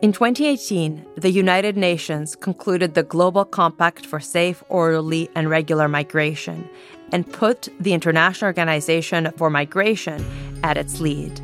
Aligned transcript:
In 0.00 0.12
2018, 0.12 1.04
the 1.16 1.30
United 1.30 1.76
Nations 1.76 2.36
concluded 2.36 2.94
the 2.94 3.02
Global 3.02 3.44
Compact 3.44 4.06
for 4.06 4.20
Safe, 4.20 4.62
Orderly, 4.68 5.28
and 5.34 5.50
Regular 5.50 5.88
Migration 5.88 6.68
and 7.10 7.30
put 7.32 7.68
the 7.80 7.92
International 7.92 8.46
Organization 8.46 9.32
for 9.36 9.50
Migration 9.50 10.24
at 10.62 10.76
its 10.76 11.00
lead. 11.00 11.40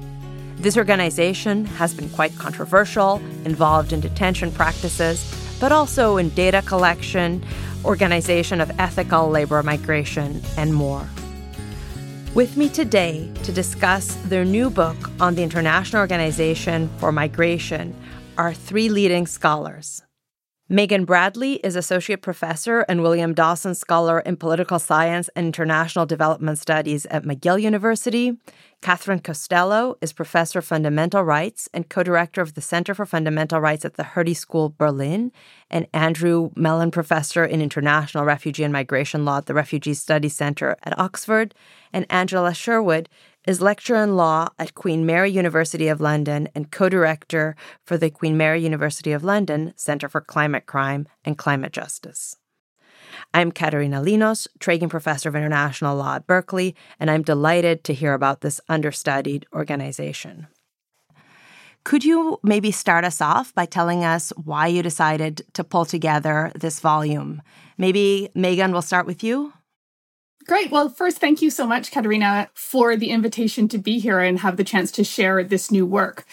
This 0.57 0.77
organization 0.77 1.65
has 1.65 1.95
been 1.95 2.09
quite 2.11 2.37
controversial, 2.39 3.17
involved 3.45 3.93
in 3.93 4.01
detention 4.01 4.53
practices, 4.53 5.19
but 5.61 5.73
also 5.73 6.17
in 6.17 6.29
data 6.31 6.63
collection, 6.63 7.45
organization 7.85 8.61
of 8.61 8.71
ethical 8.79 9.29
labor 9.29 9.63
migration, 9.63 10.41
and 10.57 10.73
more. 10.73 11.09
With 12.35 12.57
me 12.57 12.69
today 12.69 13.31
to 13.45 13.53
discuss 13.53 14.17
their 14.25 14.45
new 14.45 14.69
book 14.69 14.97
on 15.21 15.37
the 15.37 15.45
International 15.45 16.01
Organization 16.01 16.91
for 16.99 17.13
Migration 17.13 17.95
are 18.37 18.53
three 18.53 18.89
leading 18.89 19.29
scholars. 19.29 20.03
Megan 20.69 21.05
Bradley 21.05 21.57
is 21.63 21.77
Associate 21.77 22.21
Professor 22.21 22.81
and 22.89 23.03
William 23.03 23.35
Dawson 23.35 23.77
Scholar 23.77 24.19
in 24.19 24.37
Political 24.37 24.81
Science 24.81 25.31
and 25.37 25.47
International 25.47 26.07
Development 26.07 26.59
Studies 26.59 27.07
at 27.07 27.23
McGill 27.23 27.63
University. 27.63 28.37
Cathryn 28.83 29.23
Costello 29.23 29.97
is 30.01 30.13
Professor 30.13 30.59
of 30.59 30.65
Fundamental 30.65 31.23
Rights 31.23 31.69
and 31.73 31.89
co 31.89 32.03
director 32.03 32.41
of 32.41 32.55
the 32.55 32.61
Center 32.61 32.95
for 32.95 33.07
Fundamental 33.07 33.61
Rights 33.61 33.85
at 33.85 33.95
the 33.95 34.03
Hertie 34.05 34.35
School, 34.35 34.75
Berlin. 34.77 35.33
And 35.71 35.87
Andrew 35.93 36.51
Mellon, 36.57 36.91
Professor 36.91 37.45
in 37.45 37.61
International 37.61 38.25
Refugee 38.25 38.65
and 38.65 38.73
Migration 38.73 39.25
Law 39.25 39.39
at 39.39 39.47
the 39.47 39.55
Refugee 39.55 39.95
Studies 39.95 40.35
Center 40.35 40.77
at 40.83 40.99
Oxford. 40.99 41.55
And 41.95 42.07
Angela 42.11 42.53
Sherwood 42.53 43.09
is 43.47 43.61
lecturer 43.61 44.03
in 44.03 44.17
law 44.17 44.49
at 44.59 44.75
Queen 44.75 45.07
Mary 45.07 45.31
University 45.31 45.87
of 45.87 46.01
London 46.01 46.49
and 46.53 46.73
co 46.73 46.89
director 46.89 47.55
for 47.85 47.97
the 47.97 48.11
Queen 48.11 48.37
Mary 48.37 48.61
University 48.61 49.13
of 49.13 49.23
London 49.23 49.73
Center 49.77 50.09
for 50.09 50.21
Climate 50.21 50.67
Crime 50.67 51.07
and 51.25 51.39
Climate 51.39 51.73
Justice. 51.73 52.37
I'm 53.33 53.53
Katerina 53.53 54.03
Linos, 54.03 54.49
Tragen 54.59 54.91
Professor 54.91 55.29
of 55.29 55.37
International 55.37 55.97
Law 55.97 56.17
at 56.17 56.27
Berkeley, 56.27 56.75
and 56.99 57.09
I'm 57.09 57.23
delighted 57.23 57.85
to 57.85 57.95
hear 57.95 58.13
about 58.13 58.41
this 58.41 58.61
understudied 58.69 59.47
organization. 59.55 60.49
Could 61.85 62.05
you 62.05 62.41
maybe 62.43 62.73
start 62.73 63.05
us 63.05 63.21
off 63.21 63.55
by 63.55 63.67
telling 63.67 64.05
us 64.05 64.31
why 64.31 64.67
you 64.67 64.83
decided 64.83 65.43
to 65.53 65.63
pull 65.63 65.85
together 65.85 66.51
this 66.57 66.81
volume? 66.81 67.41
Maybe 67.79 68.31
Megan, 68.35 68.73
we'll 68.73 68.83
start 68.83 69.07
with 69.07 69.23
you. 69.23 69.53
Great. 70.47 70.71
Well, 70.71 70.91
first, 70.91 71.19
thank 71.19 71.41
you 71.41 71.49
so 71.49 71.67
much, 71.67 71.91
Katerina, 71.91 72.51
for 72.53 72.97
the 72.97 73.11
invitation 73.11 73.67
to 73.69 73.79
be 73.79 73.99
here 73.99 74.19
and 74.21 74.41
have 74.41 74.59
the 74.59 74.65
chance 74.65 74.91
to 74.93 75.05
share 75.05 75.43
this 75.43 75.71
new 75.71 75.87
work. 75.87 76.27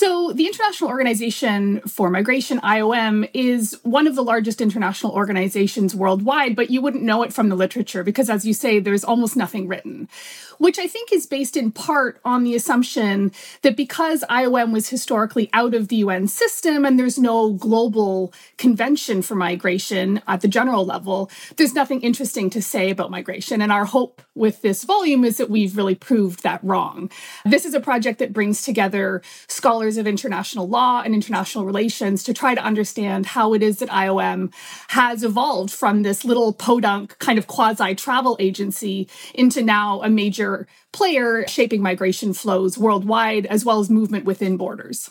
So, 0.00 0.32
the 0.32 0.46
International 0.46 0.88
Organization 0.88 1.80
for 1.80 2.08
Migration, 2.08 2.58
IOM, 2.60 3.28
is 3.34 3.78
one 3.82 4.06
of 4.06 4.14
the 4.14 4.24
largest 4.24 4.62
international 4.62 5.12
organizations 5.12 5.94
worldwide, 5.94 6.56
but 6.56 6.70
you 6.70 6.80
wouldn't 6.80 7.02
know 7.02 7.22
it 7.22 7.34
from 7.34 7.50
the 7.50 7.54
literature 7.54 8.02
because, 8.02 8.30
as 8.30 8.46
you 8.46 8.54
say, 8.54 8.80
there's 8.80 9.04
almost 9.04 9.36
nothing 9.36 9.68
written, 9.68 10.08
which 10.56 10.78
I 10.78 10.86
think 10.86 11.12
is 11.12 11.26
based 11.26 11.54
in 11.54 11.70
part 11.70 12.18
on 12.24 12.44
the 12.44 12.54
assumption 12.54 13.30
that 13.60 13.76
because 13.76 14.24
IOM 14.30 14.72
was 14.72 14.88
historically 14.88 15.50
out 15.52 15.74
of 15.74 15.88
the 15.88 15.96
UN 15.96 16.28
system 16.28 16.86
and 16.86 16.98
there's 16.98 17.18
no 17.18 17.52
global 17.52 18.32
convention 18.56 19.20
for 19.20 19.34
migration 19.34 20.22
at 20.26 20.40
the 20.40 20.48
general 20.48 20.86
level, 20.86 21.30
there's 21.56 21.74
nothing 21.74 22.00
interesting 22.00 22.48
to 22.48 22.62
say 22.62 22.88
about 22.88 23.10
migration. 23.10 23.60
And 23.60 23.70
our 23.70 23.84
hope 23.84 24.22
with 24.34 24.62
this 24.62 24.84
volume 24.84 25.26
is 25.26 25.36
that 25.36 25.50
we've 25.50 25.76
really 25.76 25.94
proved 25.94 26.42
that 26.42 26.64
wrong. 26.64 27.10
This 27.44 27.66
is 27.66 27.74
a 27.74 27.80
project 27.80 28.18
that 28.20 28.32
brings 28.32 28.62
together 28.62 29.20
scholars 29.46 29.89
scholars 29.90 29.98
of 29.98 30.06
international 30.06 30.68
law 30.68 31.02
and 31.04 31.14
international 31.14 31.64
relations 31.64 32.22
to 32.22 32.32
try 32.32 32.54
to 32.54 32.62
understand 32.62 33.26
how 33.26 33.54
it 33.54 33.62
is 33.62 33.78
that 33.78 33.88
IOM 33.88 34.52
has 34.88 35.24
evolved 35.24 35.72
from 35.72 36.02
this 36.02 36.24
little 36.24 36.52
podunk 36.52 37.18
kind 37.18 37.38
of 37.38 37.46
quasi 37.48 37.94
travel 37.94 38.36
agency 38.38 39.08
into 39.34 39.62
now 39.62 40.00
a 40.02 40.08
major 40.08 40.68
player 40.92 41.44
shaping 41.48 41.82
migration 41.82 42.32
flows 42.32 42.78
worldwide 42.78 43.46
as 43.46 43.64
well 43.64 43.80
as 43.80 43.90
movement 43.90 44.24
within 44.24 44.56
borders. 44.56 45.10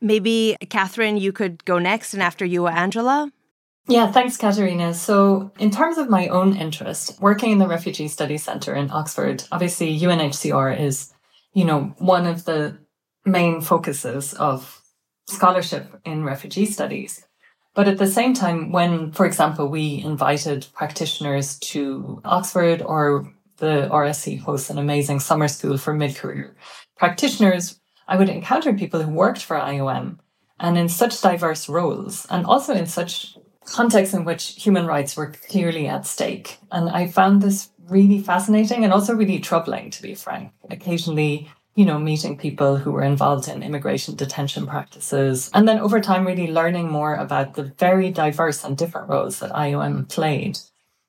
Maybe, 0.00 0.56
Cathryn, 0.60 1.18
you 1.18 1.32
could 1.32 1.64
go 1.64 1.78
next, 1.78 2.12
and 2.12 2.22
after 2.22 2.44
you, 2.44 2.66
Angela. 2.66 3.30
Yeah, 3.88 4.10
thanks, 4.12 4.36
Katerina. 4.36 4.94
So, 4.94 5.52
in 5.58 5.70
terms 5.70 5.96
of 5.96 6.10
my 6.10 6.28
own 6.28 6.56
interest, 6.56 7.20
working 7.20 7.52
in 7.52 7.58
the 7.58 7.68
Refugee 7.68 8.08
Studies 8.08 8.42
Centre 8.42 8.74
in 8.74 8.90
Oxford, 8.90 9.44
obviously 9.52 9.96
UNHCR 9.98 10.78
is, 10.78 11.12
you 11.54 11.64
know, 11.64 11.94
one 11.98 12.26
of 12.26 12.44
the 12.44 12.81
main 13.24 13.60
focuses 13.60 14.34
of 14.34 14.82
scholarship 15.28 16.00
in 16.04 16.24
refugee 16.24 16.66
studies. 16.66 17.26
But 17.74 17.88
at 17.88 17.98
the 17.98 18.06
same 18.06 18.34
time, 18.34 18.70
when, 18.70 19.12
for 19.12 19.24
example, 19.24 19.68
we 19.68 20.02
invited 20.04 20.66
practitioners 20.74 21.58
to 21.60 22.20
Oxford 22.24 22.82
or 22.82 23.32
the 23.56 23.88
RSC 23.90 24.40
hosts 24.40 24.68
an 24.68 24.78
amazing 24.78 25.20
summer 25.20 25.48
school 25.48 25.78
for 25.78 25.94
mid 25.94 26.16
career 26.16 26.54
practitioners, 27.02 27.80
I 28.06 28.16
would 28.16 28.28
encounter 28.28 28.72
people 28.72 29.02
who 29.02 29.12
worked 29.12 29.42
for 29.42 29.56
IOM 29.56 30.18
and 30.60 30.78
in 30.78 30.88
such 30.88 31.20
diverse 31.20 31.68
roles 31.68 32.26
and 32.30 32.46
also 32.46 32.74
in 32.74 32.86
such 32.86 33.36
contexts 33.64 34.14
in 34.14 34.24
which 34.24 34.54
human 34.64 34.86
rights 34.86 35.16
were 35.16 35.32
clearly 35.48 35.88
at 35.88 36.06
stake. 36.06 36.58
And 36.70 36.88
I 36.88 37.08
found 37.08 37.42
this 37.42 37.70
really 37.88 38.20
fascinating 38.20 38.84
and 38.84 38.92
also 38.92 39.16
really 39.16 39.40
troubling, 39.40 39.90
to 39.90 40.02
be 40.02 40.14
frank. 40.14 40.52
Occasionally, 40.70 41.50
you 41.74 41.84
know, 41.84 41.98
meeting 41.98 42.36
people 42.36 42.76
who 42.76 42.92
were 42.92 43.02
involved 43.02 43.48
in 43.48 43.62
immigration 43.62 44.14
detention 44.14 44.66
practices. 44.66 45.50
And 45.54 45.66
then 45.66 45.78
over 45.78 46.00
time, 46.00 46.26
really 46.26 46.52
learning 46.52 46.90
more 46.90 47.14
about 47.14 47.54
the 47.54 47.64
very 47.64 48.10
diverse 48.10 48.64
and 48.64 48.76
different 48.76 49.08
roles 49.08 49.38
that 49.38 49.52
IOM 49.52 50.08
played. 50.08 50.58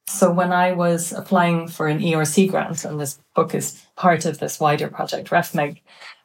So 0.07 0.31
when 0.31 0.51
I 0.51 0.73
was 0.73 1.11
applying 1.11 1.67
for 1.67 1.87
an 1.87 1.99
ERC 1.99 2.49
grant, 2.49 2.85
and 2.85 2.99
this 2.99 3.19
book 3.35 3.53
is 3.55 3.81
part 3.95 4.25
of 4.25 4.39
this 4.39 4.59
wider 4.59 4.87
project, 4.87 5.29
RefMig, 5.29 5.79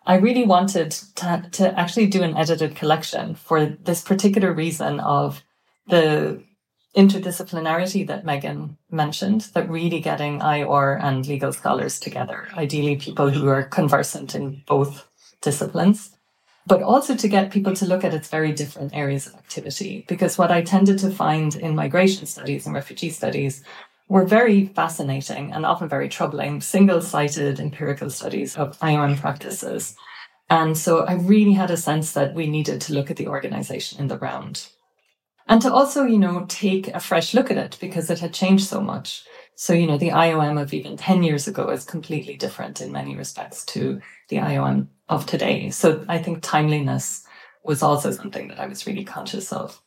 I 0.07 0.17
really 0.17 0.45
wanted 0.45 0.93
to, 1.17 1.49
to 1.53 1.79
actually 1.79 2.07
do 2.07 2.23
an 2.23 2.37
edited 2.37 2.75
collection 2.75 3.35
for 3.35 3.67
this 3.67 4.03
particular 4.03 4.53
reason 4.53 5.01
of 5.01 5.43
the 5.87 6.43
interdisciplinarity 6.99 8.05
that 8.09 8.25
Megan 8.25 8.77
mentioned, 8.91 9.43
that 9.55 9.71
really 9.71 10.01
getting 10.01 10.41
IOR 10.41 11.01
and 11.01 11.25
legal 11.29 11.53
scholars 11.53 12.01
together, 12.01 12.49
ideally 12.55 12.97
people 12.97 13.31
who 13.31 13.47
are 13.47 13.63
conversant 13.63 14.35
in 14.35 14.65
both 14.67 15.07
disciplines, 15.41 16.11
but 16.67 16.83
also 16.83 17.15
to 17.15 17.29
get 17.29 17.53
people 17.53 17.73
to 17.77 17.87
look 17.87 18.03
at 18.03 18.15
its 18.15 18.29
very 18.29 18.51
different 18.51 18.97
areas 18.97 19.29
of 19.29 19.37
activity. 19.37 20.05
Because 20.09 20.37
what 20.37 20.51
I 20.51 20.61
tended 20.63 20.99
to 20.99 21.11
find 21.11 21.55
in 21.55 21.77
migration 21.77 22.27
studies 22.27 22.67
and 22.67 22.75
refugee 22.75 23.11
studies 23.11 23.63
were 24.09 24.25
very 24.25 24.67
fascinating 24.67 25.53
and 25.53 25.65
often 25.65 25.89
very 25.89 26.09
troubling, 26.09 26.61
single 26.61 27.01
sited 27.01 27.61
empirical 27.61 28.11
studies 28.11 28.57
of 28.57 28.77
IOM 28.81 29.21
practices. 29.21 29.95
And 30.51 30.77
so 30.77 31.05
I 31.05 31.13
really 31.13 31.53
had 31.53 31.71
a 31.71 31.77
sense 31.77 32.13
that 32.15 32.35
we 32.35 32.49
needed 32.49 32.81
to 32.81 32.93
look 32.93 33.09
at 33.09 33.19
the 33.19 33.29
organization 33.29 34.01
in 34.01 34.09
the 34.09 34.19
round 34.19 34.69
and 35.49 35.63
to 35.63 35.73
also, 35.73 36.05
you 36.05 36.19
know, 36.19 36.45
take 36.49 36.89
a 36.89 37.01
fresh 37.01 37.35
look 37.35 37.51
at 37.51 37.57
it 37.57 37.79
because 37.81 38.11
it 38.11 38.19
had 38.19 38.35
changed 38.35 38.67
so 38.67 38.81
much. 38.81 39.25
So, 39.55 39.73
you 39.73 39.87
know, 39.87 39.99
the 39.99 40.11
IOM 40.11 40.61
of 40.61 40.73
even 40.73 40.97
10 40.97 41.23
years 41.23 41.49
ago 41.49 41.71
is 41.71 41.85
completely 41.85 42.37
different 42.37 42.81
in 42.81 42.93
many 42.93 43.17
respects 43.17 43.65
to 43.67 44.01
the 44.29 44.37
IOM 44.37 44.89
of 45.09 45.27
today. 45.27 45.71
So 45.71 46.05
I 46.09 46.19
think 46.19 46.43
timeliness 46.43 47.25
was 47.65 47.83
also 47.83 48.11
something 48.13 48.49
that 48.49 48.61
I 48.61 48.67
was 48.67 48.87
really 48.87 49.05
conscious 49.05 49.53
of. 49.53 49.83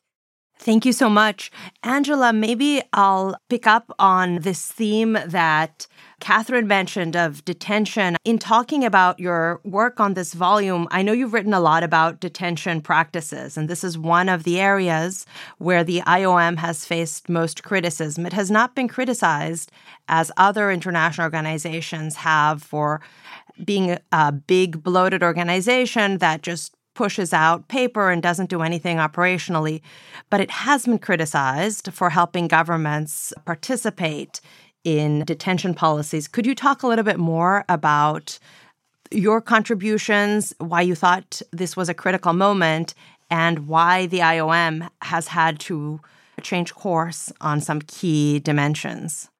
Thank 0.63 0.85
you 0.85 0.93
so 0.93 1.09
much. 1.09 1.51
Angela, 1.81 2.31
maybe 2.31 2.83
I'll 2.93 3.35
pick 3.49 3.65
up 3.65 3.91
on 3.97 4.41
this 4.41 4.67
theme 4.67 5.17
that 5.25 5.87
Cathryn 6.21 6.67
mentioned 6.67 7.15
of 7.15 7.43
detention. 7.45 8.15
In 8.25 8.37
talking 8.37 8.85
about 8.85 9.19
your 9.19 9.59
work 9.63 9.99
on 9.99 10.13
this 10.13 10.35
volume, 10.35 10.87
I 10.91 11.01
know 11.01 11.13
you've 11.13 11.33
written 11.33 11.55
a 11.55 11.59
lot 11.59 11.81
about 11.81 12.19
detention 12.19 12.81
practices, 12.81 13.57
and 13.57 13.67
this 13.67 13.83
is 13.83 13.97
one 13.97 14.29
of 14.29 14.43
the 14.43 14.59
areas 14.59 15.25
where 15.57 15.83
the 15.83 16.01
IOM 16.01 16.57
has 16.57 16.85
faced 16.85 17.27
most 17.27 17.63
criticism. 17.63 18.27
It 18.27 18.33
has 18.33 18.51
not 18.51 18.75
been 18.75 18.87
criticized 18.87 19.71
as 20.09 20.31
other 20.37 20.69
international 20.69 21.25
organizations 21.25 22.17
have 22.17 22.61
for 22.61 23.01
being 23.65 23.97
a 24.11 24.31
big, 24.31 24.83
bloated 24.83 25.23
organization 25.23 26.19
that 26.19 26.43
just 26.43 26.75
pushes 27.01 27.33
out 27.33 27.67
paper 27.67 28.11
and 28.11 28.21
doesn't 28.21 28.47
do 28.47 28.61
anything 28.61 28.97
operationally, 28.97 29.81
but 30.29 30.39
it 30.39 30.51
has 30.51 30.85
been 30.85 30.99
criticized 30.99 31.91
for 31.91 32.11
helping 32.11 32.47
governments 32.47 33.33
participate 33.43 34.39
in 34.83 35.23
detention 35.25 35.73
policies. 35.73 36.27
Could 36.27 36.45
you 36.45 36.53
talk 36.53 36.83
a 36.83 36.87
little 36.87 37.03
bit 37.03 37.17
more 37.17 37.65
about 37.67 38.37
your 39.09 39.41
contributions, 39.41 40.53
why 40.59 40.81
you 40.81 40.93
thought 40.93 41.41
this 41.51 41.75
was 41.75 41.89
a 41.89 41.95
critical 41.95 42.33
moment, 42.33 42.93
and 43.31 43.67
why 43.67 44.05
the 44.05 44.19
IOM 44.19 44.87
has 45.01 45.29
had 45.29 45.59
to 45.61 45.99
change 46.43 46.75
course 46.75 47.33
on 47.41 47.61
some 47.61 47.81
key 47.81 48.37
dimensions? 48.37 49.30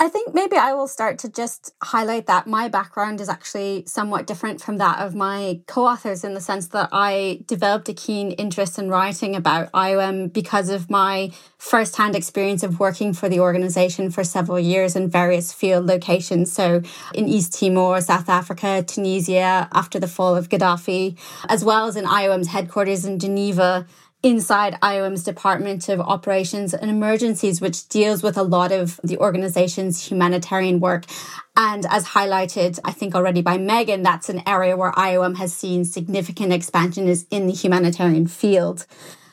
I 0.00 0.08
think 0.08 0.32
maybe 0.32 0.56
I 0.56 0.74
will 0.74 0.86
start 0.86 1.18
to 1.20 1.28
just 1.28 1.74
highlight 1.82 2.26
that 2.26 2.46
my 2.46 2.68
background 2.68 3.20
is 3.20 3.28
actually 3.28 3.82
somewhat 3.86 4.28
different 4.28 4.60
from 4.60 4.76
that 4.76 5.00
of 5.00 5.16
my 5.16 5.60
co 5.66 5.86
authors 5.86 6.22
in 6.22 6.34
the 6.34 6.40
sense 6.40 6.68
that 6.68 6.90
I 6.92 7.40
developed 7.46 7.88
a 7.88 7.94
keen 7.94 8.30
interest 8.30 8.78
in 8.78 8.90
writing 8.90 9.34
about 9.34 9.72
IOM 9.72 10.32
because 10.32 10.68
of 10.68 10.88
my 10.88 11.32
first 11.56 11.96
hand 11.96 12.14
experience 12.14 12.62
of 12.62 12.78
working 12.78 13.12
for 13.12 13.28
the 13.28 13.40
organization 13.40 14.08
for 14.12 14.22
several 14.22 14.60
years 14.60 14.94
in 14.94 15.10
various 15.10 15.52
field 15.52 15.86
locations. 15.86 16.52
So 16.52 16.80
in 17.12 17.26
East 17.26 17.58
Timor, 17.58 18.00
South 18.00 18.28
Africa, 18.28 18.84
Tunisia, 18.86 19.68
after 19.72 19.98
the 19.98 20.06
fall 20.06 20.36
of 20.36 20.48
Gaddafi, 20.48 21.18
as 21.48 21.64
well 21.64 21.88
as 21.88 21.96
in 21.96 22.04
IOM's 22.04 22.48
headquarters 22.48 23.04
in 23.04 23.18
Geneva 23.18 23.84
inside 24.22 24.74
IOM's 24.82 25.22
Department 25.22 25.88
of 25.88 26.00
Operations 26.00 26.74
and 26.74 26.90
Emergencies, 26.90 27.60
which 27.60 27.88
deals 27.88 28.22
with 28.22 28.36
a 28.36 28.42
lot 28.42 28.72
of 28.72 28.98
the 29.04 29.16
organization's 29.18 30.10
humanitarian 30.10 30.80
work. 30.80 31.04
And 31.56 31.86
as 31.86 32.06
highlighted, 32.06 32.80
I 32.84 32.92
think 32.92 33.14
already 33.14 33.42
by 33.42 33.58
Megan, 33.58 34.02
that's 34.02 34.28
an 34.28 34.42
area 34.46 34.76
where 34.76 34.92
IOM 34.92 35.36
has 35.36 35.54
seen 35.54 35.84
significant 35.84 36.52
expansion 36.52 37.06
is 37.06 37.26
in 37.30 37.46
the 37.46 37.52
humanitarian 37.52 38.26
field. 38.26 38.86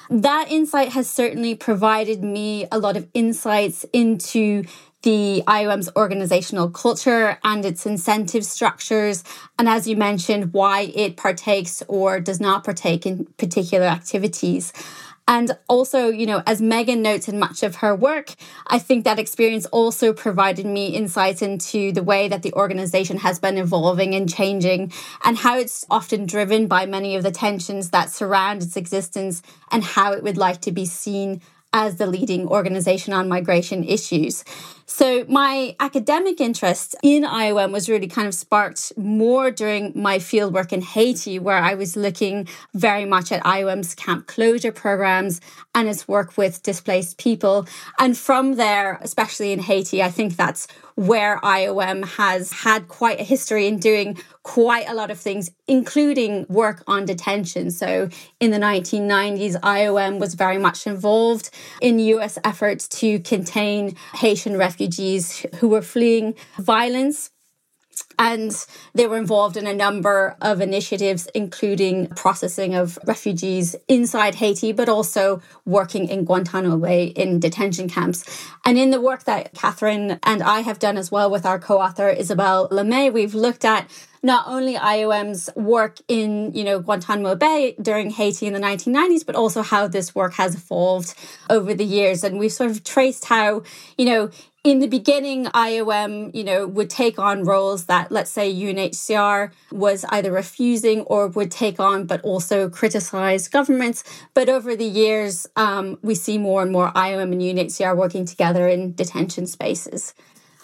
That 0.09 0.51
insight 0.51 0.89
has 0.89 1.09
certainly 1.09 1.55
provided 1.55 2.23
me 2.23 2.67
a 2.71 2.77
lot 2.77 2.95
of 2.95 3.07
insights 3.15 3.85
into 3.91 4.65
the 5.05 5.43
IOM's 5.45 5.87
organizational 5.95 6.67
culture 6.71 7.37
and 7.43 7.63
its 7.63 7.85
incentive 7.85 8.43
structures. 8.43 9.23
And 9.59 9.69
as 9.69 9.87
you 9.87 9.95
mentioned, 9.95 10.51
why 10.51 10.91
it 10.95 11.15
partakes 11.15 11.83
or 11.87 12.19
does 12.19 12.39
not 12.41 12.63
partake 12.63 13.05
in 13.05 13.25
particular 13.37 13.85
activities. 13.85 14.73
And 15.27 15.57
also, 15.67 16.09
you 16.09 16.25
know, 16.25 16.41
as 16.47 16.59
Megan 16.59 17.03
notes 17.03 17.27
in 17.27 17.37
much 17.37 17.61
of 17.61 17.77
her 17.77 17.95
work, 17.95 18.33
I 18.67 18.79
think 18.79 19.03
that 19.03 19.19
experience 19.19 19.67
also 19.67 20.11
provided 20.11 20.65
me 20.65 20.87
insights 20.87 21.43
into 21.43 21.91
the 21.91 22.03
way 22.03 22.27
that 22.27 22.41
the 22.41 22.53
organization 22.53 23.17
has 23.17 23.37
been 23.37 23.57
evolving 23.57 24.15
and 24.15 24.27
changing 24.31 24.91
and 25.23 25.37
how 25.37 25.57
it's 25.57 25.85
often 25.89 26.25
driven 26.25 26.65
by 26.65 26.87
many 26.87 27.15
of 27.15 27.21
the 27.21 27.31
tensions 27.31 27.91
that 27.91 28.09
surround 28.09 28.63
its 28.63 28.75
existence 28.75 29.43
and 29.71 29.83
how 29.83 30.13
it 30.13 30.23
would 30.23 30.37
like 30.37 30.61
to 30.61 30.71
be 30.71 30.85
seen 30.85 31.41
as 31.75 31.97
the 31.97 32.07
leading 32.07 32.47
organization 32.47 33.11
on 33.11 33.27
migration 33.27 33.83
issues. 33.83 34.45
So 34.87 35.25
my 35.27 35.75
academic 35.79 36.39
interest 36.39 36.95
in 37.01 37.23
IOM 37.23 37.71
was 37.71 37.89
really 37.89 38.07
kind 38.07 38.27
of 38.27 38.35
sparked 38.35 38.93
more 38.95 39.49
during 39.49 39.91
my 39.95 40.19
fieldwork 40.19 40.71
in 40.71 40.81
Haiti, 40.81 41.39
where 41.39 41.57
I 41.57 41.73
was 41.73 41.95
looking 41.95 42.47
very 42.75 43.05
much 43.05 43.31
at 43.31 43.43
IOM's 43.43 43.95
camp 43.95 44.27
closure 44.27 44.71
programs 44.71 45.41
and 45.73 45.89
its 45.89 46.07
work 46.07 46.37
with 46.37 46.61
displaced 46.61 47.17
people. 47.17 47.67
And 47.97 48.15
from 48.15 48.55
there, 48.57 48.99
especially 49.01 49.53
in 49.53 49.59
Haiti, 49.59 50.03
I 50.03 50.11
think 50.11 50.35
that's 50.35 50.67
where 50.93 51.39
IOM 51.39 52.07
has 52.15 52.53
had 52.53 52.87
quite 52.87 53.19
a 53.19 53.23
history 53.23 53.67
in 53.67 53.79
doing 53.79 54.17
quite 54.43 54.87
a 54.87 54.93
lot 54.93 55.11
of 55.11 55.19
things, 55.19 55.51
including 55.67 56.45
work 56.47 56.83
on 56.87 57.03
detention. 57.03 57.69
So 57.71 58.07
in 58.39 58.51
the 58.51 58.59
1990s, 58.59 59.59
IOM 59.59 60.19
was 60.19 60.35
very 60.35 60.57
much 60.57 60.87
involved 60.87 61.49
in 61.81 61.99
US 61.99 62.37
efforts 62.45 62.87
to 62.99 63.19
contain 63.19 63.95
Haitian 64.13 64.55
refugees 64.55 64.74
who 65.59 65.67
were 65.67 65.81
fleeing 65.81 66.35
violence 66.57 67.31
and 68.17 68.65
they 68.93 69.07
were 69.07 69.17
involved 69.17 69.57
in 69.57 69.67
a 69.67 69.73
number 69.73 70.35
of 70.41 70.61
initiatives, 70.61 71.27
including 71.33 72.07
processing 72.07 72.75
of 72.75 72.97
refugees 73.05 73.75
inside 73.87 74.35
Haiti, 74.35 74.71
but 74.71 74.89
also 74.89 75.41
working 75.65 76.07
in 76.07 76.25
Guantanamo 76.25 76.77
Bay 76.77 77.05
in 77.05 77.39
detention 77.39 77.89
camps. 77.89 78.25
And 78.65 78.77
in 78.77 78.91
the 78.91 79.01
work 79.01 79.25
that 79.25 79.53
Cathryn 79.53 80.19
and 80.23 80.43
I 80.43 80.61
have 80.61 80.79
done 80.79 80.97
as 80.97 81.11
well 81.11 81.29
with 81.29 81.45
our 81.45 81.59
co 81.59 81.79
author, 81.79 82.09
Isabelle 82.09 82.69
Lemay, 82.69 83.11
we've 83.11 83.35
looked 83.35 83.65
at 83.65 83.89
not 84.23 84.47
only 84.47 84.73
IOM's 84.73 85.51
work 85.55 85.97
in, 86.07 86.51
you 86.53 86.63
know, 86.63 86.79
Guantanamo 86.79 87.35
Bay 87.35 87.75
during 87.79 88.09
Haiti 88.09 88.47
in 88.47 88.53
the 88.53 88.59
1990s, 88.59 89.23
but 89.23 89.35
also 89.35 89.61
how 89.61 89.87
this 89.87 90.15
work 90.15 90.33
has 90.33 90.55
evolved 90.55 91.13
over 91.47 91.75
the 91.75 91.85
years. 91.85 92.23
And 92.23 92.39
we've 92.39 92.51
sort 92.51 92.71
of 92.71 92.83
traced 92.83 93.25
how, 93.25 93.61
you 93.99 94.05
know, 94.05 94.31
in 94.65 94.79
the 94.79 94.87
beginning, 94.87 95.45
IOM, 95.45 96.33
you 96.33 96.43
know, 96.43 96.65
would 96.65 96.89
take 96.89 97.19
on 97.19 97.43
roles 97.43 97.85
that, 97.85 98.11
let's 98.11 98.31
say, 98.31 98.51
UNHCR 98.51 99.51
was 99.71 100.03
either 100.09 100.31
refusing 100.31 101.01
or 101.01 101.27
would 101.27 101.51
take 101.51 101.79
on, 101.79 102.07
but 102.07 102.19
also 102.21 102.67
criticize 102.67 103.47
governments. 103.47 104.03
But 104.33 104.49
over 104.49 104.75
the 104.75 104.85
years, 104.85 105.45
um, 105.55 105.99
we 106.01 106.15
see 106.15 106.39
more 106.39 106.63
and 106.63 106.71
more 106.71 106.91
IOM 106.93 107.31
and 107.31 107.41
UNHCR 107.41 107.95
working 107.95 108.25
together 108.25 108.67
in 108.67 108.95
detention 108.95 109.45
spaces. 109.45 110.15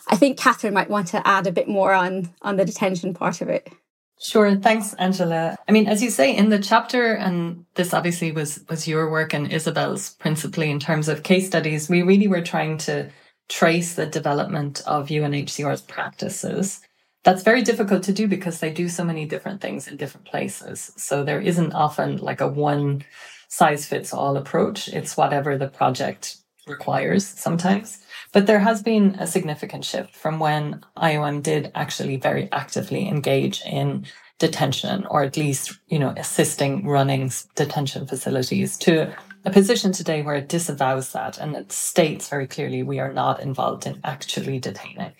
I 0.07 0.15
think 0.15 0.39
Cathryn 0.39 0.74
might 0.74 0.89
want 0.89 1.07
to 1.09 1.25
add 1.25 1.45
a 1.45 1.51
bit 1.51 1.68
more 1.68 1.94
on 1.94 2.33
on 2.42 2.57
the 2.57 2.65
detention 2.65 3.13
part 3.13 3.39
of 3.39 3.50
it. 3.50 3.71
Sure. 4.19 4.56
Thanks, 4.56 4.94
Angela. 4.95 5.57
I 5.68 5.71
mean, 5.71 5.88
as 5.88 6.01
you 6.01 6.09
say 6.09 6.36
in 6.36 6.50
the 6.50 6.59
chapter, 6.59 7.13
and 7.13 7.65
this 7.75 7.94
obviously 7.94 8.31
was 8.31 8.63
was 8.68 8.88
your 8.88 9.12
work 9.12 9.33
and 9.33 9.51
Isabel's 9.51 10.12
principally 10.15 10.71
in 10.71 10.80
terms 10.80 11.07
of 11.07 11.21
case 11.21 11.45
studies, 11.45 11.88
we 11.88 12.01
really 12.01 12.27
were 12.27 12.42
trying 12.42 12.80
to 12.80 13.12
trace 13.51 13.95
the 13.95 14.06
development 14.06 14.81
of 14.88 15.09
UNHCR's 15.09 15.81
practices. 15.81 16.80
That's 17.24 17.44
very 17.44 17.62
difficult 17.62 18.01
to 18.03 18.13
do 18.13 18.27
because 18.27 18.59
they 18.59 18.71
do 18.71 18.88
so 18.88 19.03
many 19.03 19.25
different 19.25 19.59
things 19.62 19.88
in 19.88 19.98
different 19.98 20.25
places. 20.25 20.92
So 20.95 21.24
there 21.24 21.42
isn't 21.42 21.74
often 21.74 22.18
like 22.18 22.39
a 22.39 22.48
one 22.48 23.03
size 23.50 23.86
fits 23.86 24.13
all 24.13 24.38
approach. 24.38 24.88
It's 24.88 25.18
whatever 25.18 25.57
the 25.57 25.68
project 25.68 26.38
requires 26.65 27.27
sometimes. 27.27 28.00
But 28.31 28.48
there 28.48 28.59
has 28.59 28.81
been 28.81 29.15
a 29.19 29.27
significant 29.27 29.83
shift 29.83 30.15
from 30.15 30.39
when 30.39 30.81
IOM 30.98 31.44
did 31.44 31.71
actually 31.75 32.15
very 32.15 32.48
actively 32.53 33.07
engage 33.09 33.62
in 33.63 34.06
detention 34.39 35.06
or 35.07 35.24
at 35.24 35.36
least, 35.36 35.77
you 35.88 36.00
know, 36.00 36.13
assisting 36.15 36.88
running 36.88 37.31
detention 37.56 38.07
facilities 38.07 38.77
to 38.77 39.13
a 39.44 39.52
position 39.52 39.92
today 39.92 40.22
where 40.22 40.36
it 40.36 40.50
disavows 40.50 41.12
that 41.14 41.38
and 41.38 41.56
it 41.56 41.72
states 41.72 42.30
very 42.30 42.48
clearly 42.48 42.84
we 42.84 43.00
are 43.00 43.14
not 43.14 43.42
involved 43.42 43.88
in 43.88 44.00
actually 44.04 44.60
detaining. 44.60 45.14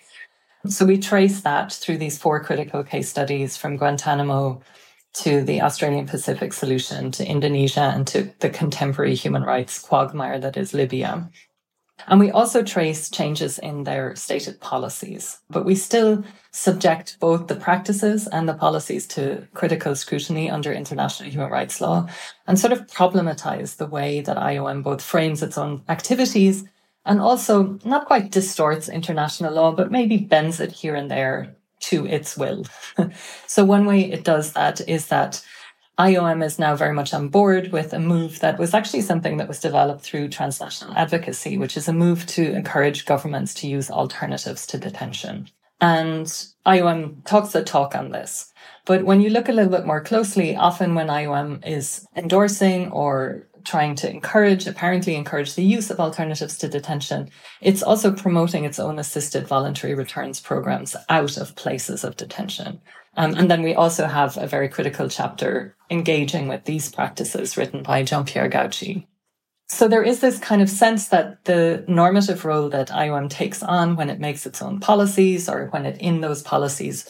So 0.66 0.86
we 0.86 0.98
trace 0.98 1.40
that 1.40 1.72
through 1.72 1.98
these 1.98 2.18
four 2.18 2.42
critical 2.42 2.84
case 2.84 3.08
studies 3.08 3.56
from 3.56 3.76
Guantanamo 3.76 4.62
to 5.14 5.42
the 5.42 5.60
Australian 5.60 6.06
Pacific 6.06 6.52
solution 6.52 7.10
to 7.12 7.26
Indonesia 7.26 7.92
and 7.94 8.06
to 8.06 8.32
the 8.38 8.48
contemporary 8.48 9.14
human 9.14 9.42
rights 9.42 9.78
quagmire 9.78 10.38
that 10.38 10.56
is 10.56 10.72
Libya. 10.72 11.28
And 12.06 12.20
we 12.20 12.30
also 12.30 12.62
trace 12.62 13.10
changes 13.10 13.58
in 13.58 13.84
their 13.84 14.14
stated 14.16 14.60
policies, 14.60 15.40
but 15.50 15.64
we 15.64 15.74
still 15.74 16.24
subject 16.50 17.16
both 17.20 17.46
the 17.46 17.56
practices 17.56 18.26
and 18.28 18.48
the 18.48 18.54
policies 18.54 19.06
to 19.08 19.46
critical 19.54 19.94
scrutiny 19.94 20.50
under 20.50 20.72
international 20.72 21.30
human 21.30 21.50
rights 21.50 21.80
law 21.80 22.06
and 22.46 22.58
sort 22.58 22.72
of 22.72 22.86
problematize 22.86 23.76
the 23.76 23.86
way 23.86 24.20
that 24.20 24.36
IOM 24.36 24.82
both 24.82 25.02
frames 25.02 25.42
its 25.42 25.56
own 25.56 25.82
activities 25.88 26.64
and 27.04 27.20
also 27.20 27.78
not 27.84 28.06
quite 28.06 28.30
distorts 28.30 28.88
international 28.88 29.52
law, 29.52 29.72
but 29.72 29.90
maybe 29.90 30.16
bends 30.16 30.60
it 30.60 30.72
here 30.72 30.94
and 30.94 31.10
there 31.10 31.56
to 31.80 32.06
its 32.06 32.36
will. 32.36 32.64
so 33.46 33.64
one 33.64 33.86
way 33.86 34.02
it 34.02 34.24
does 34.24 34.52
that 34.52 34.80
is 34.88 35.08
that 35.08 35.44
IOM 35.98 36.42
is 36.44 36.58
now 36.58 36.74
very 36.74 36.94
much 36.94 37.12
on 37.12 37.28
board 37.28 37.70
with 37.70 37.92
a 37.92 37.98
move 37.98 38.40
that 38.40 38.58
was 38.58 38.72
actually 38.72 39.02
something 39.02 39.36
that 39.36 39.48
was 39.48 39.60
developed 39.60 40.02
through 40.02 40.28
transnational 40.28 40.94
mm. 40.94 40.96
advocacy, 40.96 41.58
which 41.58 41.76
is 41.76 41.86
a 41.86 41.92
move 41.92 42.26
to 42.26 42.52
encourage 42.52 43.04
governments 43.04 43.52
to 43.54 43.68
use 43.68 43.90
alternatives 43.90 44.66
to 44.68 44.78
detention. 44.78 45.48
And 45.80 46.26
IOM 46.64 47.24
talks 47.24 47.52
the 47.52 47.62
talk 47.62 47.94
on 47.94 48.10
this. 48.10 48.52
But 48.84 49.04
when 49.04 49.20
you 49.20 49.30
look 49.30 49.48
a 49.48 49.52
little 49.52 49.70
bit 49.70 49.86
more 49.86 50.00
closely, 50.00 50.56
often 50.56 50.94
when 50.94 51.08
IOM 51.08 51.66
is 51.66 52.06
endorsing 52.16 52.90
or 52.90 53.46
trying 53.64 53.94
to 53.96 54.10
encourage, 54.10 54.66
apparently 54.66 55.14
encourage 55.14 55.54
the 55.54 55.64
use 55.64 55.90
of 55.90 56.00
alternatives 56.00 56.58
to 56.58 56.68
detention, 56.68 57.30
it's 57.60 57.82
also 57.82 58.12
promoting 58.12 58.64
its 58.64 58.78
own 58.78 58.98
assisted 58.98 59.46
voluntary 59.46 59.94
returns 59.94 60.40
programs 60.40 60.96
out 61.08 61.36
of 61.36 61.56
places 61.56 62.04
of 62.04 62.16
detention. 62.16 62.80
Um, 63.16 63.34
and 63.34 63.50
then 63.50 63.62
we 63.62 63.74
also 63.74 64.06
have 64.06 64.36
a 64.36 64.46
very 64.46 64.68
critical 64.68 65.08
chapter 65.08 65.76
engaging 65.90 66.48
with 66.48 66.64
these 66.64 66.90
practices 66.90 67.56
written 67.56 67.82
by 67.82 68.02
Jean 68.02 68.24
Pierre 68.24 68.48
Gauci. 68.48 69.06
So 69.68 69.88
there 69.88 70.02
is 70.02 70.20
this 70.20 70.38
kind 70.38 70.60
of 70.60 70.68
sense 70.68 71.08
that 71.08 71.44
the 71.44 71.84
normative 71.88 72.44
role 72.44 72.68
that 72.70 72.88
IOM 72.88 73.30
takes 73.30 73.62
on 73.62 73.96
when 73.96 74.10
it 74.10 74.20
makes 74.20 74.44
its 74.44 74.60
own 74.60 74.80
policies 74.80 75.48
or 75.48 75.68
when 75.68 75.86
it 75.86 75.98
in 75.98 76.20
those 76.20 76.42
policies 76.42 77.08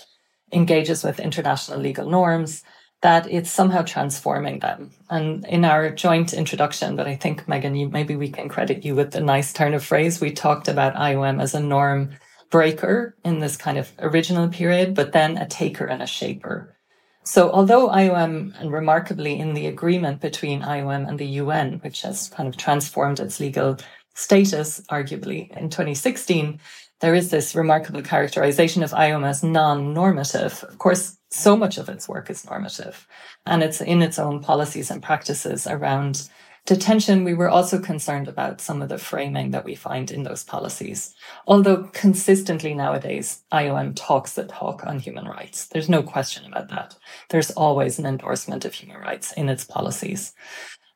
engages 0.53 1.03
with 1.03 1.19
international 1.19 1.81
legal 1.81 2.09
norms, 2.09 2.63
that 3.03 3.31
it's 3.31 3.51
somehow 3.51 3.83
transforming 3.83 4.61
them. 4.61 4.91
And 5.11 5.45
in 5.47 5.65
our 5.65 5.91
joint 5.91 6.33
introduction, 6.33 6.97
but 6.97 7.09
I 7.09 7.17
think 7.17 7.47
Megan, 7.49 7.75
you, 7.75 7.89
maybe 7.89 8.17
we 8.17 8.31
can 8.31 8.49
credit 8.49 8.85
you 8.85 8.95
with 8.95 9.15
a 9.15 9.21
nice 9.21 9.53
turn 9.53 9.75
of 9.75 9.85
phrase. 9.85 10.21
We 10.21 10.33
talked 10.33 10.69
about 10.69 10.95
IOM 10.95 11.43
as 11.43 11.55
a 11.55 11.61
norm 11.61 12.11
breaker 12.51 13.17
in 13.25 13.41
this 13.41 13.57
kind 13.57 13.77
of 13.77 13.91
original 13.99 14.49
period, 14.49 14.95
but 14.95 15.13
then 15.13 15.37
a 15.37 15.47
taker 15.47 15.87
and 15.87 16.01
a 16.01 16.07
shaper. 16.07 16.77
So 17.25 17.51
although 17.51 17.89
IOM, 17.89 18.59
and 18.61 18.73
remarkably 18.73 19.39
in 19.39 19.55
the 19.55 19.67
agreement 19.67 20.21
between 20.21 20.63
IOM 20.63 21.09
and 21.09 21.19
the 21.19 21.27
UN, 21.43 21.81
which 21.83 22.03
has 22.03 22.29
kind 22.29 22.49
of 22.49 22.57
transformed 22.57 23.19
its 23.19 23.41
legal 23.41 23.79
status, 24.15 24.81
arguably 24.91 25.51
in 25.57 25.71
2016, 25.71 26.61
there 27.01 27.15
is 27.15 27.31
this 27.31 27.57
remarkable 27.57 28.03
characterization 28.03 28.85
of 28.85 28.93
IOM 28.93 29.27
as 29.27 29.43
non 29.43 29.93
normative. 29.93 30.65
Of 30.69 30.79
course, 30.79 31.17
so 31.33 31.57
much 31.57 31.79
of 31.79 31.89
its 31.89 32.09
work 32.09 32.31
is 32.31 32.45
normative, 32.45 33.07
and 33.47 33.62
it's 33.62 33.81
in 33.81 34.03
its 34.03 34.19
own 34.19 34.41
policies 34.41 34.91
and 34.91 35.03
practices 35.03 35.67
around 35.67 36.29
detention. 36.67 37.25
We 37.25 37.35
were 37.35 37.49
also 37.49 37.81
concerned 37.81 38.29
about 38.29 38.61
some 38.61 38.83
of 38.83 38.89
the 38.89 38.99
framing 38.99 39.51
that 39.51 39.65
we 39.65 39.75
find 39.75 40.11
in 40.11 40.23
those 40.23 40.45
policies. 40.45 41.15
Although 41.47 41.85
consistently 41.93 42.75
nowadays, 42.75 43.43
IOM 43.53 43.97
talks 43.97 44.35
the 44.35 44.45
talk 44.45 44.87
on 44.87 45.01
human 45.01 45.27
rights. 45.27 45.67
There's 45.67 45.89
no 45.89 46.03
question 46.03 46.45
about 46.45 46.69
that. 46.69 46.97
There's 47.31 47.51
always 47.53 47.99
an 47.99 48.07
endorsement 48.07 48.65
of 48.65 48.75
human 48.75 49.01
rights 49.01 49.33
in 49.33 49.49
its 49.49 49.65
policies. 49.65 50.35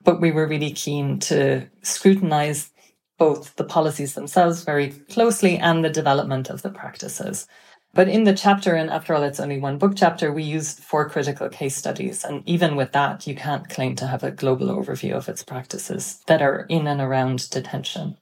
But 0.04 0.20
we 0.20 0.30
were 0.30 0.46
really 0.46 0.70
keen 0.70 1.18
to 1.20 1.66
scrutinize 1.82 2.70
both 3.18 3.56
the 3.56 3.64
policies 3.64 4.14
themselves 4.14 4.62
very 4.62 4.90
closely 4.90 5.56
and 5.56 5.84
the 5.84 5.90
development 5.90 6.50
of 6.50 6.62
the 6.62 6.70
practices. 6.70 7.48
But 7.96 8.08
in 8.08 8.24
the 8.24 8.34
chapter, 8.34 8.74
and 8.74 8.90
after 8.90 9.14
all, 9.14 9.22
it's 9.22 9.40
only 9.40 9.58
one 9.58 9.78
book 9.78 9.94
chapter, 9.96 10.30
we 10.30 10.42
used 10.42 10.80
four 10.80 11.08
critical 11.08 11.48
case 11.48 11.74
studies. 11.74 12.24
And 12.24 12.42
even 12.46 12.76
with 12.76 12.92
that, 12.92 13.26
you 13.26 13.34
can't 13.34 13.66
claim 13.70 13.96
to 13.96 14.06
have 14.06 14.22
a 14.22 14.30
global 14.30 14.66
overview 14.66 15.14
of 15.14 15.30
its 15.30 15.42
practices 15.42 16.20
that 16.26 16.42
are 16.42 16.66
in 16.68 16.86
and 16.86 17.00
around 17.00 17.48
detention. 17.48 18.18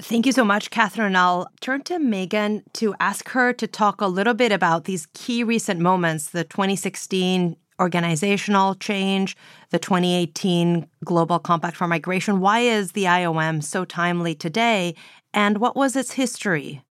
Thank 0.00 0.24
you 0.24 0.32
so 0.32 0.44
much, 0.44 0.70
Cathryn. 0.70 1.14
I'll 1.14 1.46
turn 1.60 1.82
to 1.82 1.98
Megan 1.98 2.62
to 2.72 2.94
ask 3.00 3.28
her 3.28 3.52
to 3.52 3.66
talk 3.66 4.00
a 4.00 4.06
little 4.06 4.34
bit 4.34 4.50
about 4.50 4.84
these 4.84 5.06
key 5.12 5.44
recent 5.44 5.78
moments 5.78 6.30
the 6.30 6.44
2016 6.44 7.54
organizational 7.78 8.76
change, 8.76 9.36
the 9.70 9.78
2018 9.78 10.88
Global 11.04 11.38
Compact 11.38 11.76
for 11.76 11.86
Migration. 11.86 12.40
Why 12.40 12.60
is 12.60 12.92
the 12.92 13.04
IOM 13.04 13.62
so 13.62 13.84
timely 13.84 14.34
today? 14.34 14.94
And 15.34 15.58
what 15.58 15.76
was 15.76 15.96
its 15.96 16.12
history? 16.12 16.82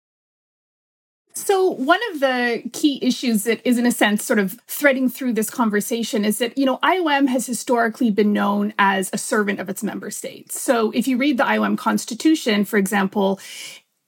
So, 1.32 1.70
one 1.70 2.00
of 2.12 2.20
the 2.20 2.62
key 2.72 2.98
issues 3.02 3.44
that 3.44 3.66
is, 3.66 3.78
in 3.78 3.86
a 3.86 3.92
sense, 3.92 4.24
sort 4.24 4.38
of 4.38 4.60
threading 4.66 5.08
through 5.08 5.34
this 5.34 5.48
conversation 5.48 6.24
is 6.24 6.38
that, 6.38 6.58
you 6.58 6.66
know, 6.66 6.78
IOM 6.78 7.28
has 7.28 7.46
historically 7.46 8.10
been 8.10 8.32
known 8.32 8.74
as 8.78 9.10
a 9.12 9.18
servant 9.18 9.60
of 9.60 9.68
its 9.68 9.82
member 9.82 10.10
states. 10.10 10.60
So, 10.60 10.90
if 10.90 11.06
you 11.06 11.16
read 11.16 11.38
the 11.38 11.44
IOM 11.44 11.78
Constitution, 11.78 12.64
for 12.64 12.78
example, 12.78 13.38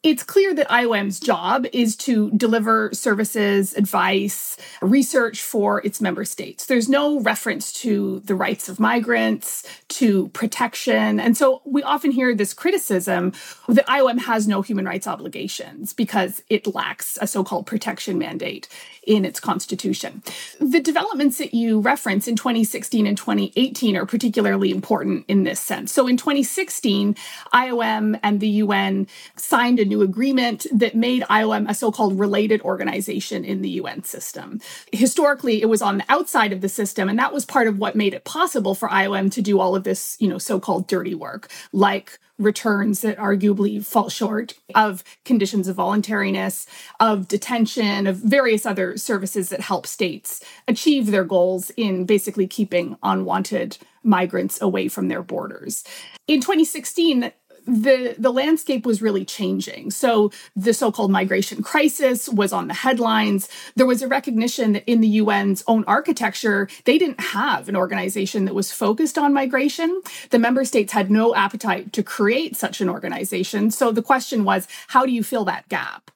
it's 0.03 0.25
clear 0.25 0.53
that 0.55 0.69
IOM's 0.69 1.21
job 1.21 1.65
is 1.73 1.95
to 1.95 2.31
deliver 2.33 2.91
services, 2.93 3.73
advice, 3.75 4.57
research 4.81 5.41
for 5.41 5.85
its 5.87 6.01
member 6.01 6.25
states. 6.25 6.67
There's 6.67 6.89
no 6.89 7.21
reference 7.21 7.73
to 7.75 8.21
the 8.25 8.35
rights 8.35 8.69
of 8.69 8.81
migrants, 8.81 9.65
to 9.89 10.29
protection. 10.29 11.21
And 11.21 11.37
so 11.37 11.63
we 11.65 11.85
often 11.85 12.11
hear 12.11 12.35
this 12.35 12.53
criticism 12.53 13.33
that 13.69 13.87
IOM 13.87 14.19
has 14.21 14.49
no 14.49 14.61
human 14.61 14.87
rights 14.87 15.07
obligations 15.07 15.93
because 15.93 16.43
it 16.49 16.67
lacks 16.67 17.17
a 17.21 17.29
so 17.29 17.45
called 17.45 17.67
protection 17.67 18.19
mandate 18.19 18.69
in 19.05 19.25
its 19.25 19.41
constitution. 19.41 20.23
The 20.61 20.81
developments 20.81 21.39
that 21.39 21.55
you 21.55 21.81
reference 21.81 22.27
in 22.27 22.37
2016 22.37 23.07
and 23.07 23.17
2018 23.17 23.97
are 23.97 24.07
particularly 24.07 24.71
important 24.71 25.25
in 25.29 25.45
this 25.45 25.61
sense. 25.61 25.93
So 25.93 26.07
in 26.07 26.17
2016, 26.17 27.17
IOM 27.53 28.19
and 28.23 28.41
the 28.41 28.49
UN 28.49 29.07
signed 29.37 29.81
a 29.81 29.85
new 29.93 30.03
agreement 30.03 30.67
that 30.73 30.95
made 30.97 31.23
IOM 31.25 31.69
a 31.69 31.75
so 31.75 31.93
called 31.93 32.19
related 32.19 32.63
organization 32.63 33.45
in 33.45 33.61
the 33.61 33.69
UN 33.81 34.03
system. 34.03 34.61
Historically, 34.91 35.61
it 35.61 35.69
was 35.69 35.83
on 35.83 35.99
the 35.99 36.05
outside 36.09 36.53
of 36.53 36.63
the 36.63 36.69
system, 36.69 37.09
and 37.09 37.19
that 37.19 37.33
was 37.33 37.45
part 37.45 37.69
of 37.69 37.79
what 37.79 37.95
made 37.95 38.15
it 38.15 38.25
possible 38.25 38.75
for 38.75 38.89
IOM 38.89 39.31
to 39.33 39.43
do 39.43 39.61
all 39.61 39.77
of 39.77 39.85
this, 39.85 40.17
you 40.19 40.29
know, 40.29 40.39
so 40.39 40.59
called 40.59 40.89
dirty 40.89 41.15
work, 41.15 41.51
like 41.73 42.19
returns 42.39 43.03
that 43.03 43.19
arguably 43.19 43.85
fall 43.85 44.09
short 44.09 44.55
of 44.75 45.05
conditions 45.25 45.69
of 45.69 45.77
voluntariness, 45.77 46.67
of 46.99 47.29
detention, 47.29 48.07
of 48.07 48.17
various 48.17 48.65
other 48.67 48.97
services 48.97 49.51
that 49.51 49.61
help 49.61 49.87
states 49.87 50.43
achieve 50.67 51.11
their 51.11 51.25
goals 51.25 51.71
in 51.77 52.05
basically 52.05 52.47
keeping 52.47 52.97
unwanted 53.03 53.77
migrants 54.03 54.61
away 54.61 54.89
from 54.89 55.09
their 55.09 55.23
borders. 55.23 55.85
In 56.27 56.41
2016, 56.41 57.33
the 57.67 58.15
the 58.19 58.33
landscape 58.33 58.85
was 58.87 59.03
really 59.03 59.25
changing. 59.25 59.91
So 59.91 60.31
the 60.57 60.75
so-called 60.75 61.11
migration 61.11 61.63
crisis 61.63 62.29
was 62.29 62.53
on 62.53 62.69
the 62.69 62.75
headlines. 62.75 63.49
There 63.77 63.87
was 63.87 64.03
a 64.03 64.09
recognition 64.09 64.73
that 64.73 64.91
in 64.91 65.01
the 65.01 65.19
UN's 65.19 65.63
own 65.67 65.85
architecture, 65.87 66.69
they 66.85 66.99
didn't 66.99 67.21
have 67.21 67.69
an 67.69 67.77
organization 67.77 68.45
that 68.45 68.55
was 68.55 68.73
focused 68.73 69.19
on 69.19 69.33
migration. 69.33 70.03
The 70.31 70.39
member 70.39 70.65
states 70.65 70.93
had 70.93 71.11
no 71.11 71.35
appetite 71.35 71.93
to 71.93 72.03
create 72.03 72.57
such 72.57 72.81
an 72.81 72.89
organization. 72.89 73.71
So 73.71 73.93
the 73.93 74.03
question 74.03 74.45
was, 74.45 74.67
how 74.89 75.07
do 75.07 75.13
you 75.13 75.23
fill 75.23 75.45
that 75.45 75.69
gap? 75.69 76.11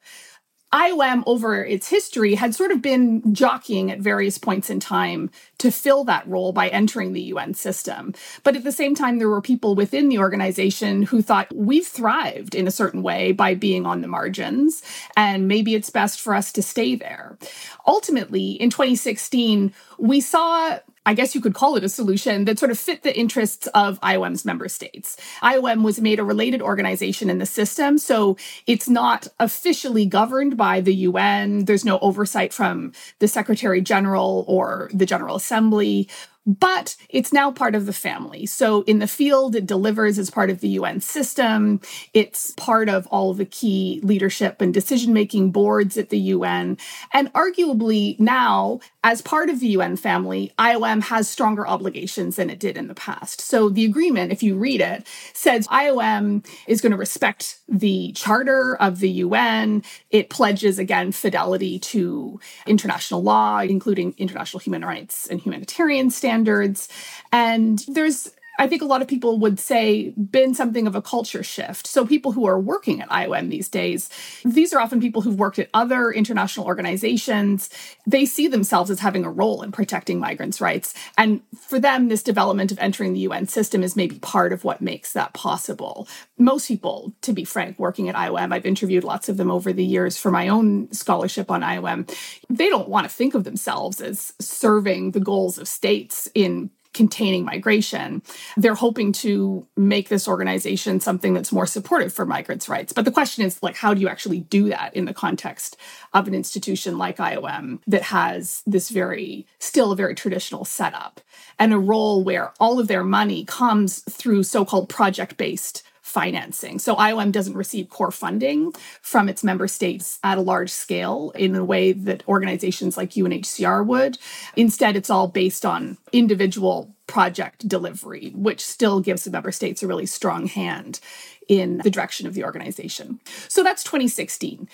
IOM 0.74 1.22
over 1.26 1.64
its 1.64 1.88
history 1.88 2.34
had 2.34 2.54
sort 2.54 2.72
of 2.72 2.82
been 2.82 3.32
jockeying 3.32 3.90
at 3.90 4.00
various 4.00 4.36
points 4.36 4.68
in 4.68 4.80
time 4.80 5.30
to 5.58 5.70
fill 5.70 6.04
that 6.04 6.26
role 6.26 6.52
by 6.52 6.68
entering 6.68 7.12
the 7.12 7.22
UN 7.22 7.54
system. 7.54 8.14
But 8.42 8.56
at 8.56 8.64
the 8.64 8.72
same 8.72 8.94
time, 8.94 9.18
there 9.18 9.28
were 9.28 9.40
people 9.40 9.75
within 9.75 10.08
the 10.08 10.18
organization 10.18 11.02
who 11.02 11.22
thought 11.22 11.54
we've 11.54 11.86
thrived 11.86 12.54
in 12.54 12.66
a 12.66 12.70
certain 12.72 13.02
way 13.02 13.32
by 13.32 13.54
being 13.54 13.86
on 13.86 14.00
the 14.00 14.08
margins, 14.08 14.82
and 15.16 15.48
maybe 15.48 15.75
it's 15.75 15.90
best 15.90 16.20
for 16.20 16.34
us 16.34 16.52
to 16.52 16.62
stay 16.62 16.94
there. 16.94 17.38
Ultimately, 17.86 18.52
in 18.52 18.70
2016, 18.70 19.72
we 19.98 20.20
saw 20.20 20.78
I 21.06 21.14
guess 21.14 21.36
you 21.36 21.40
could 21.40 21.54
call 21.54 21.76
it 21.76 21.84
a 21.84 21.88
solution 21.88 22.46
that 22.46 22.58
sort 22.58 22.72
of 22.72 22.78
fit 22.78 23.04
the 23.04 23.16
interests 23.16 23.68
of 23.68 24.00
IOM's 24.00 24.44
member 24.44 24.68
states. 24.68 25.16
IOM 25.40 25.84
was 25.84 26.00
made 26.00 26.18
a 26.18 26.25
related 26.25 26.60
organization 26.60 27.30
in 27.30 27.38
the 27.38 27.46
system, 27.46 27.96
so 27.96 28.36
it's 28.66 28.88
not 28.88 29.28
officially 29.38 30.04
governed 30.04 30.56
by 30.56 30.80
the 30.80 30.94
UN. 30.94 31.64
There's 31.64 31.84
no 31.84 32.00
oversight 32.00 32.52
from 32.52 32.92
the 33.20 33.28
Secretary 33.28 33.80
General 33.80 34.44
or 34.48 34.90
the 34.92 35.06
General 35.06 35.36
Assembly 35.46 36.08
but 36.46 36.96
it's 37.08 37.32
now 37.32 37.50
part 37.50 37.74
of 37.74 37.86
the 37.86 37.92
family. 37.92 38.46
So 38.46 38.82
in 38.82 39.00
the 39.00 39.08
field, 39.08 39.56
it 39.56 39.66
delivers 39.66 40.16
as 40.16 40.30
part 40.30 40.48
of 40.48 40.60
the 40.60 40.68
UN 40.68 41.00
system. 41.00 41.80
It's 42.14 42.52
part 42.52 42.88
of 42.88 43.06
all 43.08 43.30
of 43.32 43.38
the 43.38 43.44
key 43.44 44.00
leadership 44.04 44.60
and 44.60 44.72
decision 44.72 45.12
making 45.12 45.50
boards 45.50 45.98
at 45.98 46.10
the 46.10 46.18
UN. 46.18 46.78
And 47.12 47.32
arguably 47.32 48.18
now, 48.20 48.78
as 49.06 49.22
part 49.22 49.48
of 49.48 49.60
the 49.60 49.68
UN 49.68 49.96
family, 49.96 50.52
IOM 50.58 51.00
has 51.00 51.28
stronger 51.28 51.64
obligations 51.64 52.34
than 52.34 52.50
it 52.50 52.58
did 52.58 52.76
in 52.76 52.88
the 52.88 52.94
past. 52.94 53.40
So 53.40 53.68
the 53.68 53.84
agreement, 53.84 54.32
if 54.32 54.42
you 54.42 54.56
read 54.56 54.80
it, 54.80 55.06
says 55.32 55.68
IOM 55.68 56.44
is 56.66 56.80
going 56.80 56.90
to 56.90 56.98
respect 56.98 57.60
the 57.68 58.10
charter 58.16 58.76
of 58.80 58.98
the 58.98 59.10
UN. 59.10 59.84
It 60.10 60.28
pledges, 60.28 60.80
again, 60.80 61.12
fidelity 61.12 61.78
to 61.78 62.40
international 62.66 63.22
law, 63.22 63.60
including 63.60 64.12
international 64.18 64.58
human 64.58 64.84
rights 64.84 65.28
and 65.28 65.40
humanitarian 65.40 66.10
standards. 66.10 66.88
And 67.30 67.84
there's 67.86 68.32
I 68.58 68.66
think 68.66 68.82
a 68.82 68.86
lot 68.86 69.02
of 69.02 69.08
people 69.08 69.38
would 69.38 69.58
say 69.58 70.10
been 70.10 70.54
something 70.54 70.86
of 70.86 70.94
a 70.94 71.02
culture 71.02 71.42
shift. 71.42 71.86
So 71.86 72.06
people 72.06 72.32
who 72.32 72.46
are 72.46 72.58
working 72.58 73.00
at 73.00 73.08
IOM 73.08 73.50
these 73.50 73.68
days, 73.68 74.08
these 74.44 74.72
are 74.72 74.80
often 74.80 75.00
people 75.00 75.22
who've 75.22 75.38
worked 75.38 75.58
at 75.58 75.68
other 75.75 76.10
international 76.10 76.66
organizations. 76.66 77.70
They 78.06 78.25
see 78.25 78.48
themselves 78.48 78.90
as 78.90 79.00
having 79.00 79.25
a 79.25 79.30
role 79.30 79.62
in 79.62 79.72
protecting 79.72 80.18
migrants' 80.18 80.60
rights. 80.60 80.94
And 81.18 81.42
for 81.58 81.78
them, 81.78 82.08
this 82.08 82.22
development 82.22 82.72
of 82.72 82.78
entering 82.78 83.12
the 83.12 83.20
UN 83.20 83.46
system 83.46 83.82
is 83.82 83.96
maybe 83.96 84.18
part 84.18 84.52
of 84.52 84.64
what 84.64 84.80
makes 84.80 85.12
that 85.12 85.34
possible. 85.34 86.08
Most 86.38 86.68
people, 86.68 87.14
to 87.22 87.32
be 87.32 87.44
frank, 87.44 87.78
working 87.78 88.08
at 88.08 88.14
IOM, 88.14 88.52
I've 88.52 88.66
interviewed 88.66 89.04
lots 89.04 89.28
of 89.28 89.36
them 89.36 89.50
over 89.50 89.72
the 89.72 89.84
years 89.84 90.16
for 90.16 90.30
my 90.30 90.48
own 90.48 90.92
scholarship 90.92 91.50
on 91.50 91.62
IOM, 91.62 92.10
they 92.48 92.68
don't 92.68 92.88
want 92.88 93.08
to 93.08 93.14
think 93.14 93.34
of 93.34 93.44
themselves 93.44 94.00
as 94.00 94.32
serving 94.40 95.10
the 95.10 95.20
goals 95.20 95.58
of 95.58 95.68
states 95.68 96.28
in 96.34 96.70
containing 96.96 97.44
migration. 97.44 98.22
They're 98.56 98.74
hoping 98.74 99.12
to 99.12 99.66
make 99.76 100.08
this 100.08 100.26
organization 100.26 100.98
something 100.98 101.34
that's 101.34 101.52
more 101.52 101.66
supportive 101.66 102.12
for 102.12 102.24
migrants' 102.24 102.68
rights. 102.68 102.92
But 102.92 103.04
the 103.04 103.12
question 103.12 103.44
is 103.44 103.62
like 103.62 103.76
how 103.76 103.92
do 103.92 104.00
you 104.00 104.08
actually 104.08 104.40
do 104.40 104.70
that 104.70 104.96
in 104.96 105.04
the 105.04 105.14
context 105.14 105.76
of 106.14 106.26
an 106.26 106.34
institution 106.34 106.96
like 106.96 107.18
IOM 107.18 107.80
that 107.86 108.02
has 108.02 108.62
this 108.66 108.88
very 108.88 109.46
still 109.58 109.92
a 109.92 109.96
very 109.96 110.14
traditional 110.14 110.64
setup 110.64 111.20
and 111.58 111.74
a 111.74 111.78
role 111.78 112.24
where 112.24 112.54
all 112.58 112.80
of 112.80 112.88
their 112.88 113.04
money 113.04 113.44
comes 113.44 113.98
through 114.00 114.42
so-called 114.42 114.88
project-based 114.88 115.82
financing. 116.16 116.78
So 116.78 116.96
IOM 116.96 117.30
doesn't 117.30 117.58
receive 117.58 117.90
core 117.90 118.11
funding 118.11 118.73
from 119.02 119.28
its 119.28 119.44
member 119.44 119.68
states 119.68 120.18
at 120.25 120.38
a 120.38 120.40
large 120.40 120.70
scale 120.70 121.30
in 121.35 121.54
a 121.54 121.62
way 121.62 121.92
that 121.92 122.26
organizations 122.26 122.96
like 122.96 123.11
UNHCR 123.11 123.85
would. 123.85 124.16
Instead, 124.56 124.96
it's 124.96 125.11
all 125.11 125.28
based 125.28 125.66
on 125.66 125.99
individual 126.14 126.90
project 127.06 127.68
delivery, 127.68 128.32
which 128.35 128.64
still 128.64 129.00
gives 129.00 129.25
the 129.25 129.30
member 129.30 129.52
states 129.52 129.82
a 129.82 129.87
really 129.87 130.06
strong 130.06 130.46
hand 130.46 131.00
in 131.49 131.82
the 131.85 131.90
direction 131.90 132.26
of 132.26 132.32
the 132.32 132.44
organization. 132.44 133.20
So 133.49 133.62
that's 133.62 133.85
2016 133.85 134.70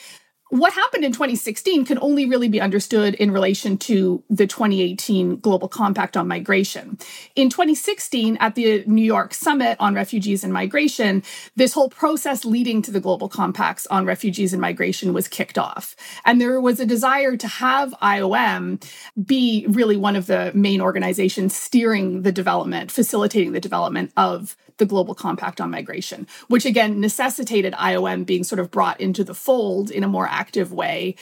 what 0.53 0.75
happened 0.75 1.03
in 1.03 1.13
2016 1.13 1.87
can 1.87 1.99
only 2.03 2.29
really 2.29 2.47
be 2.47 2.61
understood 2.61 3.15
in 3.15 3.31
relation 3.31 3.79
to 3.79 4.23
the 4.29 4.47
2018 4.47 5.37
Global 5.37 5.67
Compact 5.67 6.15
on 6.15 6.29
Migration. 6.29 6.99
In 7.35 7.49
2016, 7.49 8.37
at 8.37 8.55
the 8.55 8.85
New 8.87 9.03
York 9.03 9.33
Summit 9.33 9.79
on 9.81 9.95
Refugees 9.95 10.45
and 10.45 10.53
Migration, 10.53 11.23
this 11.57 11.73
whole 11.73 11.89
process 11.89 12.45
leading 12.45 12.83
to 12.83 12.91
the 12.91 13.01
Global 13.01 13.31
Compacts 13.31 13.87
on 13.87 14.05
Refugees 14.05 14.53
and 14.53 14.61
Migration 14.61 15.15
was 15.15 15.27
kicked 15.27 15.57
off. 15.57 15.97
And 16.27 16.39
there 16.39 16.61
was 16.61 16.81
a 16.81 16.85
desire 16.85 17.35
to 17.39 17.49
have 17.49 17.95
IOM 18.03 18.85
be 19.25 19.65
really 19.71 19.97
one 19.97 20.17
of 20.17 20.27
the 20.27 20.53
main 20.55 20.83
organizations 20.83 21.57
steering 21.57 22.25
the 22.25 22.33
development, 22.33 22.93
facilitating 22.93 23.53
the 23.53 23.61
development 23.61 24.13
of 24.19 24.55
the 24.79 24.87
Global 24.87 25.14
Compact 25.14 25.61
on 25.61 25.71
Migration, 25.71 26.26
which 26.49 26.64
again 26.64 27.00
necessitated 27.00 27.73
IOM 27.75 28.26
being 28.26 28.45
sort 28.45 28.59
of 28.59 28.71
brought 28.71 29.00
into 29.00 29.25
the 29.25 29.35
fold 29.35 29.91
in 29.91 30.05
a 30.05 30.09
more 30.09 30.26
active 30.29 30.73
way. 30.73 31.14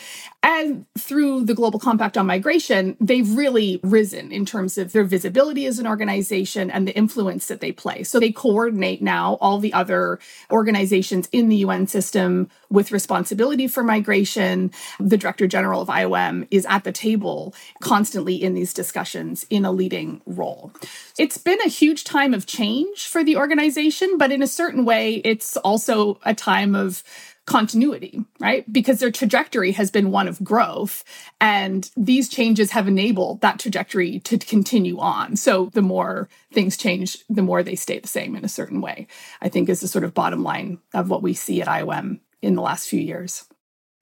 And 0.43 0.87
through 0.99 1.45
the 1.45 1.55
Global 1.55 1.79
Compact 1.79 2.17
on 2.17 2.27
Migration, 2.27 2.97
they've 3.01 3.31
really 3.37 3.81
risen 3.83 4.33
in 4.33 4.47
terms 4.47 4.79
of 4.79 4.93
their 4.93 5.05
visibility 5.05 5.67
as 5.67 5.79
an 5.79 5.87
organization 5.87 6.71
and 6.71 6.89
the 6.89 6.97
influence 6.97 7.47
that 7.47 7.61
they 7.61 7.73
play. 7.73 8.03
So 8.03 8.19
they 8.19 8.33
coordinate 8.33 9.03
now 9.03 9.39
all 9.41 9.59
the 9.59 9.73
other 9.73 10.19
organizations 10.51 11.29
in 11.33 11.49
the 11.49 11.57
UN 11.57 11.87
system 11.87 12.49
with 12.71 12.93
responsibility 12.93 13.67
for 13.67 13.83
migration. 13.83 14.71
The 14.99 15.17
Director 15.17 15.47
General 15.47 15.83
of 15.83 15.89
IOM 15.89 16.47
is 16.51 16.67
at 16.67 16.85
the 16.85 16.93
table 16.93 17.55
constantly 17.81 18.37
in 18.37 18.55
these 18.55 18.73
discussions 18.73 19.45
in 19.51 19.65
a 19.65 19.73
leading 19.73 20.23
role. 20.25 20.73
It's 21.19 21.39
been 21.39 21.61
a 21.63 21.69
huge 21.69 22.05
time 22.05 22.33
of 22.33 22.47
change 22.47 23.07
for 23.07 23.25
the 23.25 23.37
organization, 23.37 24.17
but 24.19 24.33
in 24.33 24.43
a 24.43 24.47
certain 24.47 24.85
way, 24.85 25.17
it's 25.25 25.57
also 25.59 26.19
a 26.25 26.35
time 26.35 26.75
of 26.75 27.03
continuity, 27.47 28.25
right? 28.39 28.71
Because 28.73 29.01
their 29.01 29.11
trajectory 29.11 29.73
has 29.73 29.91
been 29.91 30.13
one 30.13 30.29
of 30.29 30.45
growth. 30.45 31.03
And 31.41 31.91
these 31.97 32.29
changes 32.29 32.71
have 32.71 32.87
enabled 32.87 33.41
that 33.41 33.59
trajectory 33.59 34.21
to 34.21 34.39
continue 34.39 34.99
on. 34.99 35.35
So 35.35 35.71
the 35.73 35.83
more 35.83 36.29
things 36.53 36.77
change, 36.77 37.19
the 37.29 37.43
more 37.43 37.65
they 37.65 37.75
stay 37.75 37.99
the 37.99 38.07
same 38.07 38.37
in 38.37 38.45
a 38.45 38.49
certain 38.49 38.81
way, 38.81 39.09
I 39.43 39.49
think 39.49 39.69
is 39.69 39.81
the 39.81 39.89
sort 39.89 40.05
of 40.05 40.15
bottom 40.15 40.45
line 40.45 40.79
of 40.95 41.11
what 41.11 41.23
we 41.23 41.35
see 41.35 41.61
at 41.61 41.67
IOM 41.67 42.21
in 42.43 42.55
the 42.55 42.63
last 42.63 42.89
few 42.89 43.01
years. 43.01 43.47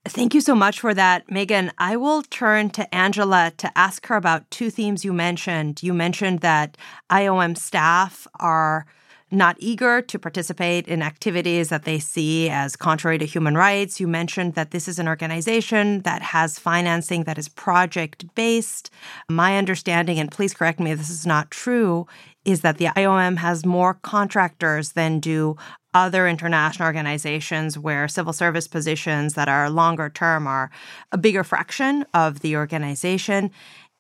Thank 0.07 0.33
you 0.33 0.41
so 0.41 0.55
much 0.55 0.81
for 0.81 0.95
that, 0.95 1.31
Megan. 1.31 1.71
I 1.77 1.97
will 1.97 2.23
turn 2.23 2.71
to 2.71 2.95
Angela 2.95 3.53
to 3.59 3.77
ask 3.77 4.07
her 4.07 4.17
about 4.17 4.51
two 4.51 4.71
themes 4.71 5.05
you 5.05 5.13
mentioned. 5.13 5.83
You 5.83 5.93
mentioned 5.93 6.41
that 6.41 6.77
IOM 7.11 7.59
staff 7.59 8.27
are 8.41 8.87
not 9.31 9.57
eager 9.59 10.01
to 10.01 10.19
participate 10.19 10.89
in 10.89 11.03
activities 11.03 11.69
that 11.69 11.85
they 11.85 11.99
see 11.99 12.49
as 12.49 12.77
contrary 12.77 13.19
to 13.19 13.27
human 13.27 13.55
rights. 13.55 14.01
You 14.01 14.09
mentioned 14.09 14.55
that 14.55 14.71
this 14.71 14.89
is 14.89 14.99
an 14.99 15.09
organization 15.09 16.01
that 16.03 16.23
has 16.23 16.59
financing 16.59 17.25
that 17.25 17.37
is 17.37 17.49
project 17.49 18.35
based. 18.35 18.91
My 19.29 19.59
understanding, 19.59 20.19
and 20.19 20.31
please 20.31 20.55
correct 20.55 20.81
me 20.81 20.93
if 20.93 20.99
this 20.99 21.11
is 21.11 21.27
not 21.27 21.51
true, 21.51 22.07
is 22.47 22.63
that 22.63 22.79
the 22.79 22.87
IOM 22.87 23.37
has 23.37 23.67
more 23.67 23.95
contractors 23.95 24.93
than 24.93 25.21
do 25.21 25.57
other 25.99 26.29
international 26.29 26.87
organizations 26.87 27.77
where 27.77 28.07
civil 28.07 28.33
service 28.33 28.69
positions 28.69 29.35
that 29.35 29.49
are 29.49 29.69
longer 29.69 30.09
term 30.09 30.47
are 30.47 30.71
a 31.11 31.19
bigger 31.19 31.43
fraction 31.43 32.05
of 32.15 32.41
the 32.41 32.57
organization. 32.57 33.51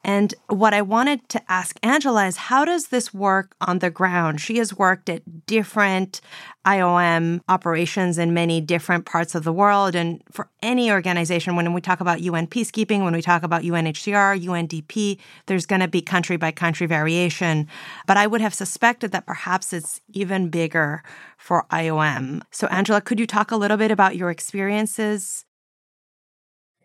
And 0.05 0.33
what 0.47 0.75
I 0.75 0.83
wanted 0.83 1.29
to 1.31 1.43
ask 1.51 1.77
Angela 1.83 2.27
is 2.27 2.37
how 2.37 2.65
does 2.65 2.89
this 2.89 3.13
work 3.13 3.57
on 3.61 3.81
the 3.81 3.91
ground? 3.91 4.41
She 4.41 4.59
has 4.59 4.73
worked 4.73 5.09
at 5.09 5.47
different 5.47 6.21
IOM 6.65 7.41
operations 7.49 8.17
in 8.17 8.33
many 8.33 8.61
different 8.61 9.07
parts 9.07 9.35
of 9.35 9.43
the 9.43 9.53
world. 9.53 9.95
And 9.95 10.23
for 10.31 10.49
any 10.63 10.91
organization, 10.91 11.57
when 11.57 11.73
we 11.73 11.81
talk 11.81 12.01
about 12.01 12.21
UN 12.21 12.47
peacekeeping, 12.47 13.03
when 13.03 13.13
we 13.13 13.23
talk 13.23 13.43
about 13.43 13.63
UNHCR, 13.63 14.41
UNDP, 14.41 15.19
there's 15.47 15.67
going 15.67 15.81
to 15.81 15.89
be 15.89 16.01
country 16.01 16.37
by 16.37 16.53
country 16.53 16.87
variation. 16.87 17.67
But 18.07 18.17
I 18.17 18.27
would 18.27 18.41
have 18.41 18.55
suspected 18.55 19.11
that 19.13 19.27
perhaps 19.27 19.73
it's 19.73 20.01
even 20.13 20.49
bigger 20.49 21.03
for 21.39 21.67
IOM. 21.73 22.43
So, 22.51 22.67
Angela, 22.69 23.01
could 23.01 23.19
you 23.19 23.27
talk 23.27 23.51
a 23.51 23.57
little 23.57 23.77
bit 23.77 23.91
about 23.91 24.17
your 24.17 24.31
experiences 24.31 25.45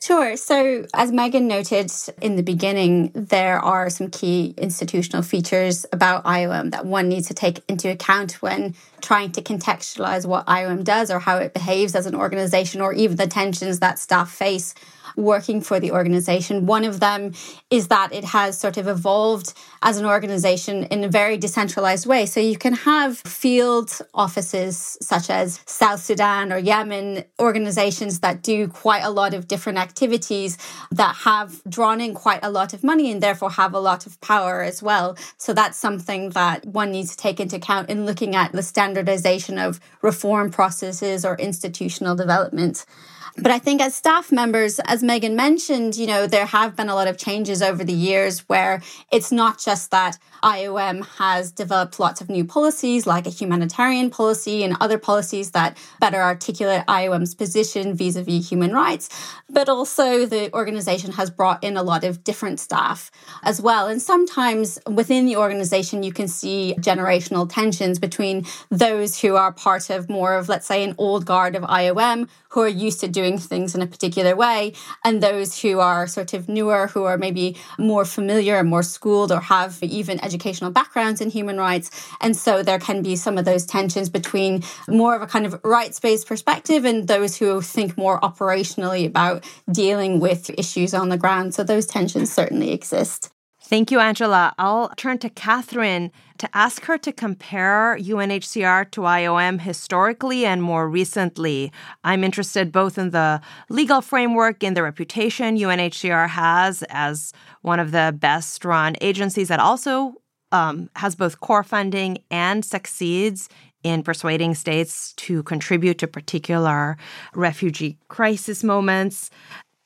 Sure. 0.03 0.35
So, 0.35 0.85
as 0.93 1.13
Megan 1.13 1.47
noted 1.47 1.89
in 2.21 2.35
the 2.35 2.43
beginning, 2.43 3.11
there 3.15 3.57
are 3.57 3.89
some 3.89 4.09
key 4.09 4.53
institutional 4.57 5.23
features 5.23 5.85
about 5.93 6.25
IOM 6.25 6.71
that 6.71 6.85
one 6.85 7.07
needs 7.07 7.29
to 7.29 7.33
take 7.33 7.63
into 7.69 7.89
account 7.89 8.33
when 8.41 8.75
trying 9.03 9.31
to 9.33 9.41
contextualize 9.41 10.25
what 10.25 10.47
IOM 10.47 10.83
does 10.83 11.11
or 11.11 11.19
how 11.19 11.37
it 11.37 11.53
behaves 11.53 11.93
as 11.93 12.07
an 12.07 12.15
organization 12.15 12.81
or 12.81 12.93
even 12.93 13.17
the 13.17 13.27
tensions 13.27 13.79
that 13.79 13.99
staff 13.99 14.31
face 14.31 14.73
working 15.15 15.61
for 15.61 15.79
the 15.79 15.91
organization. 15.91 16.65
One 16.65 16.83
of 16.83 16.99
them 16.99 17.33
is 17.69 17.87
that 17.89 18.13
it 18.13 18.23
has 18.23 18.59
sort 18.59 18.77
of 18.77 18.87
evolved 18.87 19.53
as 19.81 19.97
an 19.97 20.05
organization 20.05 20.85
in 20.85 21.03
a 21.03 21.09
very 21.09 21.37
decentralized 21.37 22.05
way. 22.05 22.25
So 22.25 22.39
you 22.39 22.57
can 22.57 22.73
have 22.73 23.17
field 23.19 23.99
offices 24.13 24.97
such 25.01 25.29
as 25.29 25.59
South 25.65 26.01
Sudan 26.01 26.51
or 26.51 26.57
Yemen, 26.57 27.25
organizations 27.39 28.19
that 28.21 28.41
do 28.41 28.67
quite 28.67 29.03
a 29.03 29.09
lot 29.09 29.33
of 29.33 29.47
different 29.47 29.77
activities 29.77 30.57
that 30.91 31.15
have 31.17 31.61
drawn 31.67 32.01
in 32.01 32.13
quite 32.13 32.43
a 32.43 32.49
lot 32.49 32.73
of 32.73 32.83
money 32.83 33.11
and 33.11 33.21
therefore 33.21 33.51
have 33.51 33.73
a 33.73 33.79
lot 33.79 34.05
of 34.05 34.19
power 34.21 34.61
as 34.61 34.81
well. 34.81 35.17
So 35.37 35.53
that's 35.53 35.77
something 35.77 36.29
that 36.31 36.65
one 36.65 36.91
needs 36.91 37.11
to 37.11 37.17
take 37.17 37.39
into 37.39 37.57
account 37.57 37.89
in 37.89 38.05
looking 38.05 38.35
at 38.35 38.51
the 38.51 38.63
standardization 38.93 39.57
of 39.57 39.79
reform 40.01 40.51
processes 40.51 41.25
or 41.25 41.35
institutional 41.37 42.15
development. 42.15 42.85
But 43.35 43.51
I 43.51 43.57
think 43.57 43.81
as 43.81 43.95
staff 43.95 44.31
members, 44.31 44.79
as 44.85 45.01
Megan 45.01 45.35
mentioned, 45.35 45.95
you 45.95 46.05
know, 46.05 46.27
there 46.27 46.45
have 46.45 46.75
been 46.75 46.87
a 46.87 46.93
lot 46.93 47.07
of 47.07 47.17
changes 47.17 47.63
over 47.63 47.83
the 47.83 47.93
years 47.93 48.41
where 48.41 48.79
it's 49.11 49.31
not 49.31 49.59
just 49.59 49.89
that 49.89 50.19
IOM 50.43 51.07
has 51.17 51.51
developed 51.51 51.99
lots 51.99 52.21
of 52.21 52.29
new 52.29 52.45
policies 52.45 53.07
like 53.07 53.25
a 53.25 53.31
humanitarian 53.31 54.11
policy 54.11 54.63
and 54.63 54.77
other 54.79 54.99
policies 54.99 55.51
that 55.51 55.77
better 55.99 56.21
articulate 56.21 56.85
IOM's 56.85 57.33
position 57.33 57.95
vis 57.95 58.17
a 58.17 58.23
vis 58.23 58.49
human 58.49 58.71
rights, 58.71 59.09
but 59.49 59.67
also 59.67 60.27
the 60.27 60.53
organization 60.53 61.13
has 61.13 61.31
brought 61.31 61.63
in 61.63 61.75
a 61.75 61.81
lot 61.81 62.03
of 62.03 62.23
different 62.23 62.59
staff 62.59 63.09
as 63.41 63.59
well. 63.59 63.87
And 63.87 63.99
sometimes 64.01 64.77
within 64.85 65.25
the 65.25 65.37
organization, 65.37 66.03
you 66.03 66.13
can 66.13 66.27
see 66.27 66.75
generational 66.77 67.49
tensions 67.49 67.97
between 67.97 68.45
those 68.69 69.21
who 69.21 69.37
are 69.37 69.51
part 69.51 69.89
of 69.89 70.07
more 70.07 70.35
of, 70.35 70.49
let's 70.49 70.67
say, 70.67 70.83
an 70.83 70.93
old 70.99 71.25
guard 71.25 71.55
of 71.55 71.63
IOM 71.63 72.27
who 72.49 72.61
are 72.61 72.67
used 72.67 72.99
to 72.99 73.07
doing 73.07 73.22
things 73.31 73.75
in 73.75 73.81
a 73.81 73.87
particular 73.87 74.35
way, 74.35 74.73
and 75.03 75.21
those 75.21 75.61
who 75.61 75.79
are 75.79 76.07
sort 76.07 76.33
of 76.33 76.47
newer, 76.47 76.87
who 76.87 77.03
are 77.03 77.17
maybe 77.17 77.57
more 77.77 78.05
familiar 78.05 78.57
and 78.57 78.69
more 78.69 78.83
schooled 78.83 79.31
or 79.31 79.41
have 79.41 79.79
even 79.81 80.23
educational 80.23 80.71
backgrounds 80.71 81.21
in 81.21 81.29
human 81.29 81.57
rights. 81.57 81.89
And 82.21 82.35
so 82.35 82.63
there 82.63 82.79
can 82.79 83.01
be 83.01 83.15
some 83.15 83.37
of 83.37 83.45
those 83.45 83.65
tensions 83.65 84.09
between 84.09 84.63
more 84.87 85.15
of 85.15 85.21
a 85.21 85.27
kind 85.27 85.45
of 85.45 85.59
rights 85.63 85.99
based 85.99 86.27
perspective 86.27 86.85
and 86.85 87.07
those 87.07 87.37
who 87.37 87.61
think 87.61 87.97
more 87.97 88.19
operationally 88.21 89.05
about 89.05 89.43
dealing 89.71 90.19
with 90.19 90.49
issues 90.57 90.93
on 90.93 91.09
the 91.09 91.17
ground. 91.17 91.53
So 91.53 91.63
those 91.63 91.85
tensions 91.85 92.31
certainly 92.31 92.71
exist. 92.71 93.32
Thank 93.73 93.89
you, 93.89 93.99
Angela. 93.99 94.53
I'll 94.59 94.89
turn 94.97 95.17
to 95.17 95.31
Cathryn 95.31 96.11
to 96.37 96.47
ask 96.55 96.83
her 96.83 96.99
to 96.99 97.11
compare 97.11 97.97
UNHCR 97.99 98.91
to 98.91 99.01
IOM 99.01 99.61
historically 99.61 100.45
and 100.45 100.61
more 100.61 100.87
recently. 100.87 101.71
I'm 102.03 102.23
interested 102.23 102.71
both 102.71 102.99
in 102.99 103.09
the 103.09 103.41
legal 103.69 104.01
framework 104.01 104.63
and 104.63 104.77
the 104.77 104.83
reputation 104.83 105.57
UNHCR 105.57 106.29
has 106.29 106.83
as 106.91 107.33
one 107.63 107.79
of 107.79 107.89
the 107.89 108.15
best 108.15 108.63
run 108.63 108.95
agencies 109.01 109.47
that 109.47 109.59
also 109.59 110.21
um, 110.51 110.91
has 110.95 111.15
both 111.15 111.39
core 111.39 111.63
funding 111.63 112.19
and 112.29 112.63
succeeds 112.63 113.49
in 113.83 114.01
persuading 114.01 114.55
states 114.55 115.13
to 115.13 115.43
contribute 115.43 115.97
to 115.97 116.07
particular 116.07 116.97
refugee 117.35 117.97
crisis 118.07 118.63
moments. 118.63 119.29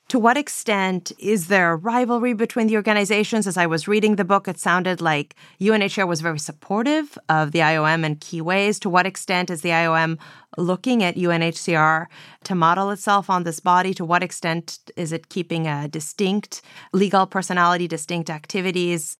To 0.10 0.20
what 0.20 0.38
extent 0.38 1.12
is 1.20 1.48
there 1.48 1.76
rivalry 1.76 2.32
between 2.32 2.68
the 2.68 2.78
organizations? 2.78 3.46
As 3.46 3.58
I 3.58 3.66
was 3.66 3.90
reading 3.90 4.16
the 4.16 4.24
book, 4.24 4.48
it 4.48 4.58
sounded 4.58 5.02
like 5.02 5.36
UNHCR 5.60 6.08
was 6.08 6.22
very 6.22 6.40
supportive 6.40 7.18
of 7.28 7.52
the 7.52 7.60
IOM 7.60 8.06
in 8.06 8.16
key 8.16 8.40
ways. 8.40 8.80
To 8.80 8.90
what 8.90 9.06
extent 9.06 9.50
is 9.50 9.62
the 9.62 9.72
IOM 9.72 10.18
looking 10.58 11.04
at 11.04 11.18
UNHCR 11.18 12.06
to 12.46 12.56
model 12.56 12.90
itself 12.92 13.30
on 13.30 13.44
this 13.44 13.60
body? 13.60 13.94
To 13.96 14.06
what 14.06 14.24
extent 14.24 14.80
is 14.96 15.12
it 15.12 15.28
keeping 15.28 15.68
a 15.68 15.90
distinct 15.90 16.62
legal 16.94 17.28
personality, 17.28 17.86
distinct 17.86 18.30
activities? 18.30 19.18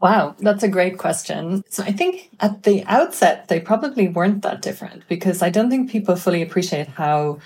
Wow, 0.00 0.34
that's 0.38 0.62
a 0.62 0.68
great 0.68 0.96
question. 0.96 1.62
So 1.68 1.82
I 1.82 1.92
think 1.92 2.30
at 2.40 2.62
the 2.62 2.84
outset, 2.84 3.48
they 3.48 3.60
probably 3.60 4.08
weren't 4.08 4.42
that 4.42 4.62
different 4.62 5.06
because 5.08 5.42
I 5.42 5.50
don't 5.50 5.68
think 5.68 5.90
people 5.90 6.16
fully 6.16 6.40
appreciate 6.40 6.88
how 6.88 7.38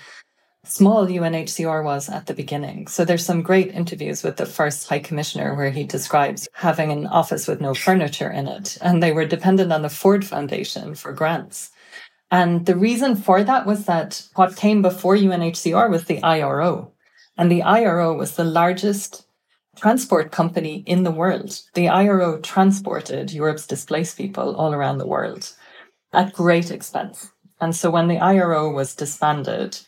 small 0.63 1.07
UNHCR 1.07 1.83
was 1.83 2.09
at 2.09 2.27
the 2.27 2.33
beginning. 2.33 2.87
So 2.87 3.03
there's 3.03 3.25
some 3.25 3.41
great 3.41 3.73
interviews 3.73 4.23
with 4.23 4.37
the 4.37 4.45
first 4.45 4.87
High 4.87 4.99
Commissioner 4.99 5.55
where 5.55 5.71
he 5.71 5.83
describes 5.83 6.47
having 6.53 6.91
an 6.91 7.07
office 7.07 7.47
with 7.47 7.61
no 7.61 7.73
furniture 7.73 8.29
in 8.29 8.47
it. 8.47 8.77
And 8.81 9.01
they 9.01 9.11
were 9.11 9.25
dependent 9.25 9.73
on 9.73 9.81
the 9.81 9.89
Ford 9.89 10.25
Foundation 10.25 10.95
for 10.95 11.13
grants. 11.13 11.71
And 12.29 12.65
the 12.65 12.77
reason 12.77 13.15
for 13.15 13.43
that 13.43 13.65
was 13.65 13.85
that 13.85 14.23
what 14.35 14.55
came 14.55 14.81
before 14.81 15.15
UNHCR 15.15 15.89
was 15.89 16.05
the 16.05 16.23
IRO. 16.23 16.91
And 17.37 17.51
the 17.51 17.63
IRO 17.63 18.13
was 18.13 18.35
the 18.35 18.43
largest 18.43 19.25
transport 19.75 20.31
company 20.31 20.83
in 20.85 21.03
the 21.03 21.11
world. 21.11 21.59
The 21.73 21.89
IRO 21.89 22.39
transported 22.39 23.31
Europe's 23.31 23.67
displaced 23.67 24.17
people 24.17 24.55
all 24.55 24.73
around 24.73 24.99
the 24.99 25.07
world 25.07 25.51
at 26.13 26.33
great 26.33 26.71
expense. 26.71 27.31
And 27.59 27.75
so 27.75 27.89
when 27.89 28.07
the 28.07 28.19
IRO 28.19 28.71
was 28.71 28.95
disbanded, 28.95 29.79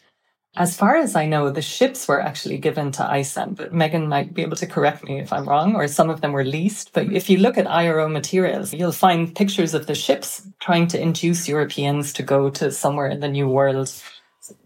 as 0.56 0.78
far 0.78 0.98
as 0.98 1.16
I 1.16 1.26
know, 1.26 1.50
the 1.50 1.64
ships 1.64 2.08
were 2.08 2.22
actually 2.22 2.60
given 2.60 2.92
to 2.94 3.04
ICEM, 3.04 3.56
but 3.56 3.74
Megan 3.74 4.08
might 4.08 4.36
be 4.36 4.44
able 4.44 4.56
to 4.58 4.68
correct 4.68 5.04
me 5.04 5.20
if 5.20 5.34
I'm 5.34 5.50
wrong, 5.50 5.76
or 5.76 5.88
some 5.88 6.12
of 6.12 6.22
them 6.22 6.32
were 6.32 6.44
leased. 6.44 6.94
But 6.94 7.12
if 7.12 7.28
you 7.28 7.40
look 7.40 7.58
at 7.58 7.70
IRO 7.70 8.08
materials, 8.08 8.72
you'll 8.72 8.92
find 8.92 9.36
pictures 9.36 9.74
of 9.74 9.88
the 9.88 9.96
ships 9.96 10.48
trying 10.60 10.88
to 10.90 11.02
induce 11.02 11.48
Europeans 11.48 12.14
to 12.14 12.24
go 12.24 12.52
to 12.52 12.72
somewhere 12.72 13.08
in 13.08 13.20
the 13.20 13.28
New 13.28 13.48
World, 13.48 13.92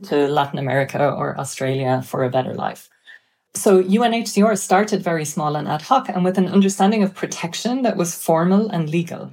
to 0.04 0.28
Latin 0.28 0.60
America 0.60 1.10
or 1.10 1.39
Australia 1.39 2.02
for 2.02 2.23
a 2.23 2.30
better 2.30 2.54
life. 2.54 2.89
So 3.54 3.82
UNHCR 3.82 4.58
started 4.58 5.02
very 5.02 5.23
small 5.23 5.56
and 5.56 5.67
ad 5.69 5.84
hoc 5.84 6.10
and 6.10 6.26
with 6.26 6.38
an 6.38 6.47
understanding 6.47 7.02
of 7.02 7.15
protection 7.15 7.84
that 7.84 7.95
was 7.95 8.13
formal 8.13 8.69
and 8.69 8.89
legal, 8.89 9.32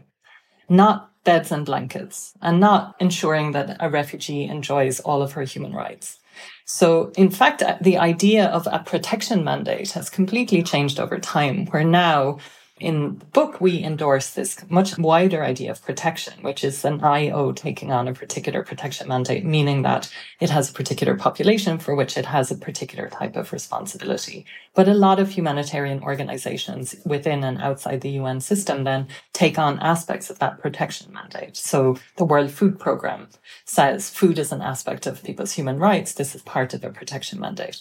not 0.68 1.10
beds 1.24 1.50
and 1.50 1.66
blankets, 1.66 2.32
and 2.40 2.60
not 2.60 2.94
ensuring 3.00 3.52
that 3.52 3.76
a 3.80 3.90
refugee 3.90 4.44
enjoys 4.44 5.00
all 5.00 5.20
of 5.20 5.32
her 5.32 5.42
human 5.42 5.72
rights. 5.72 6.20
So, 6.64 7.12
in 7.16 7.30
fact, 7.30 7.62
the 7.82 7.98
idea 7.98 8.46
of 8.46 8.66
a 8.70 8.78
protection 8.78 9.44
mandate 9.44 9.92
has 9.92 10.08
completely 10.08 10.62
changed 10.62 10.98
over 10.98 11.18
time, 11.18 11.66
where 11.66 11.84
now 11.84 12.38
in 12.84 13.18
the 13.18 13.24
book, 13.26 13.60
we 13.60 13.82
endorse 13.82 14.30
this 14.30 14.62
much 14.68 14.98
wider 14.98 15.42
idea 15.42 15.70
of 15.70 15.84
protection, 15.84 16.34
which 16.42 16.62
is 16.62 16.84
an 16.84 17.02
IO 17.02 17.52
taking 17.52 17.90
on 17.90 18.06
a 18.06 18.14
particular 18.14 18.62
protection 18.62 19.08
mandate, 19.08 19.44
meaning 19.44 19.82
that 19.82 20.12
it 20.38 20.50
has 20.50 20.70
a 20.70 20.74
particular 20.74 21.16
population 21.16 21.78
for 21.78 21.94
which 21.94 22.18
it 22.18 22.26
has 22.26 22.50
a 22.50 22.56
particular 22.56 23.08
type 23.08 23.36
of 23.36 23.52
responsibility. 23.52 24.44
But 24.74 24.88
a 24.88 24.94
lot 24.94 25.18
of 25.18 25.30
humanitarian 25.30 26.02
organizations 26.02 26.94
within 27.06 27.42
and 27.42 27.58
outside 27.62 28.02
the 28.02 28.10
UN 28.10 28.40
system 28.40 28.84
then 28.84 29.08
take 29.32 29.58
on 29.58 29.78
aspects 29.80 30.28
of 30.28 30.38
that 30.40 30.60
protection 30.60 31.12
mandate. 31.12 31.56
So 31.56 31.96
the 32.16 32.24
World 32.26 32.50
Food 32.50 32.78
Programme 32.78 33.28
says 33.64 34.10
food 34.10 34.38
is 34.38 34.52
an 34.52 34.60
aspect 34.60 35.06
of 35.06 35.24
people's 35.24 35.52
human 35.52 35.78
rights. 35.78 36.12
This 36.12 36.34
is 36.34 36.42
part 36.42 36.74
of 36.74 36.84
a 36.84 36.90
protection 36.90 37.40
mandate. 37.40 37.80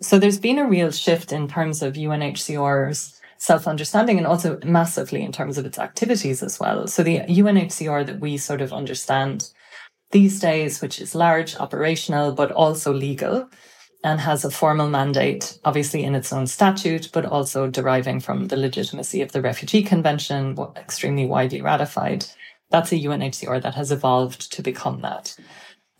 So 0.00 0.18
there's 0.18 0.38
been 0.38 0.58
a 0.58 0.68
real 0.68 0.92
shift 0.92 1.32
in 1.32 1.48
terms 1.48 1.82
of 1.82 1.94
UNHCR's 1.94 3.17
self 3.38 3.66
understanding 3.66 4.18
and 4.18 4.26
also 4.26 4.58
massively 4.64 5.22
in 5.22 5.32
terms 5.32 5.58
of 5.58 5.64
its 5.64 5.78
activities 5.78 6.42
as 6.42 6.60
well. 6.60 6.86
So 6.86 7.02
the 7.02 7.20
UNHCR 7.20 8.06
that 8.06 8.20
we 8.20 8.36
sort 8.36 8.60
of 8.60 8.72
understand 8.72 9.50
these 10.10 10.40
days, 10.40 10.80
which 10.80 11.00
is 11.00 11.14
large, 11.14 11.56
operational, 11.56 12.32
but 12.32 12.50
also 12.52 12.92
legal 12.92 13.48
and 14.04 14.20
has 14.20 14.44
a 14.44 14.50
formal 14.50 14.88
mandate, 14.88 15.58
obviously 15.64 16.04
in 16.04 16.14
its 16.14 16.32
own 16.32 16.46
statute, 16.46 17.10
but 17.12 17.24
also 17.24 17.68
deriving 17.68 18.20
from 18.20 18.46
the 18.46 18.56
legitimacy 18.56 19.22
of 19.22 19.32
the 19.32 19.42
Refugee 19.42 19.82
Convention, 19.82 20.56
extremely 20.76 21.26
widely 21.26 21.60
ratified. 21.60 22.24
That's 22.70 22.92
a 22.92 22.96
UNHCR 22.96 23.62
that 23.62 23.74
has 23.74 23.90
evolved 23.90 24.52
to 24.52 24.62
become 24.62 25.00
that. 25.00 25.36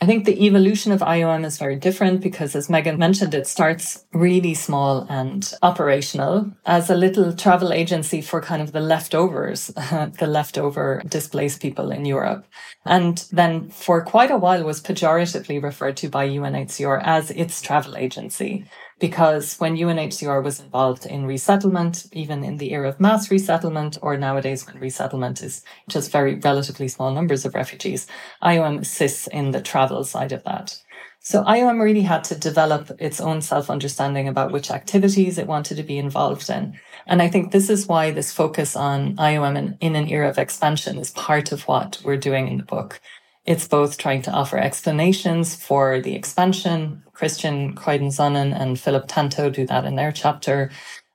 I 0.01 0.07
think 0.07 0.25
the 0.25 0.47
evolution 0.47 0.93
of 0.93 1.01
IOM 1.01 1.45
is 1.45 1.59
very 1.59 1.75
different 1.75 2.21
because, 2.21 2.55
as 2.55 2.71
Megan 2.71 2.99
mentioned, 2.99 3.35
it 3.35 3.49
starts 3.49 4.05
really 4.13 4.55
small 4.55 5.05
and 5.09 5.53
operational 5.61 6.53
as 6.67 6.89
a 6.89 6.95
little 6.95 7.33
travel 7.33 7.73
agency 7.73 8.21
for 8.21 8.41
kind 8.41 8.63
of 8.63 8.71
the 8.71 8.81
leftovers, 8.81 9.67
the 10.19 10.29
leftover 10.29 11.03
displaced 11.09 11.61
people 11.61 11.91
in 11.91 12.05
Europe. 12.05 12.47
And 12.85 13.27
then 13.33 13.71
for 13.71 14.05
quite 14.05 14.31
a 14.31 14.37
while 14.37 14.63
was 14.63 14.81
pejoratively 14.81 15.61
referred 15.61 15.97
to 15.97 16.09
by 16.09 16.29
UNHCR 16.29 17.03
as 17.03 17.33
its 17.33 17.61
travel 17.61 17.97
agency 17.97 18.67
because 18.99 19.57
when 19.59 19.77
UNHCR 19.77 20.43
was 20.43 20.61
involved 20.61 21.07
in 21.07 21.27
resettlement, 21.27 22.07
even 22.13 22.43
in 22.43 22.57
the 22.57 22.73
era 22.73 22.89
of 22.89 23.01
mass 23.01 23.31
resettlement, 23.31 23.99
or 24.03 24.17
nowadays 24.17 24.67
when 24.67 24.81
resettlement 24.81 25.43
is 25.43 25.65
just 25.89 26.11
very 26.11 26.35
relatively 26.37 26.89
small 26.89 27.13
numbers 27.13 27.45
of 27.45 27.55
refugees, 27.55 28.07
IOM 28.43 28.81
assists 28.81 29.27
in 29.29 29.53
the 29.53 29.61
travel 29.61 30.05
side 30.05 30.33
of 30.33 30.43
that. 30.45 30.81
So 31.21 31.45
IOM 31.45 31.83
really 31.83 32.03
had 32.03 32.25
to 32.25 32.39
develop 32.39 32.91
its 32.99 33.21
own 33.21 33.43
self 33.43 33.69
understanding 33.69 34.29
about 34.29 34.53
which 34.53 34.71
activities 34.71 35.37
it 35.37 35.47
wanted 35.47 35.77
to 35.77 35.83
be 35.83 35.99
involved 35.99 36.49
in. 36.49 36.79
And 37.07 37.21
I 37.21 37.29
think 37.29 37.53
this 37.53 37.69
is 37.69 37.87
why 37.87 38.11
this 38.11 38.33
focus 38.33 38.77
on 38.77 39.17
IOM 39.17 39.57
in, 39.59 39.77
in 39.81 39.97
an 39.97 40.09
era 40.09 40.29
of 40.29 40.39
expansion 40.39 40.99
is 40.99 41.11
part 41.11 41.53
of 41.53 41.63
what 41.69 42.01
we're 42.05 42.17
doing 42.17 42.49
in 42.49 42.59
the 42.59 42.65
book. 42.65 43.01
It's 43.49 43.67
both 43.67 43.97
trying 43.97 44.21
to 44.25 44.31
offer 44.31 44.59
explanations 44.59 45.57
for 45.57 46.03
the 46.03 46.15
expansion. 46.15 47.03
Christian 47.15 47.75
Kreuder-Sonnen 47.75 48.55
and 48.55 48.79
Philip 48.79 49.09
Tantow 49.09 49.51
do 49.51 49.65
that 49.69 49.87
in 49.87 49.97
their 49.97 50.13
chapter. 50.13 50.71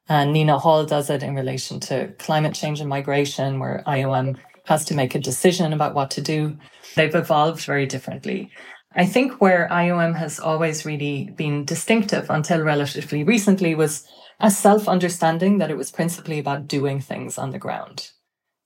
And 0.10 0.34
Nina 0.34 0.58
Hall 0.58 0.84
does 0.84 1.12
it 1.12 1.22
in 1.22 1.36
relation 1.36 1.80
to 1.82 2.12
climate 2.18 2.56
change 2.56 2.80
and 2.80 2.90
migration, 2.90 3.60
where 3.60 3.84
IOM 3.86 4.40
has 4.66 4.84
to 4.86 4.96
make 4.96 5.14
a 5.14 5.20
decision 5.20 5.74
about 5.74 5.94
what 5.94 6.10
to 6.10 6.22
do. 6.22 6.58
They've 6.96 7.14
evolved 7.14 7.64
very 7.66 7.86
differently. 7.86 8.50
I 8.96 9.06
think 9.06 9.40
where 9.40 9.68
IOM 9.70 10.16
has 10.16 10.40
always 10.40 10.88
really 10.88 11.30
been 11.36 11.66
distinctive 11.66 12.32
until 12.32 12.64
relatively 12.64 13.24
recently 13.24 13.76
was 13.76 14.08
a 14.40 14.50
self 14.50 14.88
understanding 14.88 15.60
that 15.60 15.70
it 15.70 15.78
was 15.78 15.92
principally 15.92 16.40
about 16.40 16.68
doing 16.68 17.00
things 17.00 17.38
on 17.38 17.52
the 17.52 17.60
ground. 17.60 18.10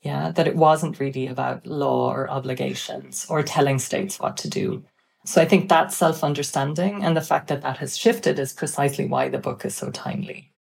Yeah, 0.07 0.31
that 0.31 0.47
it 0.47 0.55
wasn't 0.55 0.99
really 0.99 1.27
about 1.27 1.65
law 1.67 2.09
or 2.11 2.29
obligations 2.29 3.25
or 3.29 3.43
telling 3.43 3.79
states 3.79 4.19
what 4.19 4.37
to 4.37 4.49
do. 4.49 4.85
So 5.25 5.41
I 5.41 5.45
think 5.45 5.69
that 5.69 5.91
self 5.91 6.23
understanding 6.23 7.03
and 7.03 7.17
the 7.17 7.21
fact 7.21 7.47
that 7.49 7.61
that 7.63 7.77
has 7.79 7.97
shifted 7.97 8.39
is 8.39 8.53
precisely 8.53 9.05
why 9.07 9.29
the 9.29 9.39
book 9.39 9.65
is 9.65 9.75
so 9.75 9.91
timely. 9.91 10.53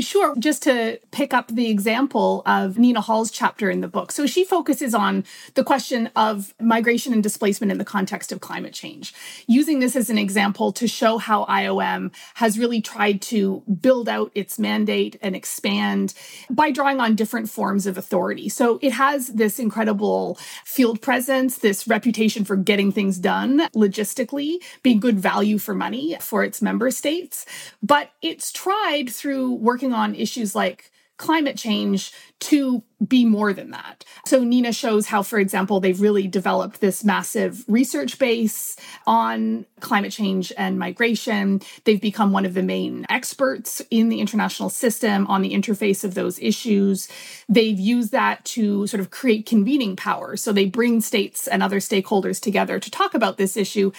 Sure. 0.00 0.34
Just 0.36 0.62
to 0.62 0.98
pick 1.10 1.34
up 1.34 1.48
the 1.48 1.68
example 1.68 2.42
of 2.46 2.78
Nina 2.78 3.00
Hall's 3.00 3.30
chapter 3.30 3.70
in 3.70 3.80
the 3.80 3.88
book. 3.88 4.12
So 4.12 4.26
she 4.26 4.44
focuses 4.44 4.94
on 4.94 5.24
the 5.54 5.62
question 5.62 6.10
of 6.16 6.54
migration 6.60 7.12
and 7.12 7.22
displacement 7.22 7.70
in 7.70 7.78
the 7.78 7.84
context 7.84 8.32
of 8.32 8.40
climate 8.40 8.72
change, 8.72 9.14
using 9.46 9.80
this 9.80 9.96
as 9.96 10.10
an 10.10 10.18
example 10.18 10.72
to 10.72 10.88
show 10.88 11.18
how 11.18 11.44
IOM 11.44 12.12
has 12.34 12.58
really 12.58 12.80
tried 12.80 13.20
to 13.22 13.62
build 13.80 14.08
out 14.08 14.32
its 14.34 14.58
mandate 14.58 15.18
and 15.22 15.36
expand 15.36 16.14
by 16.48 16.70
drawing 16.70 17.00
on 17.00 17.14
different 17.14 17.50
forms 17.50 17.86
of 17.86 17.98
authority. 17.98 18.48
So 18.48 18.78
it 18.82 18.92
has 18.92 19.28
this 19.28 19.58
incredible 19.58 20.38
field 20.64 21.02
presence, 21.02 21.58
this 21.58 21.86
reputation 21.86 22.44
for 22.44 22.56
getting 22.56 22.90
things 22.90 23.18
done 23.18 23.68
logistically, 23.74 24.62
being 24.82 25.00
good 25.00 25.18
value 25.18 25.58
for 25.58 25.74
money 25.74 26.16
for 26.20 26.42
its 26.42 26.62
member 26.62 26.90
states. 26.90 27.44
But 27.82 28.10
it's 28.22 28.52
tried 28.52 29.10
through 29.10 29.54
working 29.54 29.89
on 29.92 30.14
issues 30.14 30.54
like 30.54 30.90
climate 31.16 31.56
change 31.56 32.12
to 32.40 32.82
be 33.06 33.24
more 33.24 33.52
than 33.52 33.70
that. 33.70 34.04
So 34.26 34.44
Nina 34.44 34.72
shows 34.72 35.06
how, 35.06 35.22
for 35.22 35.38
example, 35.38 35.80
they've 35.80 36.00
really 36.00 36.28
developed 36.28 36.80
this 36.80 37.02
massive 37.02 37.64
research 37.66 38.18
base 38.18 38.76
on 39.06 39.64
climate 39.80 40.12
change 40.12 40.52
and 40.58 40.78
migration. 40.78 41.62
They've 41.84 42.00
become 42.00 42.32
one 42.32 42.44
of 42.44 42.54
the 42.54 42.62
main 42.62 43.06
experts 43.08 43.80
in 43.90 44.10
the 44.10 44.20
international 44.20 44.68
system 44.68 45.26
on 45.28 45.40
the 45.40 45.54
interface 45.54 46.04
of 46.04 46.14
those 46.14 46.38
issues. 46.38 47.08
They've 47.48 47.78
used 47.78 48.12
that 48.12 48.44
to 48.46 48.86
sort 48.86 49.00
of 49.00 49.10
create 49.10 49.46
convening 49.46 49.96
power. 49.96 50.36
So 50.36 50.52
they 50.52 50.66
bring 50.66 51.00
states 51.00 51.48
and 51.48 51.62
other 51.62 51.78
stakeholders 51.78 52.40
together 52.40 52.78
to 52.78 52.90
talk 52.90 53.14
about 53.14 53.38
this 53.38 53.56
issue. 53.56 53.92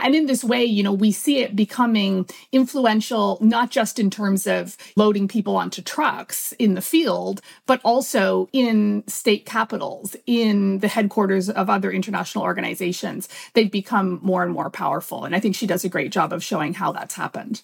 And 0.00 0.14
in 0.14 0.26
this 0.26 0.42
way, 0.42 0.64
you 0.64 0.82
know, 0.82 0.92
we 0.92 1.12
see 1.12 1.38
it 1.38 1.54
becoming 1.54 2.26
influential, 2.50 3.38
not 3.40 3.70
just 3.70 3.98
in 3.98 4.10
terms 4.10 4.46
of 4.46 4.76
loading 4.96 5.28
people 5.28 5.56
onto 5.56 5.82
trucks 5.82 6.52
in 6.58 6.74
the 6.74 6.82
field, 6.82 7.40
but 7.66 7.80
also 7.84 8.47
in 8.52 9.04
state 9.06 9.46
capitals, 9.46 10.16
in 10.26 10.78
the 10.78 10.88
headquarters 10.88 11.48
of 11.48 11.70
other 11.70 11.90
international 11.90 12.44
organizations. 12.44 13.28
They've 13.54 13.70
become 13.70 14.20
more 14.22 14.42
and 14.42 14.52
more 14.52 14.70
powerful. 14.70 15.24
And 15.24 15.34
I 15.34 15.40
think 15.40 15.54
she 15.54 15.66
does 15.66 15.84
a 15.84 15.88
great 15.88 16.12
job 16.12 16.32
of 16.32 16.44
showing 16.44 16.74
how 16.74 16.92
that's 16.92 17.14
happened. 17.14 17.62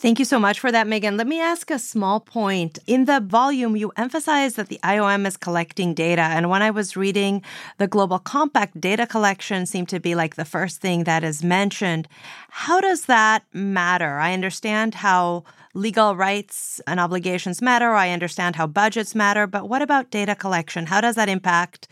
Thank 0.00 0.20
you 0.20 0.24
so 0.24 0.38
much 0.38 0.60
for 0.60 0.70
that, 0.70 0.86
Megan. 0.86 1.16
Let 1.16 1.26
me 1.26 1.40
ask 1.40 1.72
a 1.72 1.78
small 1.78 2.20
point. 2.20 2.78
In 2.86 3.06
the 3.06 3.18
volume, 3.18 3.74
you 3.74 3.90
emphasize 3.96 4.54
that 4.54 4.68
the 4.68 4.78
IOM 4.84 5.26
is 5.26 5.36
collecting 5.36 5.92
data. 5.92 6.22
And 6.22 6.48
when 6.48 6.62
I 6.62 6.70
was 6.70 6.96
reading 6.96 7.42
the 7.78 7.88
Global 7.88 8.20
Compact, 8.20 8.80
data 8.80 9.08
collection 9.08 9.66
seemed 9.66 9.88
to 9.88 9.98
be 9.98 10.14
like 10.14 10.36
the 10.36 10.44
first 10.44 10.80
thing 10.80 11.02
that 11.02 11.24
is 11.24 11.42
mentioned. 11.42 12.06
How 12.48 12.80
does 12.80 13.06
that 13.06 13.42
matter? 13.52 14.20
I 14.20 14.34
understand 14.34 14.94
how 14.94 15.42
legal 15.78 16.16
rights 16.16 16.80
and 16.86 16.98
obligations 17.00 17.62
matter. 17.62 17.92
I 17.92 18.10
understand 18.10 18.56
how 18.56 18.66
budgets 18.66 19.14
matter. 19.14 19.46
But 19.46 19.68
what 19.68 19.82
about 19.82 20.10
data 20.10 20.34
collection? 20.34 20.86
How 20.86 21.00
does 21.00 21.14
that 21.14 21.28
impact 21.28 21.88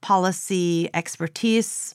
policy 0.00 0.88
expertise? 0.94 1.94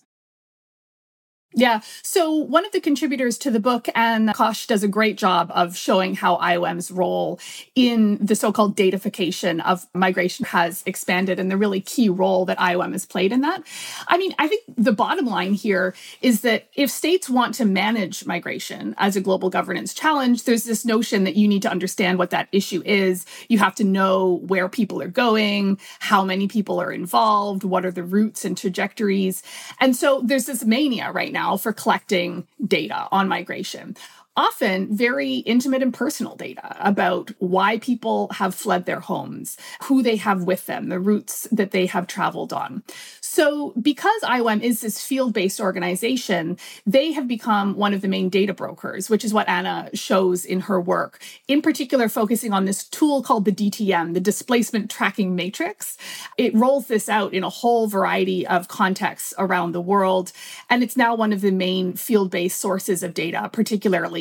Yeah. 1.54 1.82
So 2.02 2.32
one 2.34 2.66
of 2.66 2.72
the 2.72 2.80
contributors 2.80 3.38
to 3.40 3.52
the 3.52 3.60
book, 3.60 3.90
and 3.94 4.34
Kosh 4.34 4.68
does 4.68 4.84
a 4.84 4.88
great 4.88 5.18
job 5.18 5.52
of 5.54 5.76
showing 5.76 6.16
how 6.16 6.38
IOM's 6.38 6.92
role 6.92 7.42
in 7.76 8.18
the 8.26 8.36
so-called 8.36 8.78
datafication 8.78 9.62
of 9.66 9.86
migration 9.94 10.46
has 10.46 10.82
expanded 10.86 11.40
and 11.40 11.52
the 11.52 11.58
really 11.58 11.82
key 11.82 12.08
role 12.08 12.46
that 12.46 12.58
IOM 12.58 12.94
has 12.94 13.06
played 13.06 13.34
in 13.34 13.42
that. 13.42 13.64
I 14.08 14.18
mean, 14.18 14.34
I 14.40 14.48
think 14.48 14.64
the 14.78 14.94
bottom 14.94 15.26
line 15.26 15.54
here 15.54 15.94
is 16.22 16.40
that 16.42 16.70
if 16.74 16.90
states 16.90 17.30
want 17.30 17.56
to 17.56 17.66
manage 17.66 18.26
migration 18.26 18.96
as 18.98 19.18
a 19.18 19.22
global 19.22 19.50
governance 19.50 19.94
challenge, 19.94 20.46
there's 20.46 20.64
this 20.64 20.86
notion 20.86 21.26
that 21.26 21.36
you 21.36 21.50
need 21.50 21.64
to 21.64 21.70
understand 21.70 22.18
what 22.18 22.30
that 22.30 22.48
issue 22.54 22.82
is. 22.86 23.26
You 23.50 23.60
have 23.60 23.76
to 23.76 23.84
know 23.84 24.40
where 24.48 24.70
people 24.70 25.02
are 25.02 25.10
going, 25.10 25.80
how 26.00 26.24
many 26.24 26.48
people 26.48 26.80
are 26.80 26.94
involved, 26.94 27.66
what 27.66 27.86
are 27.86 27.92
the 27.92 28.04
routes 28.04 28.46
and 28.46 28.58
trajectories. 28.58 29.44
And 29.82 29.98
so 29.98 30.22
there's 30.24 30.46
this 30.46 30.64
mania 30.64 31.12
right 31.12 31.34
now 31.34 31.41
now 31.42 31.58
for 31.58 31.74
collecting 31.74 32.48
data 32.68 33.08
on 33.12 33.28
migration 33.28 33.96
often 34.38 34.96
very 34.96 35.38
intimate 35.38 35.84
and 35.84 35.94
personal 35.94 36.36
data 36.36 36.76
about 36.80 37.32
why 37.40 37.78
people 37.80 38.30
have 38.30 38.56
fled 38.56 38.86
their 38.86 39.02
homes, 39.02 39.58
who 39.84 40.02
they 40.02 40.16
have 40.16 40.44
with 40.44 40.66
them, 40.68 40.88
the 40.88 41.00
routes 41.00 41.48
that 41.52 41.72
they 41.72 41.86
have 41.86 42.08
traveled 42.08 42.54
on. 42.54 42.82
So, 43.20 43.74
because 43.82 44.22
IOM 44.24 44.62
is 44.62 44.82
this 44.82 45.04
field 45.04 45.34
based 45.34 45.60
organization, 45.60 46.58
they 46.86 47.12
have 47.12 47.28
become 47.28 47.76
one 47.76 47.94
of 47.94 48.02
the 48.02 48.08
main 48.08 48.30
data 48.30 48.54
brokers, 48.54 49.10
which 49.10 49.26
is 49.26 49.34
what 49.34 49.50
Anna 49.50 49.90
shows 49.94 50.46
in 50.46 50.62
her 50.62 50.80
work, 50.80 51.22
in 51.48 51.62
particular, 51.62 52.08
focusing 52.08 52.54
on 52.54 52.66
this 52.66 52.86
tool 52.88 53.24
called 53.24 53.46
the 53.46 53.52
DTM, 53.52 54.14
the 54.14 54.20
Displacement 54.20 54.90
Tracking 54.90 55.36
Matrix. 55.36 55.98
It 56.38 56.56
rolls 56.56 56.88
this 56.88 57.10
out 57.10 57.34
in 57.34 57.44
a 57.44 57.50
whole 57.50 57.88
variety 57.88 58.48
of 58.48 58.68
contexts 58.68 59.34
around 59.38 59.74
the 59.74 59.82
world. 59.82 60.32
And 60.70 60.84
it's 60.84 60.98
now 60.98 61.16
one 61.16 61.34
of 61.34 61.42
the 61.42 61.52
main 61.52 61.94
field 61.94 62.32
based 62.32 62.60
sources 62.60 63.04
of 63.04 63.14
data, 63.14 63.50
particularly 63.52 64.21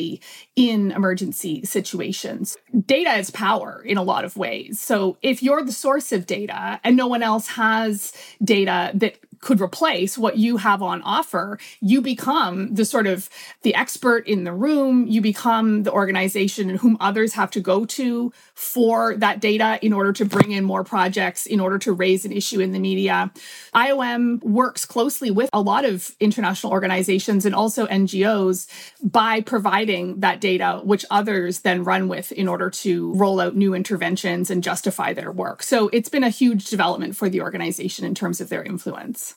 in 0.55 0.91
emergency 0.91 1.63
situations. 1.65 2.57
Data 2.85 3.13
is 3.17 3.29
power 3.31 3.83
in 3.85 3.97
a 3.97 4.03
lot 4.03 4.25
of 4.25 4.37
ways. 4.37 4.79
So, 4.79 5.17
if 5.21 5.41
you're 5.43 5.63
the 5.63 5.71
source 5.71 6.11
of 6.11 6.25
data 6.25 6.79
and 6.83 6.95
no 6.95 7.07
one 7.07 7.23
else 7.23 7.47
has 7.47 8.13
data, 8.43 8.91
that 8.95 9.17
could 9.41 9.59
replace 9.59 10.17
what 10.17 10.37
you 10.37 10.57
have 10.57 10.81
on 10.81 11.01
offer 11.01 11.59
you 11.79 12.01
become 12.01 12.73
the 12.73 12.85
sort 12.85 13.07
of 13.07 13.29
the 13.63 13.73
expert 13.75 14.27
in 14.27 14.43
the 14.43 14.53
room. 14.53 15.07
You 15.07 15.21
become 15.21 15.83
the 15.83 15.91
organization 15.91 16.69
in 16.69 16.77
whom 16.77 16.97
others 16.99 17.33
have 17.33 17.51
to 17.51 17.59
go 17.59 17.85
to 17.85 18.31
for 18.53 19.15
that 19.17 19.39
data 19.39 19.79
in 19.81 19.93
order 19.93 20.13
to 20.13 20.25
bring 20.25 20.51
in 20.51 20.63
more 20.63 20.83
projects 20.83 21.45
in 21.45 21.59
order 21.59 21.79
to 21.79 21.91
raise 21.91 22.25
an 22.25 22.31
issue 22.31 22.59
in 22.59 22.71
the 22.71 22.79
media. 22.79 23.31
Iom 23.73 24.43
works 24.43 24.85
closely 24.85 25.31
with 25.31 25.49
a 25.53 25.61
lot 25.61 25.85
of 25.85 26.15
international 26.19 26.71
organizations 26.71 27.45
and 27.45 27.55
also 27.55 27.87
ngos 27.87 28.67
by 29.01 29.41
providing 29.41 30.19
that 30.19 30.41
data 30.41 30.81
which 30.83 31.05
others 31.09 31.61
then 31.61 31.83
run 31.83 32.07
with 32.07 32.31
in 32.31 32.47
order 32.47 32.69
to 32.69 33.13
roll 33.13 33.39
out 33.39 33.55
new 33.55 33.73
interventions 33.73 34.49
and 34.49 34.63
justify 34.63 35.13
their 35.13 35.31
work. 35.31 35.63
So 35.63 35.89
it's 35.91 36.09
been 36.09 36.23
a 36.23 36.29
huge 36.29 36.65
development 36.65 37.15
for 37.15 37.29
the 37.29 37.41
organization 37.41 38.05
in 38.05 38.13
terms 38.13 38.41
of 38.41 38.49
their 38.49 38.63
influence 38.63 39.30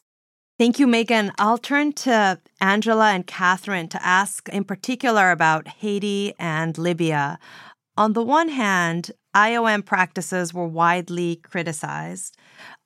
Thank 0.57 0.79
you, 0.79 0.87
Megan. 0.87 1.33
I'll 1.37 1.59
turn 1.59 1.95
to 1.95 2.40
Angela 2.61 3.11
and 3.11 3.27
Cathryn 3.27 3.90
to 3.90 4.07
ask 4.07 4.49
in 4.51 4.62
particular 4.62 5.33
about 5.33 5.67
Haiti 5.67 6.33
and 6.38 6.79
Libya. 6.79 7.40
On 7.97 8.12
the 8.12 8.23
one 8.23 8.51
hand, 8.51 9.11
IOM 9.35 9.85
practices 9.85 10.55
were 10.55 10.69
widely 10.69 11.37
criticized. 11.37 12.37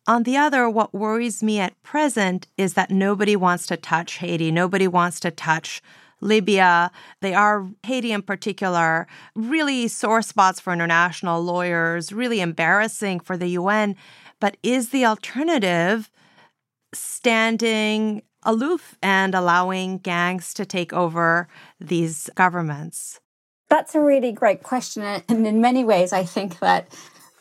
On 0.07 0.23
the 0.23 0.35
other, 0.35 0.71
what 0.71 0.95
worries 0.95 1.43
me 1.43 1.61
at 1.61 1.81
present 1.83 2.47
is 2.57 2.73
that 2.73 2.91
nobody 2.91 3.37
wants 3.37 3.67
to 3.67 3.77
touch 3.77 4.15
Haiti. 4.15 4.51
Nobody 4.51 4.89
wants 4.89 5.21
to 5.21 5.31
touch 5.31 5.83
Libya. 6.23 6.91
They 7.21 7.35
are, 7.35 7.69
Haiti 7.83 8.13
in 8.13 8.23
particular, 8.23 9.07
really 9.35 9.89
sore 9.89 10.23
spots 10.23 10.59
for 10.59 10.73
international 10.73 11.43
lawyers, 11.43 12.15
really 12.15 12.41
embarrassing 12.41 13.21
for 13.21 13.37
the 13.37 13.49
UN. 13.49 13.95
But 14.41 14.57
is 14.63 14.89
the 14.89 15.05
alternative 15.05 16.11
standing 16.95 18.23
aloof 18.43 18.97
and 19.03 19.35
allowing 19.35 19.99
gangs 19.99 20.55
to 20.55 20.65
take 20.65 20.93
over 20.93 21.49
these 21.81 22.31
governments? 22.35 23.21
That's 23.69 23.95
a 23.95 24.01
really 24.01 24.33
great 24.33 24.63
question. 24.63 25.03
And 25.29 25.47
in 25.47 25.61
many 25.61 25.85
ways, 25.85 26.13
I 26.13 26.25
think 26.25 26.59
that 26.61 26.89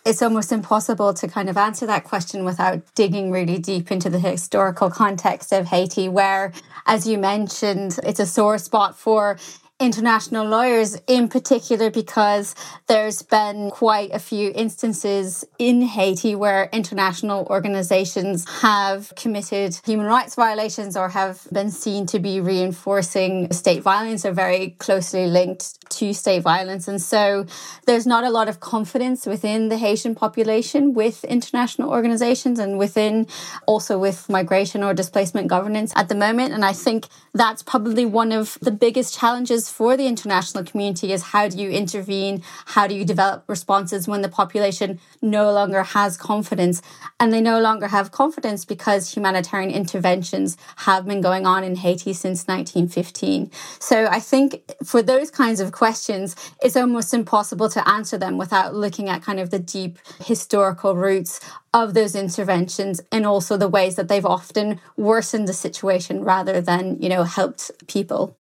it's 0.06 0.22
almost 0.22 0.52
impossible 0.52 1.14
to 1.14 1.28
kind 1.28 1.50
of 1.50 1.58
answer 1.58 1.86
that 1.86 2.06
question 2.06 2.46
without 2.46 2.82
digging 2.96 3.30
really 3.32 3.58
deep 3.58 3.92
into 3.92 4.10
the 4.10 4.20
historical 4.20 4.90
context 4.90 5.52
of 5.52 5.68
Haiti, 5.68 6.08
where, 6.08 6.54
as 6.86 7.06
you 7.06 7.18
mentioned, 7.18 8.00
it's 8.04 8.20
a 8.20 8.26
sore 8.26 8.58
spot 8.58 8.98
for 8.98 9.38
international 9.80 10.48
lawyers, 10.48 10.98
in 11.06 11.28
particular 11.28 11.92
because 11.92 12.56
there's 12.88 13.22
been 13.22 13.70
quite 13.70 14.10
a 14.12 14.18
few 14.18 14.52
instances 14.56 15.46
in 15.60 15.84
Haiti 15.84 16.34
where 16.34 16.68
international 16.74 17.46
organizations 17.52 18.50
have 18.62 19.14
committed 19.16 19.80
human 19.86 20.08
rights 20.08 20.34
violations 20.34 20.98
or 20.98 21.10
have 21.10 21.48
been 21.52 21.70
seen 21.70 22.08
to 22.08 22.18
be 22.18 22.42
reinforcing 22.42 23.52
state 23.54 23.84
violence 23.84 24.26
or 24.26 24.32
very 24.32 24.72
closely 24.80 25.28
linked 25.28 25.90
to 25.92 26.12
state 26.12 26.42
violence. 26.42 26.88
And 26.88 27.00
so 27.00 27.46
there's 27.86 28.08
not 28.08 28.24
a 28.24 28.32
lot 28.32 28.50
of 28.50 28.60
confidence 28.60 29.28
within 29.28 29.70
the 29.70 29.78
Haitian 29.78 30.16
population 30.16 30.96
with 30.96 31.24
international 31.24 31.92
organizations 31.92 32.58
and 32.58 32.80
within 32.80 33.28
also 33.68 34.00
with 34.00 34.28
migration 34.28 34.84
or 34.84 34.96
displacement 34.96 35.48
governance 35.48 35.94
at 35.96 36.10
the 36.10 36.16
moment. 36.16 36.52
And 36.54 36.66
I 36.66 36.74
think 36.74 37.06
that's 37.34 37.62
probably 37.62 38.06
one 38.06 38.32
of 38.32 38.58
the 38.60 38.72
biggest 38.72 39.18
challenges 39.18 39.67
for 39.72 39.98
the 39.98 40.08
international 40.08 40.64
community 40.64 41.12
is 41.12 41.24
how 41.24 41.48
do 41.48 41.58
you 41.58 41.70
intervene? 41.70 42.44
How 42.66 42.88
do 42.88 42.96
you 42.96 43.06
develop 43.06 43.44
responses 43.48 44.08
when 44.08 44.22
the 44.22 44.30
population 44.30 45.00
no 45.22 45.52
longer 45.52 45.84
has 45.84 46.18
confidence? 46.18 46.82
And 47.20 47.34
they 47.34 47.42
no 47.42 47.60
longer 47.60 47.88
have 47.88 48.12
confidence 48.12 48.66
because 48.66 49.14
humanitarian 49.16 49.72
interventions 49.72 50.58
have 50.78 51.06
been 51.06 51.22
going 51.22 51.46
on 51.46 51.64
in 51.64 51.76
Haiti 51.76 52.14
since 52.14 52.48
1915. 52.48 53.52
So 53.80 54.08
I 54.08 54.20
think 54.20 54.64
for 54.84 55.02
those 55.02 55.32
kinds 55.32 55.60
of 55.60 55.72
questions, 55.72 56.36
it's 56.62 56.76
almost 56.76 57.14
impossible 57.14 57.70
to 57.70 57.88
answer 57.88 58.18
them 58.18 58.38
without 58.38 58.76
looking 58.76 59.10
at 59.10 59.22
kind 59.22 59.40
of 59.40 59.50
the 59.50 59.60
deep 59.60 60.00
historical 60.20 60.96
roots 60.96 61.40
of 61.74 61.94
those 61.94 62.16
interventions 62.16 63.02
and 63.12 63.26
also 63.26 63.58
the 63.58 63.68
ways 63.68 63.96
that 63.96 64.08
they've 64.08 64.26
often 64.26 64.80
worsened 64.96 65.48
the 65.48 65.54
situation 65.54 66.24
rather 66.24 66.62
than, 66.62 67.00
you 67.02 67.10
know, 67.10 67.24
helped 67.24 67.72
people. 67.88 68.38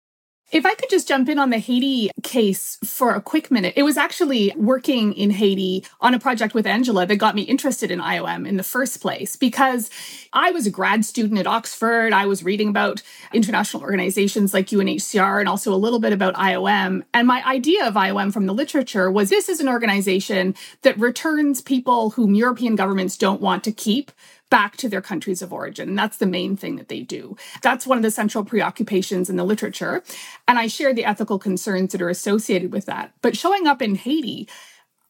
If 0.50 0.66
I 0.66 0.76
could 0.76 0.90
just 0.90 1.10
jump 1.10 1.28
in 1.28 1.40
on 1.40 1.50
the 1.50 1.58
Haiti 1.58 2.10
case 2.24 2.78
for 2.82 3.14
a 3.14 3.22
quick 3.22 3.52
minute, 3.52 3.74
it 3.76 3.84
was 3.84 3.98
actually 3.98 4.54
working 4.56 5.12
in 5.12 5.30
Haiti 5.30 5.84
on 6.00 6.14
a 6.14 6.20
project 6.20 6.54
with 6.54 6.66
Angela 6.66 7.06
that 7.06 7.18
got 7.18 7.36
me 7.36 7.42
interested 7.42 7.92
in 7.92 8.00
IOM 8.00 8.48
in 8.48 8.56
the 8.56 8.64
first 8.64 9.02
place 9.02 9.36
because 9.36 9.90
I 10.32 10.52
was 10.52 10.66
a 10.66 10.72
grad 10.72 11.04
student 11.04 11.38
at 11.38 11.48
Oxford. 11.48 12.14
I 12.14 12.28
was 12.28 12.46
reading 12.46 12.70
about 12.70 13.04
international 13.34 13.84
organizations 13.84 14.54
like 14.54 14.68
UNHCR 14.68 15.42
and 15.42 15.50
also 15.50 15.74
a 15.74 15.76
little 15.76 16.00
bit 16.00 16.14
about 16.14 16.36
IOM. 16.36 17.04
And 17.14 17.28
my 17.28 17.46
idea 17.46 17.86
of 17.86 17.96
IOM 17.96 18.32
from 18.32 18.46
the 18.46 18.54
literature 18.54 19.12
was 19.12 19.30
this 19.30 19.50
is 19.50 19.60
an 19.60 19.68
organization 19.68 20.56
that 20.84 20.98
returns 20.98 21.60
people 21.60 22.12
whom 22.12 22.34
European 22.34 22.78
governments 22.78 23.18
don't 23.18 23.42
want 23.42 23.66
to 23.66 23.74
keep 23.74 24.14
back 24.50 24.78
to 24.78 24.90
their 24.90 25.02
countries 25.02 25.42
of 25.42 25.52
origin. 25.52 25.90
And 25.90 26.00
that's 26.00 26.18
the 26.18 26.26
main 26.26 26.56
thing 26.56 26.78
that 26.78 26.88
they 26.88 27.02
do. 27.02 27.36
That's 27.62 27.86
one 27.86 27.98
of 27.98 28.04
the 28.04 28.12
central 28.12 28.46
preoccupations 28.46 29.30
in 29.30 29.36
the 29.36 29.44
literature. 29.44 30.04
And 30.48 30.58
I 30.58 30.68
share 30.68 30.94
the 30.94 31.06
ethical 31.06 31.40
concerns 31.40 31.92
that 31.92 32.02
are 32.02 32.10
associated 32.10 32.72
with 32.72 32.86
that. 32.86 33.12
But 33.22 33.38
showing 33.38 33.68
up 33.68 33.82
in 33.82 33.96
Haiti, 33.96 34.48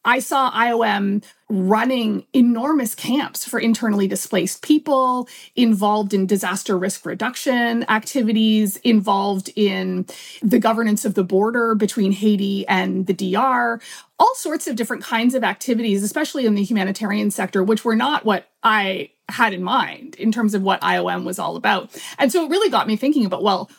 I 0.07 0.19
saw 0.19 0.49
IOM 0.51 1.21
running 1.49 2.25
enormous 2.33 2.95
camps 2.95 3.47
for 3.47 3.59
internally 3.59 4.07
displaced 4.07 4.61
people, 4.63 5.27
involved 5.55 6.13
in 6.13 6.25
disaster 6.25 6.77
risk 6.77 7.05
reduction 7.05 7.83
activities, 7.89 8.77
involved 8.77 9.51
in 9.57 10.05
the 10.41 10.59
governance 10.59 11.03
of 11.03 11.13
the 11.13 11.25
border 11.25 11.75
between 11.75 12.13
Haiti 12.13 12.65
and 12.67 13.05
the 13.05 13.13
DR, 13.13 13.81
all 14.17 14.35
sorts 14.35 14.67
of 14.67 14.77
different 14.77 15.03
kinds 15.03 15.35
of 15.35 15.43
activities, 15.43 16.03
especially 16.03 16.45
in 16.45 16.55
the 16.55 16.63
humanitarian 16.63 17.29
sector, 17.29 17.61
which 17.61 17.83
were 17.83 17.95
not 17.95 18.23
what 18.23 18.47
I 18.63 19.11
had 19.27 19.53
in 19.53 19.61
mind 19.61 20.15
in 20.15 20.31
terms 20.31 20.53
of 20.53 20.63
what 20.63 20.79
IOM 20.81 21.25
was 21.25 21.37
all 21.37 21.57
about. 21.57 21.89
And 22.17 22.31
so 22.31 22.45
it 22.45 22.49
really 22.49 22.69
got 22.69 22.87
me 22.87 22.95
thinking 22.95 23.25
about, 23.25 23.43
well, 23.43 23.69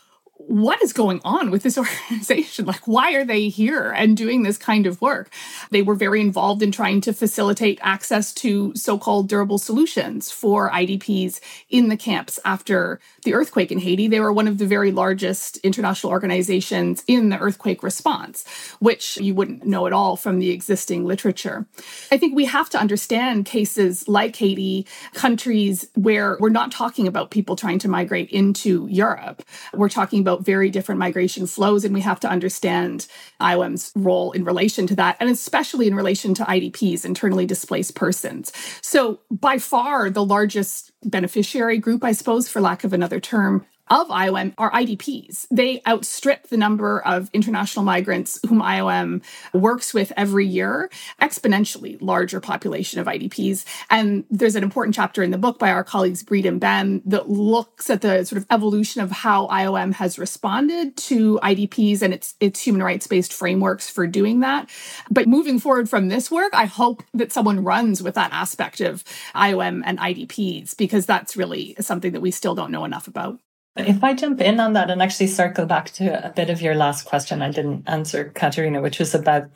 what 0.48 0.82
is 0.82 0.94
going 0.94 1.20
on 1.24 1.50
with 1.50 1.62
this 1.62 1.78
organization? 2.10 2.64
Like, 2.64 2.88
why 2.88 3.14
are 3.14 3.24
they 3.24 3.48
here 3.48 3.90
and 3.90 4.16
doing 4.16 4.42
this 4.42 4.58
kind 4.58 4.86
of 4.86 5.00
work? 5.00 5.30
They 5.70 5.82
were 5.82 5.94
very 5.94 6.20
involved 6.20 6.62
in 6.62 6.72
trying 6.72 7.00
to 7.02 7.12
facilitate 7.12 7.78
access 7.82 8.32
to 8.34 8.74
so 8.74 8.98
called 8.98 9.28
durable 9.28 9.58
solutions 9.58 10.30
for 10.30 10.70
IDPs 10.70 11.40
in 11.68 11.88
the 11.88 11.96
camps 11.96 12.40
after 12.44 12.98
the 13.24 13.34
earthquake 13.34 13.70
in 13.70 13.78
Haiti. 13.78 14.08
They 14.08 14.20
were 14.20 14.32
one 14.32 14.48
of 14.48 14.58
the 14.58 14.66
very 14.66 14.90
largest 14.90 15.58
international 15.58 16.12
organizations 16.12 17.04
in 17.06 17.28
the 17.28 17.38
earthquake 17.38 17.82
response, 17.82 18.46
which 18.78 19.18
you 19.18 19.34
wouldn't 19.34 19.66
know 19.66 19.86
at 19.86 19.92
all 19.92 20.16
from 20.16 20.38
the 20.38 20.50
existing 20.50 21.04
literature. 21.04 21.66
I 22.10 22.16
think 22.16 22.34
we 22.34 22.46
have 22.46 22.70
to 22.70 22.78
understand 22.78 23.44
cases 23.44 24.08
like 24.08 24.34
Haiti, 24.36 24.86
countries 25.12 25.88
where 25.94 26.38
we're 26.40 26.48
not 26.48 26.72
talking 26.72 27.06
about 27.06 27.30
people 27.30 27.54
trying 27.54 27.78
to 27.80 27.88
migrate 27.88 28.30
into 28.30 28.86
Europe. 28.90 29.42
We're 29.74 29.90
talking 29.90 30.20
about 30.20 30.37
very 30.40 30.70
different 30.70 30.98
migration 30.98 31.46
flows, 31.46 31.84
and 31.84 31.94
we 31.94 32.00
have 32.00 32.20
to 32.20 32.28
understand 32.28 33.06
IOM's 33.40 33.92
role 33.94 34.32
in 34.32 34.44
relation 34.44 34.86
to 34.88 34.96
that, 34.96 35.16
and 35.20 35.30
especially 35.30 35.86
in 35.86 35.94
relation 35.94 36.34
to 36.34 36.44
IDPs, 36.44 37.04
internally 37.04 37.46
displaced 37.46 37.94
persons. 37.94 38.52
So, 38.80 39.20
by 39.30 39.58
far, 39.58 40.10
the 40.10 40.24
largest 40.24 40.92
beneficiary 41.04 41.78
group, 41.78 42.04
I 42.04 42.12
suppose, 42.12 42.48
for 42.48 42.60
lack 42.60 42.84
of 42.84 42.92
another 42.92 43.20
term, 43.20 43.66
of 43.90 44.08
IOM 44.08 44.54
are 44.58 44.70
IDPs. 44.70 45.46
They 45.50 45.82
outstrip 45.86 46.48
the 46.48 46.56
number 46.56 47.00
of 47.00 47.30
international 47.32 47.84
migrants 47.84 48.40
whom 48.48 48.60
IOM 48.60 49.22
works 49.52 49.94
with 49.94 50.12
every 50.16 50.46
year, 50.46 50.90
exponentially 51.20 51.98
larger 52.00 52.40
population 52.40 53.00
of 53.00 53.06
IDPs. 53.06 53.64
And 53.90 54.24
there's 54.30 54.56
an 54.56 54.62
important 54.62 54.94
chapter 54.94 55.22
in 55.22 55.30
the 55.30 55.38
book 55.38 55.58
by 55.58 55.70
our 55.70 55.84
colleagues 55.84 56.22
Breed 56.22 56.46
and 56.46 56.60
Ben 56.60 57.02
that 57.06 57.28
looks 57.28 57.90
at 57.90 58.00
the 58.00 58.24
sort 58.24 58.40
of 58.40 58.46
evolution 58.50 59.02
of 59.02 59.10
how 59.10 59.46
IOM 59.48 59.94
has 59.94 60.18
responded 60.18 60.96
to 60.96 61.38
IDPs 61.42 62.02
and 62.02 62.12
its 62.12 62.34
its 62.40 62.60
human 62.60 62.82
rights 62.82 63.06
based 63.06 63.32
frameworks 63.32 63.88
for 63.88 64.06
doing 64.06 64.40
that. 64.40 64.68
But 65.10 65.26
moving 65.26 65.58
forward 65.58 65.88
from 65.88 66.08
this 66.08 66.30
work, 66.30 66.52
I 66.54 66.66
hope 66.66 67.02
that 67.14 67.32
someone 67.32 67.64
runs 67.64 68.02
with 68.02 68.14
that 68.14 68.32
aspect 68.32 68.80
of 68.80 69.04
IOM 69.34 69.82
and 69.84 69.98
IDPs 69.98 70.76
because 70.76 71.06
that's 71.06 71.36
really 71.36 71.76
something 71.80 72.12
that 72.12 72.20
we 72.20 72.30
still 72.30 72.54
don't 72.54 72.70
know 72.70 72.84
enough 72.84 73.08
about. 73.08 73.40
If 73.78 74.02
I 74.02 74.12
jump 74.14 74.40
in 74.40 74.58
on 74.58 74.72
that 74.72 74.90
and 74.90 75.00
actually 75.00 75.28
circle 75.28 75.64
back 75.64 75.90
to 75.92 76.26
a 76.26 76.30
bit 76.30 76.50
of 76.50 76.60
your 76.60 76.74
last 76.74 77.04
question, 77.04 77.42
I 77.42 77.50
didn't 77.52 77.88
answer, 77.88 78.32
Katerina, 78.34 78.82
which 78.82 78.98
was 78.98 79.14
about 79.14 79.50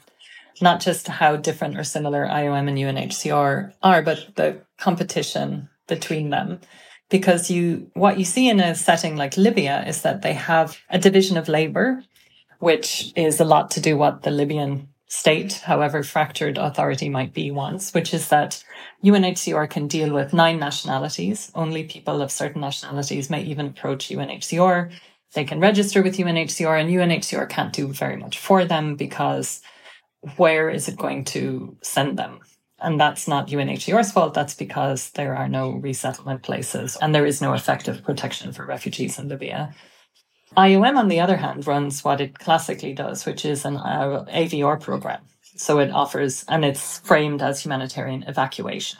not 0.60 0.80
just 0.80 1.08
how 1.08 1.36
different 1.36 1.76
or 1.76 1.82
similar 1.82 2.26
IOM 2.26 2.68
and 2.68 2.78
UNHCR 2.78 3.72
are, 3.82 4.02
but 4.02 4.28
the 4.36 4.60
competition 4.78 5.68
between 5.88 6.30
them. 6.30 6.60
Because 7.10 7.50
you, 7.50 7.90
what 7.94 8.18
you 8.18 8.24
see 8.24 8.48
in 8.48 8.60
a 8.60 8.74
setting 8.74 9.16
like 9.16 9.36
Libya 9.36 9.84
is 9.86 10.02
that 10.02 10.22
they 10.22 10.32
have 10.34 10.78
a 10.88 10.98
division 10.98 11.36
of 11.36 11.48
labor, 11.48 12.02
which 12.60 13.12
is 13.16 13.40
a 13.40 13.44
lot 13.44 13.72
to 13.72 13.80
do 13.80 13.96
what 13.96 14.22
the 14.22 14.30
Libyan 14.30 14.88
state, 15.12 15.52
however 15.52 16.02
fractured 16.02 16.56
authority 16.56 17.10
might 17.10 17.34
be, 17.34 17.50
wants, 17.50 17.92
which 17.92 18.14
is 18.14 18.28
that 18.28 18.64
UNHCR 19.04 19.68
can 19.68 19.86
deal 19.86 20.10
with 20.10 20.32
nine 20.32 20.58
nationalities. 20.58 21.52
Only 21.54 21.84
people 21.84 22.22
of 22.22 22.32
certain 22.32 22.62
nationalities 22.62 23.28
may 23.28 23.42
even 23.42 23.66
approach 23.66 24.08
UNHCR. 24.08 24.90
They 25.34 25.44
can 25.44 25.60
register 25.60 26.02
with 26.02 26.16
UNHCR, 26.16 26.80
and 26.80 26.88
UNHCR 26.88 27.46
can't 27.50 27.74
do 27.74 27.92
very 27.92 28.16
much 28.16 28.38
for 28.38 28.64
them 28.64 28.96
because 28.96 29.60
where 30.36 30.70
is 30.70 30.88
it 30.88 30.96
going 30.96 31.24
to 31.26 31.76
send 31.82 32.18
them? 32.18 32.40
And 32.80 32.98
that's 32.98 33.28
not 33.28 33.48
UNHCR's 33.48 34.12
fault. 34.12 34.32
That's 34.32 34.54
because 34.54 35.10
there 35.10 35.36
are 35.36 35.48
no 35.48 35.72
resettlement 35.72 36.42
places 36.42 36.96
and 37.02 37.14
there 37.14 37.26
is 37.26 37.42
no 37.42 37.52
effective 37.52 38.02
protection 38.02 38.50
for 38.52 38.64
refugees 38.64 39.18
in 39.18 39.28
Libya. 39.28 39.74
IOM, 40.56 40.96
on 40.96 41.08
the 41.08 41.20
other 41.20 41.36
hand, 41.36 41.66
runs 41.66 42.04
what 42.04 42.20
it 42.20 42.38
classically 42.38 42.92
does, 42.92 43.24
which 43.24 43.44
is 43.44 43.64
an 43.64 43.76
uh, 43.76 44.24
AVR 44.28 44.80
program. 44.80 45.20
So 45.56 45.78
it 45.78 45.90
offers, 45.90 46.44
and 46.48 46.64
it's 46.64 46.98
framed 47.00 47.42
as 47.42 47.62
humanitarian 47.62 48.22
evacuation. 48.24 48.98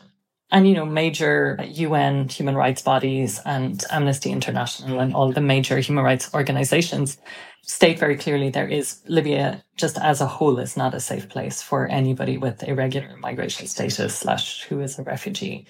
And, 0.51 0.69
you 0.69 0.75
know, 0.75 0.85
major 0.85 1.59
UN 1.67 2.29
human 2.29 2.57
rights 2.57 2.83
bodies 2.83 3.41
and 3.45 3.83
Amnesty 3.91 4.31
International 4.31 5.01
and 5.01 5.15
all 5.15 5.33
the 5.33 5.41
major 5.41 5.79
human 5.79 6.05
rights 6.05 6.33
organizations 6.35 7.19
state 7.65 7.99
very 7.99 8.17
clearly 8.17 8.51
there 8.51 8.69
is 8.69 9.01
Libya 9.07 9.65
just 9.77 9.97
as 9.99 10.21
a 10.21 10.27
whole 10.27 10.59
is 10.59 10.77
not 10.77 10.95
a 10.95 11.01
safe 11.01 11.29
place 11.29 11.63
for 11.63 11.87
anybody 11.89 12.37
with 12.37 12.63
irregular 12.65 13.17
migration 13.19 13.67
status 13.67 14.17
slash 14.17 14.65
who 14.65 14.81
is 14.81 14.99
a 14.99 15.03
refugee 15.03 15.67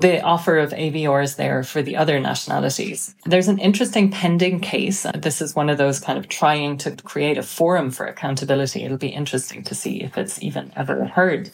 the 0.00 0.22
offer 0.22 0.58
of 0.58 0.70
AVRs 0.70 1.36
there 1.36 1.64
for 1.64 1.82
the 1.82 1.96
other 1.96 2.20
nationalities. 2.20 3.16
There's 3.24 3.48
an 3.48 3.58
interesting 3.58 4.12
pending 4.12 4.60
case. 4.60 5.04
This 5.14 5.42
is 5.42 5.56
one 5.56 5.68
of 5.68 5.78
those 5.78 5.98
kind 5.98 6.16
of 6.16 6.28
trying 6.28 6.76
to 6.78 6.92
create 7.02 7.36
a 7.36 7.42
forum 7.42 7.90
for 7.90 8.06
accountability. 8.06 8.84
It'll 8.84 8.96
be 8.96 9.08
interesting 9.08 9.64
to 9.64 9.74
see 9.74 10.02
if 10.02 10.16
it's 10.16 10.40
even 10.40 10.72
ever 10.76 11.06
heard. 11.06 11.50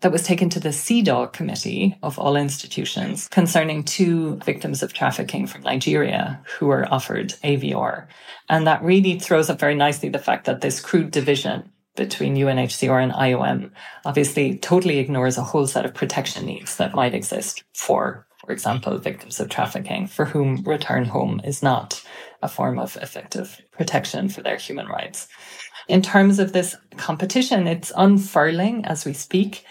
That 0.00 0.10
was 0.10 0.22
taken 0.22 0.48
to 0.50 0.58
the 0.58 0.70
CEDAW 0.70 1.32
committee 1.32 1.96
of 2.02 2.18
all 2.18 2.34
institutions 2.34 3.28
concerning 3.28 3.84
two 3.84 4.36
victims 4.36 4.82
of 4.82 4.94
trafficking 4.94 5.46
from 5.46 5.62
Nigeria 5.62 6.40
who 6.58 6.66
were 6.66 6.92
offered 6.92 7.34
AVR. 7.44 8.06
And 8.48 8.66
that 8.66 8.82
really 8.82 9.18
throws 9.18 9.50
up 9.50 9.60
very 9.60 9.74
nicely 9.76 10.08
the 10.08 10.18
fact 10.18 10.46
that 10.46 10.62
this 10.62 10.80
crude 10.80 11.10
division 11.10 11.70
between 11.96 12.36
UNHCR 12.36 13.02
and 13.02 13.12
IOM 13.12 13.70
obviously 14.04 14.58
totally 14.58 14.98
ignores 14.98 15.36
a 15.36 15.42
whole 15.42 15.66
set 15.66 15.84
of 15.84 15.94
protection 15.94 16.46
needs 16.46 16.76
that 16.76 16.94
might 16.94 17.14
exist 17.14 17.64
for, 17.74 18.26
for 18.40 18.52
example, 18.52 18.98
victims 18.98 19.40
of 19.40 19.48
trafficking, 19.48 20.06
for 20.06 20.24
whom 20.24 20.62
return 20.64 21.04
home 21.04 21.40
is 21.44 21.62
not 21.62 22.02
a 22.42 22.48
form 22.48 22.78
of 22.78 22.96
effective 22.96 23.60
protection 23.72 24.28
for 24.28 24.42
their 24.42 24.56
human 24.56 24.86
rights. 24.86 25.28
In 25.88 26.00
terms 26.00 26.38
of 26.38 26.52
this 26.52 26.76
competition, 26.96 27.66
it's 27.66 27.92
unfurling 27.96 28.84
as 28.84 29.04
we 29.04 29.12
speak 29.12 29.64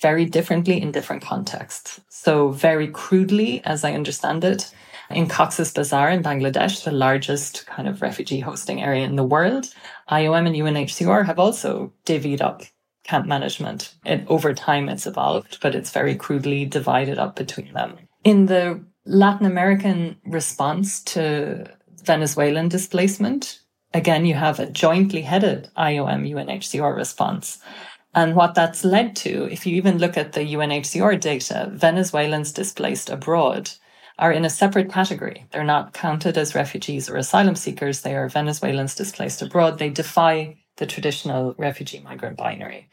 very 0.00 0.24
differently 0.24 0.80
in 0.80 0.92
different 0.92 1.22
contexts. 1.22 2.00
So, 2.08 2.50
very 2.50 2.88
crudely, 2.88 3.62
as 3.64 3.84
I 3.84 3.92
understand 3.92 4.44
it, 4.44 4.72
in 5.10 5.28
Cox's 5.28 5.72
Bazar 5.72 6.10
in 6.10 6.22
Bangladesh, 6.22 6.84
the 6.84 6.92
largest 6.92 7.66
kind 7.66 7.88
of 7.88 8.02
refugee 8.02 8.40
hosting 8.40 8.82
area 8.82 9.04
in 9.04 9.16
the 9.16 9.24
world, 9.24 9.72
IOM 10.10 10.46
and 10.46 10.56
UNHCR 10.56 11.26
have 11.26 11.38
also 11.38 11.92
divvied 12.04 12.40
up 12.40 12.62
camp 13.04 13.26
management. 13.26 13.94
And 14.04 14.26
over 14.28 14.52
time, 14.52 14.88
it's 14.88 15.06
evolved, 15.06 15.58
but 15.60 15.74
it's 15.74 15.90
very 15.90 16.16
crudely 16.16 16.64
divided 16.64 17.18
up 17.18 17.36
between 17.36 17.72
them. 17.72 17.96
In 18.24 18.46
the 18.46 18.84
Latin 19.04 19.46
American 19.46 20.16
response 20.26 21.02
to 21.04 21.66
Venezuelan 22.04 22.68
displacement, 22.68 23.60
again, 23.94 24.26
you 24.26 24.34
have 24.34 24.58
a 24.58 24.70
jointly 24.70 25.22
headed 25.22 25.70
IOM 25.78 26.28
UNHCR 26.28 26.94
response. 26.96 27.58
And 28.14 28.34
what 28.34 28.54
that's 28.54 28.84
led 28.84 29.14
to, 29.16 29.44
if 29.52 29.66
you 29.66 29.76
even 29.76 29.98
look 29.98 30.16
at 30.16 30.32
the 30.32 30.40
UNHCR 30.40 31.20
data, 31.20 31.70
Venezuelans 31.72 32.50
displaced 32.50 33.10
abroad 33.10 33.70
are 34.18 34.32
in 34.32 34.44
a 34.44 34.50
separate 34.50 34.90
category. 34.90 35.46
They're 35.52 35.64
not 35.64 35.92
counted 35.92 36.38
as 36.38 36.54
refugees 36.54 37.08
or 37.08 37.16
asylum 37.16 37.54
seekers. 37.54 38.00
They 38.00 38.16
are 38.16 38.28
Venezuelans 38.28 38.94
displaced 38.94 39.42
abroad. 39.42 39.78
They 39.78 39.90
defy 39.90 40.56
the 40.76 40.86
traditional 40.86 41.54
refugee 41.58 42.00
migrant 42.00 42.36
binary. 42.36 42.88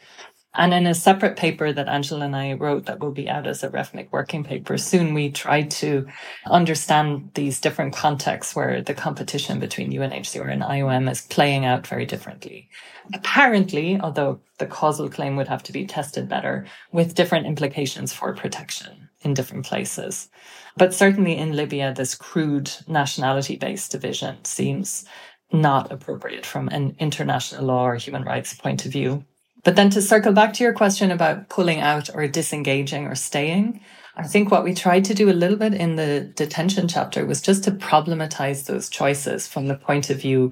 And 0.55 0.71
in 0.73 0.85
a 0.85 0.93
separate 0.93 1.35
paper 1.35 1.73
that 1.73 1.87
Angela 1.87 2.25
and 2.25 2.35
I 2.35 2.53
wrote 2.53 2.85
that 2.85 2.99
will 2.99 3.11
be 3.11 3.27
out 3.27 3.47
as 3.47 3.63
a 3.63 3.69
RefMig 3.69 4.11
working 4.11 4.43
paper 4.43 4.77
soon, 4.77 5.15
we 5.15 5.31
tried 5.31 5.71
to 5.71 6.05
understand 6.45 7.31
these 7.33 7.59
different 7.59 7.95
contexts 7.95 8.55
where 8.55 8.81
the 8.81 8.93
competition 8.93 9.59
between 9.59 9.91
UNHCR 9.91 10.51
and 10.51 10.61
IOM 10.61 11.09
is 11.09 11.21
playing 11.21 11.65
out 11.65 11.87
very 11.87 12.05
differently. 12.05 12.69
Apparently, 13.15 13.99
although 13.99 14.39
the 14.59 14.67
causal 14.67 15.09
claim 15.09 15.35
would 15.37 15.47
have 15.47 15.63
to 15.63 15.71
be 15.71 15.87
tested 15.87 16.29
better, 16.29 16.67
with 16.91 17.15
different 17.15 17.47
implications 17.47 18.13
for 18.13 18.35
protection 18.35 19.09
in 19.21 19.33
different 19.33 19.65
places. 19.65 20.29
But 20.75 20.93
certainly 20.93 21.37
in 21.37 21.55
Libya, 21.55 21.93
this 21.93 22.15
crude 22.15 22.71
nationality 22.87 23.55
based 23.55 23.91
division 23.91 24.43
seems 24.43 25.05
not 25.51 25.91
appropriate 25.91 26.45
from 26.45 26.67
an 26.69 26.95
international 26.99 27.65
law 27.65 27.87
or 27.87 27.95
human 27.95 28.23
rights 28.23 28.55
point 28.55 28.85
of 28.85 28.91
view. 28.91 29.23
But 29.63 29.75
then 29.75 29.89
to 29.91 30.01
circle 30.01 30.33
back 30.33 30.53
to 30.53 30.63
your 30.63 30.73
question 30.73 31.11
about 31.11 31.47
pulling 31.47 31.79
out 31.79 32.09
or 32.13 32.27
disengaging 32.27 33.05
or 33.05 33.15
staying, 33.15 33.81
I 34.15 34.23
think 34.23 34.51
what 34.51 34.63
we 34.63 34.73
tried 34.73 35.05
to 35.05 35.13
do 35.13 35.29
a 35.29 35.33
little 35.33 35.57
bit 35.57 35.73
in 35.73 35.95
the 35.95 36.31
detention 36.35 36.87
chapter 36.87 37.25
was 37.25 37.41
just 37.41 37.63
to 37.63 37.71
problematize 37.71 38.65
those 38.65 38.89
choices 38.89 39.47
from 39.47 39.67
the 39.67 39.75
point 39.75 40.09
of 40.09 40.19
view 40.21 40.51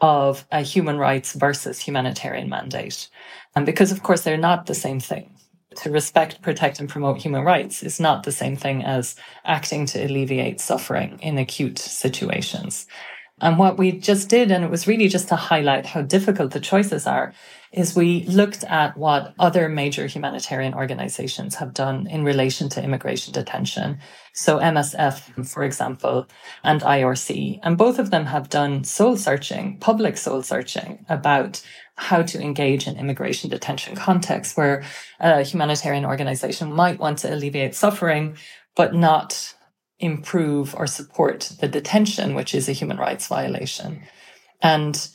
of 0.00 0.46
a 0.50 0.62
human 0.62 0.98
rights 0.98 1.34
versus 1.34 1.78
humanitarian 1.78 2.48
mandate. 2.48 3.08
And 3.54 3.66
because, 3.66 3.92
of 3.92 4.02
course, 4.02 4.22
they're 4.22 4.36
not 4.36 4.66
the 4.66 4.74
same 4.74 5.00
thing 5.00 5.37
to 5.78 5.90
respect, 5.90 6.42
protect, 6.42 6.80
and 6.80 6.88
promote 6.88 7.18
human 7.18 7.44
rights 7.44 7.82
is 7.82 8.00
not 8.00 8.22
the 8.22 8.32
same 8.32 8.56
thing 8.56 8.84
as 8.84 9.16
acting 9.44 9.86
to 9.86 10.04
alleviate 10.04 10.60
suffering 10.60 11.18
in 11.22 11.38
acute 11.38 11.78
situations. 11.78 12.86
And 13.40 13.58
what 13.58 13.78
we 13.78 13.92
just 13.92 14.28
did, 14.28 14.50
and 14.50 14.64
it 14.64 14.70
was 14.70 14.88
really 14.88 15.08
just 15.08 15.28
to 15.28 15.36
highlight 15.36 15.86
how 15.86 16.02
difficult 16.02 16.50
the 16.52 16.60
choices 16.60 17.06
are, 17.06 17.32
is 17.72 17.94
we 17.94 18.24
looked 18.24 18.64
at 18.64 18.96
what 18.96 19.34
other 19.38 19.68
major 19.68 20.06
humanitarian 20.06 20.74
organizations 20.74 21.56
have 21.56 21.74
done 21.74 22.06
in 22.06 22.24
relation 22.24 22.68
to 22.70 22.82
immigration 22.82 23.32
detention. 23.32 23.98
So 24.32 24.58
MSF, 24.58 25.46
for 25.46 25.64
example, 25.64 26.26
and 26.64 26.80
IRC. 26.80 27.60
And 27.62 27.76
both 27.76 27.98
of 27.98 28.10
them 28.10 28.26
have 28.26 28.48
done 28.48 28.84
soul 28.84 29.16
searching, 29.16 29.78
public 29.78 30.16
soul 30.16 30.42
searching 30.42 31.04
about 31.08 31.62
how 31.96 32.22
to 32.22 32.40
engage 32.40 32.86
in 32.86 32.96
immigration 32.96 33.50
detention 33.50 33.96
contexts 33.96 34.56
where 34.56 34.84
a 35.20 35.42
humanitarian 35.42 36.04
organization 36.04 36.72
might 36.72 36.98
want 36.98 37.18
to 37.18 37.34
alleviate 37.34 37.74
suffering, 37.74 38.36
but 38.76 38.94
not 38.94 39.54
improve 39.98 40.74
or 40.76 40.86
support 40.86 41.52
the 41.60 41.68
detention, 41.68 42.34
which 42.34 42.54
is 42.54 42.68
a 42.68 42.72
human 42.72 42.96
rights 42.96 43.26
violation. 43.26 44.02
And 44.62 45.08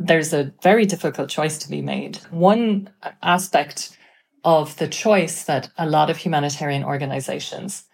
there's 0.00 0.32
a 0.32 0.52
very 0.62 0.86
difficult 0.86 1.28
choice 1.28 1.58
to 1.58 1.68
be 1.68 1.82
made. 1.82 2.16
One 2.30 2.88
aspect 3.22 3.96
of 4.44 4.76
the 4.78 4.88
choice 4.88 5.44
that 5.44 5.70
a 5.76 5.86
lot 5.86 6.08
of 6.08 6.16
humanitarian 6.16 6.82
organizations 6.82 7.84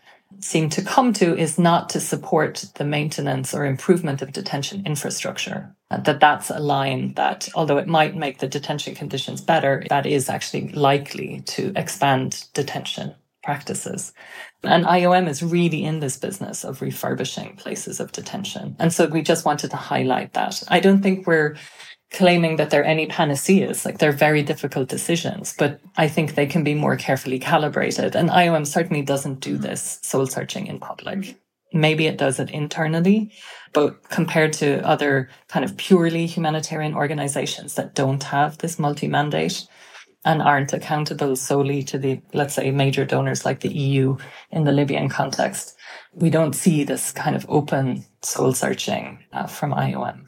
seem 0.41 0.69
to 0.71 0.83
come 0.83 1.13
to 1.15 1.37
is 1.37 1.59
not 1.59 1.89
to 1.89 2.01
support 2.01 2.67
the 2.77 2.85
maintenance 2.85 3.53
or 3.55 3.65
improvement 3.65 4.23
of 4.23 4.33
detention 4.33 4.87
infrastructure. 4.87 5.75
That 5.91 6.21
that's 6.21 6.51
a 6.51 6.61
line 6.61 7.15
that, 7.15 7.49
although 7.55 7.79
it 7.79 7.89
might 7.89 8.17
make 8.17 8.39
the 8.39 8.49
detention 8.49 8.95
conditions 8.95 9.41
better, 9.41 9.85
that 9.89 10.07
is 10.07 10.29
actually 10.29 10.69
likely 10.69 11.43
to 11.47 11.73
expand 11.75 12.45
detention 12.55 13.15
practices. 13.43 14.13
And 14.65 14.85
IOM 14.85 15.29
is 15.29 15.43
really 15.43 15.85
in 15.85 16.01
this 16.01 16.17
business 16.17 16.65
of 16.65 16.83
refurbishing 16.83 17.57
places 17.57 18.01
of 18.01 18.13
detention. 18.13 18.77
And 18.79 18.93
so 18.93 19.07
we 19.07 19.23
just 19.23 19.45
wanted 19.45 19.71
to 19.71 19.77
highlight 19.77 20.33
that. 20.35 20.63
I 20.69 20.81
don't 20.81 21.03
think 21.03 21.27
we're 21.27 21.57
claiming 22.13 22.57
that 22.57 22.71
they're 22.71 22.85
any 22.85 23.07
panaceas. 23.07 23.85
Like 23.85 23.99
they're 23.99 24.13
very 24.13 24.43
difficult 24.43 24.89
decisions, 24.89 25.55
but 25.59 25.81
I 25.97 26.09
think 26.09 26.35
they 26.35 26.47
can 26.47 26.65
be 26.65 26.75
more 26.75 26.97
carefully 26.97 27.39
calibrated. 27.39 28.15
And 28.15 28.31
IOM 28.31 28.67
certainly 28.67 29.03
doesn't 29.03 29.41
do 29.41 29.57
this 29.57 29.99
soul 30.03 30.27
searching 30.27 30.67
in 30.67 30.79
public. 30.79 31.37
Maybe 31.73 32.07
it 32.07 32.17
does 32.17 32.39
it 32.39 32.51
internally, 32.51 33.33
but 33.73 34.09
compared 34.09 34.53
to 34.55 34.87
other 34.87 35.29
kind 35.49 35.65
of 35.65 35.77
purely 35.77 36.27
humanitarian 36.27 36.95
organizations 36.95 37.75
that 37.75 37.95
don't 37.95 38.23
have 38.23 38.59
this 38.59 38.79
multi 38.79 39.09
mandate 39.09 39.67
and 40.25 40.43
aren't 40.43 40.73
accountable 40.73 41.37
solely 41.37 41.83
to 41.85 41.99
the, 41.99 42.21
let's 42.33 42.55
say, 42.55 42.71
major 42.71 43.05
donors 43.05 43.45
like 43.45 43.61
the 43.61 43.73
EU 43.73 44.17
in 44.51 44.65
the 44.65 44.73
Libyan 44.73 45.09
context, 45.09 45.77
we 46.13 46.31
don't 46.31 46.55
see 46.55 46.83
this 46.83 47.13
kind 47.13 47.37
of 47.37 47.47
open 47.49 48.05
soul 48.23 48.53
searching 48.53 49.23
uh, 49.33 49.47
from 49.47 49.73
IOM. 49.73 50.27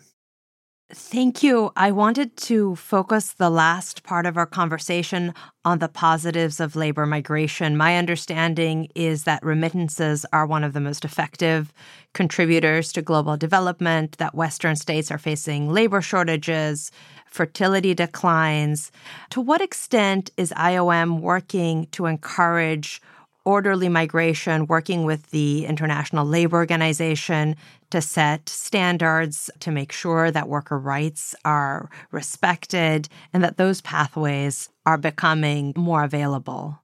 Thank 0.90 1.42
you. 1.42 1.70
I 1.76 1.90
wanted 1.90 2.34
to 2.38 2.74
focus 2.74 3.32
the 3.32 3.50
last 3.50 4.04
part 4.04 4.24
of 4.24 4.38
our 4.38 4.46
conversation 4.46 5.34
on 5.62 5.80
the 5.80 5.88
positives 5.88 6.60
of 6.60 6.76
labor 6.76 7.04
migration. 7.04 7.76
My 7.76 7.98
understanding 7.98 8.88
is 8.94 9.24
that 9.24 9.44
remittances 9.44 10.24
are 10.32 10.46
one 10.46 10.64
of 10.64 10.72
the 10.72 10.80
most 10.80 11.04
effective 11.04 11.74
contributors 12.14 12.90
to 12.94 13.02
global 13.02 13.36
development, 13.36 14.16
that 14.16 14.34
Western 14.34 14.76
states 14.76 15.10
are 15.10 15.18
facing 15.18 15.70
labor 15.70 16.00
shortages, 16.00 16.90
fertility 17.26 17.92
declines. 17.92 18.90
To 19.28 19.42
what 19.42 19.60
extent 19.60 20.30
is 20.38 20.52
IOM 20.52 21.20
working 21.20 21.86
to 21.88 22.06
encourage 22.06 23.02
orderly 23.48 23.88
migration, 23.88 24.66
working 24.66 25.04
with 25.04 25.30
the 25.30 25.64
International 25.64 26.26
Labor 26.26 26.58
Organization 26.58 27.56
to 27.88 28.02
set 28.02 28.46
standards 28.46 29.50
to 29.60 29.70
make 29.70 29.90
sure 29.90 30.30
that 30.30 30.50
worker 30.50 30.78
rights 30.78 31.34
are 31.46 31.88
respected 32.10 33.08
and 33.32 33.42
that 33.42 33.56
those 33.56 33.80
pathways 33.80 34.68
are 34.84 34.98
becoming 34.98 35.72
more 35.78 36.04
available. 36.04 36.78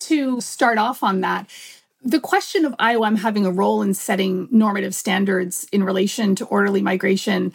To 0.00 0.42
start 0.42 0.76
off 0.76 1.02
on 1.02 1.22
that, 1.22 1.48
the 2.02 2.20
question 2.20 2.66
of 2.66 2.76
IOM 2.76 3.16
having 3.16 3.46
a 3.46 3.50
role 3.50 3.80
in 3.80 3.94
setting 3.94 4.46
normative 4.50 4.94
standards 4.94 5.66
in 5.72 5.82
relation 5.82 6.34
to 6.34 6.44
orderly 6.44 6.82
migration 6.82 7.54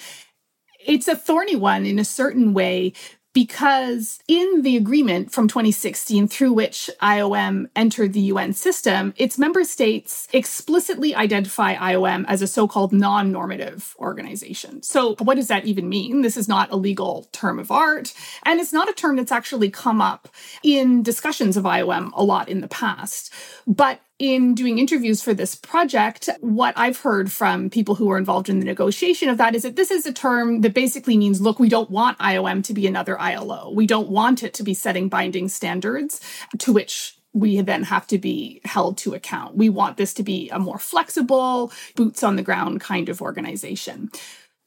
it's 0.87 1.07
a 1.07 1.15
thorny 1.15 1.55
one 1.55 1.85
in 1.85 1.97
a 1.97 2.05
certain 2.05 2.53
way 2.53 2.93
because 3.35 4.19
in 4.29 4.61
the 4.61 4.77
agreement 4.77 5.29
from 5.29 5.49
2016 5.49 6.29
through 6.29 6.53
which 6.53 6.89
IOM 7.01 7.67
entered 7.75 8.13
the 8.13 8.21
UN 8.21 8.53
system, 8.53 9.13
its 9.17 9.37
member 9.37 9.65
states 9.65 10.29
explicitly 10.31 11.13
identify 11.13 11.75
IOM 11.75 12.23
as 12.29 12.41
a 12.41 12.47
so 12.47 12.65
called 12.65 12.93
non 12.93 13.33
normative 13.33 13.93
organization. 13.99 14.81
So, 14.81 15.15
what 15.19 15.35
does 15.35 15.49
that 15.49 15.65
even 15.65 15.89
mean? 15.89 16.21
This 16.21 16.37
is 16.37 16.47
not 16.47 16.71
a 16.71 16.77
legal 16.77 17.27
term 17.33 17.59
of 17.59 17.71
art, 17.71 18.13
and 18.43 18.61
it's 18.61 18.71
not 18.71 18.89
a 18.89 18.93
term 18.93 19.17
that's 19.17 19.33
actually 19.33 19.69
come 19.69 20.01
up 20.01 20.29
in 20.63 21.03
discussions 21.03 21.57
of 21.57 21.65
IOM 21.65 22.11
a 22.13 22.23
lot 22.23 22.47
in 22.47 22.61
the 22.61 22.69
past. 22.69 23.33
But 23.67 23.99
in 24.17 24.55
doing 24.55 24.79
interviews 24.79 25.21
for 25.21 25.33
this 25.33 25.55
project, 25.55 26.29
what 26.39 26.73
I've 26.77 26.99
heard 26.99 27.31
from 27.31 27.69
people 27.69 27.95
who 27.95 28.09
are 28.11 28.17
involved 28.17 28.47
in 28.47 28.59
the 28.59 28.65
negotiation 28.65 29.27
of 29.27 29.37
that 29.37 29.55
is 29.55 29.63
that 29.63 29.75
this 29.75 29.91
is 29.91 30.05
a 30.05 30.13
term 30.13 30.61
that 30.61 30.73
basically 30.73 31.17
means 31.17 31.41
look, 31.41 31.59
we 31.59 31.67
don't 31.67 31.89
want 31.89 32.17
IOM 32.19 32.63
to 32.65 32.73
be 32.73 32.87
another 32.87 33.19
ILO. 33.19 33.71
We 33.73 33.85
don't 33.85 34.09
want 34.09 34.41
it 34.41 34.53
to 34.55 34.63
be 34.63 34.73
setting 34.73 35.09
binding 35.09 35.49
standards 35.49 36.21
to 36.59 36.71
which 36.71 37.17
we 37.33 37.59
then 37.59 37.83
have 37.83 38.07
to 38.07 38.17
be 38.17 38.61
held 38.63 38.97
to 38.99 39.13
account. 39.13 39.57
We 39.57 39.67
want 39.67 39.97
this 39.97 40.13
to 40.13 40.23
be 40.23 40.49
a 40.49 40.59
more 40.59 40.79
flexible, 40.79 41.73
boots 41.95 42.23
on 42.23 42.37
the 42.37 42.43
ground 42.43 42.79
kind 42.79 43.09
of 43.09 43.21
organization. 43.21 44.09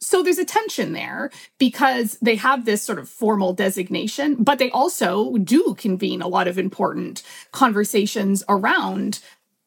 So 0.00 0.22
there's 0.22 0.38
a 0.38 0.44
tension 0.44 0.92
there 0.92 1.30
because 1.58 2.18
they 2.22 2.36
have 2.36 2.64
this 2.64 2.82
sort 2.82 2.98
of 2.98 3.08
formal 3.08 3.52
designation, 3.52 4.36
but 4.38 4.58
they 4.58 4.70
also 4.70 5.36
do 5.38 5.74
convene 5.76 6.22
a 6.22 6.28
lot 6.28 6.46
of 6.46 6.58
important 6.58 7.22
conversations 7.50 8.44
around 8.48 9.20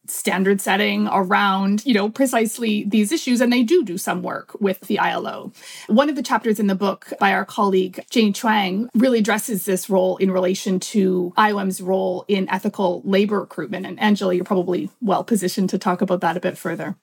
standard 0.07 0.59
setting 0.61 1.07
around, 1.07 1.85
you 1.85 1.93
know, 1.93 2.09
precisely 2.09 2.83
these 2.85 3.11
issues. 3.11 3.41
And 3.41 3.51
they 3.51 3.63
do 3.63 3.83
do 3.83 3.97
some 3.97 4.23
work 4.23 4.59
with 4.59 4.81
the 4.81 4.99
ILO. 4.99 5.51
One 5.87 6.09
of 6.09 6.15
the 6.15 6.23
chapters 6.23 6.59
in 6.59 6.67
the 6.67 6.75
book 6.75 7.13
by 7.19 7.33
our 7.33 7.45
colleague 7.45 8.03
Janie 8.09 8.33
Chuang 8.33 8.89
really 8.95 9.19
addresses 9.19 9.65
this 9.65 9.89
role 9.89 10.17
in 10.17 10.31
relation 10.31 10.79
to 10.79 11.33
IOM's 11.37 11.81
role 11.81 12.25
in 12.27 12.49
ethical 12.49 13.01
labor 13.05 13.39
recruitment. 13.39 13.85
And 13.85 13.99
Angela, 13.99 14.33
you're 14.33 14.45
probably 14.45 14.89
well 15.01 15.23
positioned 15.23 15.69
to 15.69 15.77
talk 15.77 16.01
about 16.01 16.21
that 16.21 16.37
a 16.37 16.41
bit 16.41 16.57
further. 16.57 16.95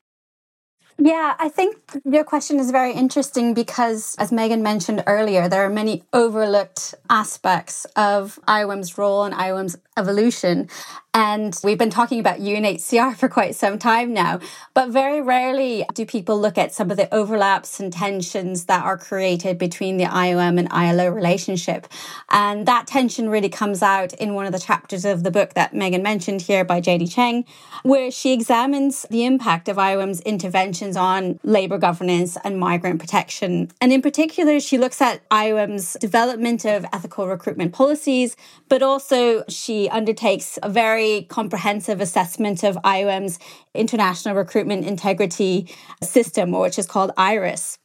Yeah, 1.01 1.37
I 1.39 1.49
think 1.49 1.77
your 2.05 2.25
question 2.25 2.59
is 2.59 2.73
very 2.73 2.93
interesting 2.93 3.55
because, 3.55 4.17
as 4.19 4.33
Megan 4.33 4.65
mentioned 4.65 5.05
earlier, 5.07 5.49
there 5.49 5.65
are 5.65 5.71
many 5.71 6.03
overlooked 6.13 6.97
aspects 7.09 7.85
of 7.95 8.41
IOM's 8.49 8.99
role 8.99 9.23
and 9.23 9.33
IOM's 9.33 9.77
evolution. 9.99 10.69
And 11.15 11.59
we've 11.65 11.79
been 11.79 11.91
talking 11.91 12.21
about 12.21 12.39
UNHCR 12.39 13.17
for 13.19 13.29
quite 13.29 13.57
some 13.57 13.79
time 13.79 14.13
now, 14.13 14.41
but 14.73 14.91
very 14.91 15.21
rarely 15.21 15.85
do 15.95 16.07
people 16.07 16.41
look 16.41 16.57
at 16.57 16.73
some 16.73 16.91
of 16.91 16.97
the 16.97 17.13
overlaps 17.13 17.81
and 17.81 17.93
tensions 17.93 18.67
that 18.67 18.85
are 18.85 18.97
created 18.97 19.59
between 19.59 19.97
the 19.97 20.05
IOM 20.05 20.59
and 20.59 20.69
ILO 20.71 21.09
relationship. 21.09 21.89
And 22.31 22.67
that 22.67 22.87
tension 22.87 23.29
really 23.29 23.49
comes 23.49 23.83
out 23.83 24.13
in 24.15 24.35
one 24.35 24.47
of 24.47 24.53
the 24.53 24.59
chapters 24.59 25.05
of 25.05 25.25
the 25.25 25.31
book 25.31 25.55
that 25.55 25.75
Megan 25.75 26.03
mentioned 26.03 26.43
here 26.43 26.65
by 26.65 26.81
Janie 26.81 27.09
Chuang, 27.09 27.45
where 27.83 28.11
she 28.11 28.33
examines 28.33 29.05
the 29.11 29.25
impact 29.25 29.69
of 29.69 29.77
IOM's 29.77 30.21
interventions 30.21 30.97
on 30.97 31.41
labor 31.43 31.79
governance 31.79 32.37
and 32.45 32.61
migrant 32.61 33.01
protection. 33.01 33.71
And 33.81 33.93
in 33.93 34.03
particular, 34.03 34.61
she 34.61 34.79
looks 34.79 35.01
at 35.01 35.29
IOM's 35.31 35.95
development 35.95 36.65
of 36.65 36.85
ethical 36.93 37.27
recruitment 37.27 37.73
policies, 37.73 38.37
but 38.69 38.83
also 38.83 39.43
she 39.49 39.88
undertakes 39.91 40.59
a 40.63 40.69
very 40.69 41.27
comprehensive 41.29 42.01
assessment 42.01 42.63
of 42.63 42.77
IOM's 42.77 43.39
international 43.75 44.35
recruitment 44.35 44.87
integrity 44.87 45.69
system, 46.03 46.53
which 46.53 46.79
is 46.79 46.87
called 46.87 47.13
IRIS. 47.17 47.79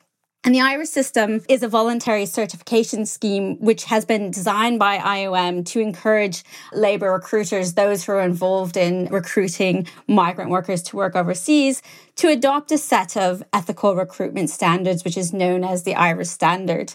And 0.46 0.54
the 0.54 0.60
IRIS 0.60 0.92
system 0.92 1.40
is 1.48 1.64
a 1.64 1.70
voluntary 1.70 2.26
certification 2.26 3.06
scheme 3.06 3.56
which 3.62 3.86
has 3.86 4.04
been 4.04 4.30
designed 4.30 4.78
by 4.78 4.98
IOM 4.98 5.66
to 5.68 5.80
encourage 5.80 6.44
labor 6.74 7.14
recruiters, 7.14 7.76
those 7.76 8.04
who 8.04 8.12
are 8.12 8.22
involved 8.22 8.76
in 8.76 9.06
recruiting 9.06 9.88
migrant 10.06 10.52
workers 10.52 10.84
to 10.84 10.98
work 10.98 11.16
overseas, 11.16 11.82
to 12.18 12.28
adopt 12.28 12.74
a 12.74 12.78
set 12.78 13.16
of 13.16 13.42
ethical 13.54 13.96
recruitment 13.96 14.50
standards, 14.50 15.06
which 15.06 15.18
is 15.18 15.32
known 15.32 15.64
as 15.64 15.84
the 15.84 15.96
IRIS 15.96 16.32
standard. 16.32 16.94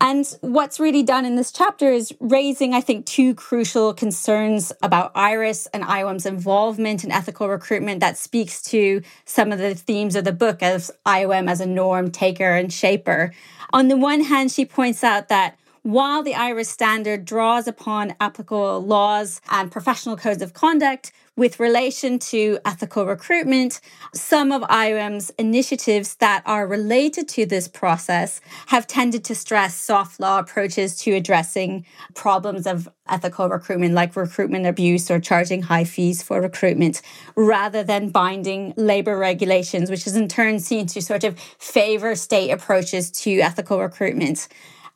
And 0.00 0.26
what's 0.40 0.80
really 0.80 1.02
done 1.02 1.24
in 1.24 1.36
this 1.36 1.52
chapter 1.52 1.90
is 1.90 2.12
raising, 2.20 2.74
I 2.74 2.80
think, 2.80 3.06
two 3.06 3.34
crucial 3.34 3.94
concerns 3.94 4.72
about 4.82 5.12
IRIS 5.14 5.66
and 5.68 5.84
IOM's 5.84 6.26
involvement 6.26 7.04
in 7.04 7.12
ethical 7.12 7.48
recruitment 7.48 8.00
that 8.00 8.18
speaks 8.18 8.60
to 8.62 9.02
some 9.24 9.52
of 9.52 9.58
the 9.58 9.74
themes 9.74 10.16
of 10.16 10.24
the 10.24 10.32
book 10.32 10.62
as 10.62 10.90
IOM 11.06 11.48
as 11.48 11.60
a 11.60 11.66
norm 11.66 12.10
taker 12.10 12.54
and 12.54 12.72
shaper. 12.72 13.32
On 13.72 13.88
the 13.88 13.96
one 13.96 14.22
hand, 14.22 14.50
she 14.50 14.64
points 14.64 15.02
out 15.02 15.28
that 15.28 15.58
while 15.82 16.22
the 16.22 16.34
IRIS 16.34 16.70
standard 16.70 17.24
draws 17.24 17.68
upon 17.68 18.14
applicable 18.18 18.80
laws 18.80 19.40
and 19.50 19.70
professional 19.70 20.16
codes 20.16 20.42
of 20.42 20.54
conduct, 20.54 21.12
with 21.36 21.58
relation 21.58 22.18
to 22.18 22.58
ethical 22.64 23.06
recruitment, 23.06 23.80
some 24.14 24.52
of 24.52 24.62
IOM's 24.62 25.30
initiatives 25.30 26.14
that 26.16 26.42
are 26.46 26.66
related 26.66 27.28
to 27.28 27.44
this 27.44 27.66
process 27.66 28.40
have 28.66 28.86
tended 28.86 29.24
to 29.24 29.34
stress 29.34 29.74
soft 29.74 30.20
law 30.20 30.38
approaches 30.38 30.96
to 30.96 31.12
addressing 31.12 31.84
problems 32.14 32.66
of 32.66 32.88
ethical 33.08 33.48
recruitment, 33.48 33.94
like 33.94 34.14
recruitment 34.14 34.64
abuse 34.64 35.10
or 35.10 35.18
charging 35.18 35.62
high 35.62 35.84
fees 35.84 36.22
for 36.22 36.40
recruitment, 36.40 37.02
rather 37.34 37.82
than 37.82 38.10
binding 38.10 38.72
labor 38.76 39.18
regulations, 39.18 39.90
which 39.90 40.06
is 40.06 40.14
in 40.14 40.28
turn 40.28 40.60
seen 40.60 40.86
to 40.86 41.02
sort 41.02 41.24
of 41.24 41.38
favor 41.58 42.14
state 42.14 42.50
approaches 42.50 43.10
to 43.10 43.40
ethical 43.40 43.80
recruitment. 43.80 44.46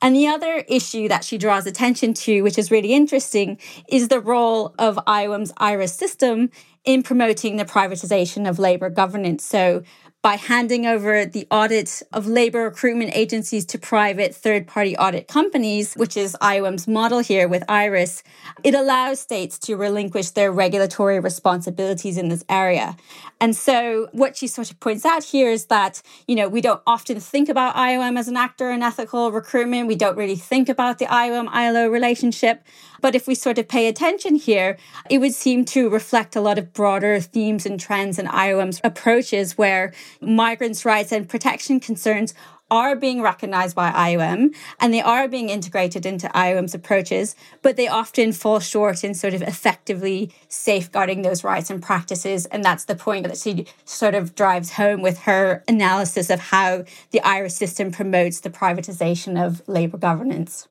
And 0.00 0.14
the 0.14 0.28
other 0.28 0.64
issue 0.68 1.08
that 1.08 1.24
she 1.24 1.38
draws 1.38 1.66
attention 1.66 2.14
to, 2.14 2.42
which 2.42 2.58
is 2.58 2.70
really 2.70 2.92
interesting, 2.92 3.58
is 3.88 4.08
the 4.08 4.20
role 4.20 4.74
of 4.78 4.96
IOM's 5.06 5.52
IRIS 5.56 5.92
system 5.92 6.50
in 6.84 7.02
promoting 7.02 7.56
the 7.56 7.64
privatization 7.64 8.48
of 8.48 8.58
labor 8.58 8.90
governance. 8.90 9.44
So, 9.44 9.82
by 10.20 10.34
handing 10.34 10.84
over 10.84 11.24
the 11.24 11.46
audit 11.50 12.02
of 12.12 12.26
labor 12.26 12.64
recruitment 12.64 13.12
agencies 13.14 13.64
to 13.64 13.78
private 13.78 14.34
third 14.34 14.66
party 14.66 14.96
audit 14.96 15.28
companies, 15.28 15.94
which 15.94 16.16
is 16.16 16.36
IOM's 16.42 16.88
model 16.88 17.20
here 17.20 17.46
with 17.46 17.62
IRIS, 17.68 18.24
it 18.64 18.74
allows 18.74 19.20
states 19.20 19.58
to 19.60 19.76
relinquish 19.76 20.30
their 20.30 20.50
regulatory 20.50 21.20
responsibilities 21.20 22.18
in 22.18 22.28
this 22.28 22.44
area. 22.48 22.96
And 23.40 23.54
so 23.54 24.08
what 24.10 24.36
she 24.36 24.48
sort 24.48 24.72
of 24.72 24.80
points 24.80 25.04
out 25.04 25.22
here 25.22 25.50
is 25.50 25.66
that, 25.66 26.02
you 26.26 26.34
know, 26.34 26.48
we 26.48 26.60
don't 26.60 26.82
often 26.84 27.20
think 27.20 27.48
about 27.48 27.76
IOM 27.76 28.18
as 28.18 28.26
an 28.26 28.36
actor 28.36 28.70
in 28.70 28.82
ethical 28.82 29.30
recruitment. 29.30 29.86
We 29.86 29.94
don't 29.94 30.16
really 30.16 30.36
think 30.36 30.68
about 30.68 30.98
the 30.98 31.06
IOM 31.06 31.48
ILO 31.52 31.86
relationship. 31.86 32.64
But 33.00 33.14
if 33.14 33.26
we 33.26 33.34
sort 33.34 33.58
of 33.58 33.68
pay 33.68 33.88
attention 33.88 34.34
here, 34.34 34.76
it 35.10 35.18
would 35.18 35.34
seem 35.34 35.64
to 35.66 35.88
reflect 35.88 36.36
a 36.36 36.40
lot 36.40 36.58
of 36.58 36.72
broader 36.72 37.20
themes 37.20 37.66
and 37.66 37.78
trends 37.78 38.18
in 38.18 38.26
IOM's 38.26 38.80
approaches 38.84 39.56
where 39.56 39.92
migrants' 40.20 40.84
rights 40.84 41.12
and 41.12 41.28
protection 41.28 41.80
concerns 41.80 42.34
are 42.70 42.94
being 42.94 43.22
recognized 43.22 43.74
by 43.74 43.90
IOM 43.90 44.54
and 44.78 44.92
they 44.92 45.00
are 45.00 45.28
being 45.28 45.48
integrated 45.48 46.04
into 46.04 46.28
IOM's 46.28 46.74
approaches, 46.74 47.34
but 47.62 47.76
they 47.76 47.88
often 47.88 48.32
fall 48.32 48.60
short 48.60 49.04
in 49.04 49.14
sort 49.14 49.34
of 49.34 49.42
effectively 49.42 50.30
safeguarding 50.48 51.22
those 51.22 51.44
rights 51.44 51.70
and 51.70 51.82
practices. 51.82 52.46
And 52.46 52.62
that's 52.62 52.84
the 52.84 52.94
point 52.94 53.26
that 53.26 53.38
she 53.38 53.66
sort 53.84 54.14
of 54.14 54.34
drives 54.34 54.72
home 54.72 55.00
with 55.00 55.20
her 55.20 55.64
analysis 55.66 56.30
of 56.30 56.40
how 56.40 56.84
the 57.10 57.20
IRIS 57.22 57.56
system 57.56 57.90
promotes 57.90 58.40
the 58.40 58.50
privatization 58.50 59.42
of 59.42 59.66
labor 59.66 59.98
governance. 59.98 60.68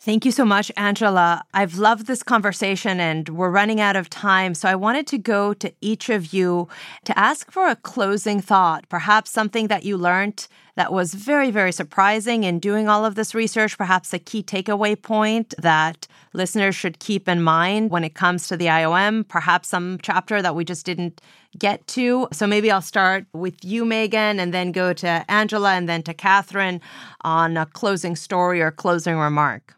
Thank 0.00 0.24
you 0.24 0.30
so 0.30 0.44
much, 0.44 0.70
Angela. 0.76 1.42
I've 1.52 1.76
loved 1.76 2.06
this 2.06 2.22
conversation 2.22 3.00
and 3.00 3.28
we're 3.28 3.50
running 3.50 3.80
out 3.80 3.96
of 3.96 4.08
time. 4.08 4.54
So 4.54 4.68
I 4.68 4.76
wanted 4.76 5.08
to 5.08 5.18
go 5.18 5.52
to 5.54 5.72
each 5.80 6.08
of 6.08 6.32
you 6.32 6.68
to 7.04 7.18
ask 7.18 7.50
for 7.50 7.66
a 7.66 7.74
closing 7.74 8.40
thought, 8.40 8.88
perhaps 8.88 9.32
something 9.32 9.66
that 9.66 9.82
you 9.82 9.96
learned 9.96 10.46
that 10.76 10.92
was 10.92 11.14
very, 11.14 11.50
very 11.50 11.72
surprising 11.72 12.44
in 12.44 12.60
doing 12.60 12.88
all 12.88 13.04
of 13.04 13.16
this 13.16 13.34
research, 13.34 13.76
perhaps 13.76 14.14
a 14.14 14.20
key 14.20 14.40
takeaway 14.40 15.00
point 15.00 15.52
that 15.58 16.06
listeners 16.32 16.76
should 16.76 17.00
keep 17.00 17.28
in 17.28 17.42
mind 17.42 17.90
when 17.90 18.04
it 18.04 18.14
comes 18.14 18.46
to 18.46 18.56
the 18.56 18.66
IOM, 18.66 19.26
perhaps 19.26 19.68
some 19.68 19.98
chapter 20.00 20.40
that 20.40 20.54
we 20.54 20.64
just 20.64 20.86
didn't 20.86 21.20
get 21.58 21.84
to. 21.88 22.28
So 22.32 22.46
maybe 22.46 22.70
I'll 22.70 22.80
start 22.80 23.26
with 23.32 23.64
you, 23.64 23.84
Megan, 23.84 24.38
and 24.38 24.54
then 24.54 24.70
go 24.70 24.92
to 24.92 25.24
Angela 25.28 25.72
and 25.72 25.88
then 25.88 26.04
to 26.04 26.14
Cathryn 26.14 26.80
on 27.22 27.56
a 27.56 27.66
closing 27.66 28.14
story 28.14 28.62
or 28.62 28.70
closing 28.70 29.16
remark. 29.16 29.74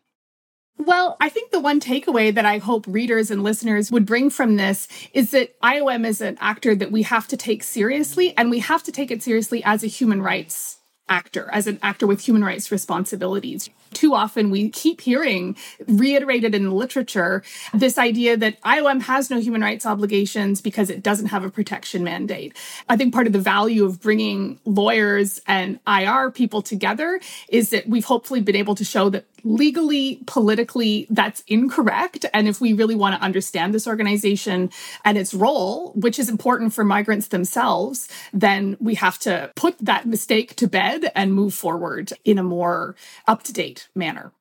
Well, 0.81 1.19
I 1.21 1.29
think 1.29 1.51
the 1.51 1.61
one 1.61 1.79
takeaway 1.79 2.35
that 2.35 2.47
I 2.47 2.57
hope 2.57 2.87
readers 2.89 3.31
and 3.31 3.43
listeners 3.43 3.93
would 3.93 4.07
bring 4.07 4.31
from 4.31 4.57
this 4.57 4.89
is 5.13 5.31
that 5.33 5.61
IOM 5.61 6.07
is 6.07 6.23
an 6.23 6.39
actor 6.41 6.75
that 6.75 6.91
we 6.91 7.03
have 7.03 7.29
to 7.29 7.37
take 7.37 7.63
seriously, 7.63 8.35
and 8.39 8.51
we 8.51 8.61
have 8.61 8.83
to 8.85 8.93
take 8.93 9.11
it 9.11 9.23
seriously 9.23 9.63
as 9.63 9.85
a 9.85 9.89
human 9.89 10.23
rights 10.23 10.79
actor, 11.11 11.51
as 11.53 11.67
an 11.67 11.79
actor 11.83 12.07
with 12.07 12.21
human 12.21 12.43
rights 12.43 12.73
responsibilities. 12.73 13.69
Too 13.93 14.15
often 14.15 14.51
we 14.51 14.71
keep 14.71 15.01
hearing 15.01 15.57
reiterated 15.89 16.55
in 16.55 16.65
the 16.65 16.75
literature 16.75 17.43
this 17.75 17.99
idea 17.99 18.37
that 18.37 18.61
IOM 18.63 19.03
has 19.03 19.29
no 19.29 19.41
human 19.41 19.61
rights 19.61 19.85
obligations 19.85 20.61
because 20.61 20.89
it 20.89 21.03
doesn't 21.03 21.27
have 21.27 21.45
a 21.45 21.51
protection 21.51 22.05
mandate. 22.05 22.57
I 22.89 22.97
think 22.97 23.13
part 23.13 23.27
of 23.27 23.33
the 23.33 23.41
value 23.41 23.85
of 23.85 24.01
bringing 24.01 24.61
lawyers 24.65 25.41
and 25.47 25.81
IR 25.87 26.31
people 26.31 26.63
together 26.63 27.21
is 27.49 27.71
that 27.71 27.89
we've 27.89 28.05
hopefully 28.05 28.41
been 28.41 28.57
able 28.57 28.77
to 28.77 28.85
show 28.85 29.11
that 29.11 29.27
legally, 29.45 30.23
politically, 30.27 31.07
that's 31.11 31.43
incorrect. 31.47 32.27
And 32.33 32.49
if 32.49 32.61
we 32.61 32.73
really 32.73 32.95
want 32.95 33.17
to 33.17 33.25
understand 33.25 33.75
this 33.75 33.87
organization 33.87 34.71
and 35.05 35.19
its 35.19 35.35
role, 35.35 35.93
which 35.95 36.19
is 36.19 36.29
important 36.29 36.73
for 36.73 36.85
migrants 36.85 37.29
themselves, 37.29 38.09
then 38.33 38.77
we 38.81 38.95
have 38.97 39.19
to 39.21 39.51
put 39.57 39.77
that 39.79 40.07
mistake 40.07 40.57
to 40.57 40.67
bed 40.67 41.11
and 41.15 41.35
move 41.35 41.55
forward 41.55 42.13
in 42.25 42.39
a 42.39 42.43
more 42.43 42.97
up 43.27 43.43
to 43.45 43.53
date 43.53 43.89
manner. 43.95 44.33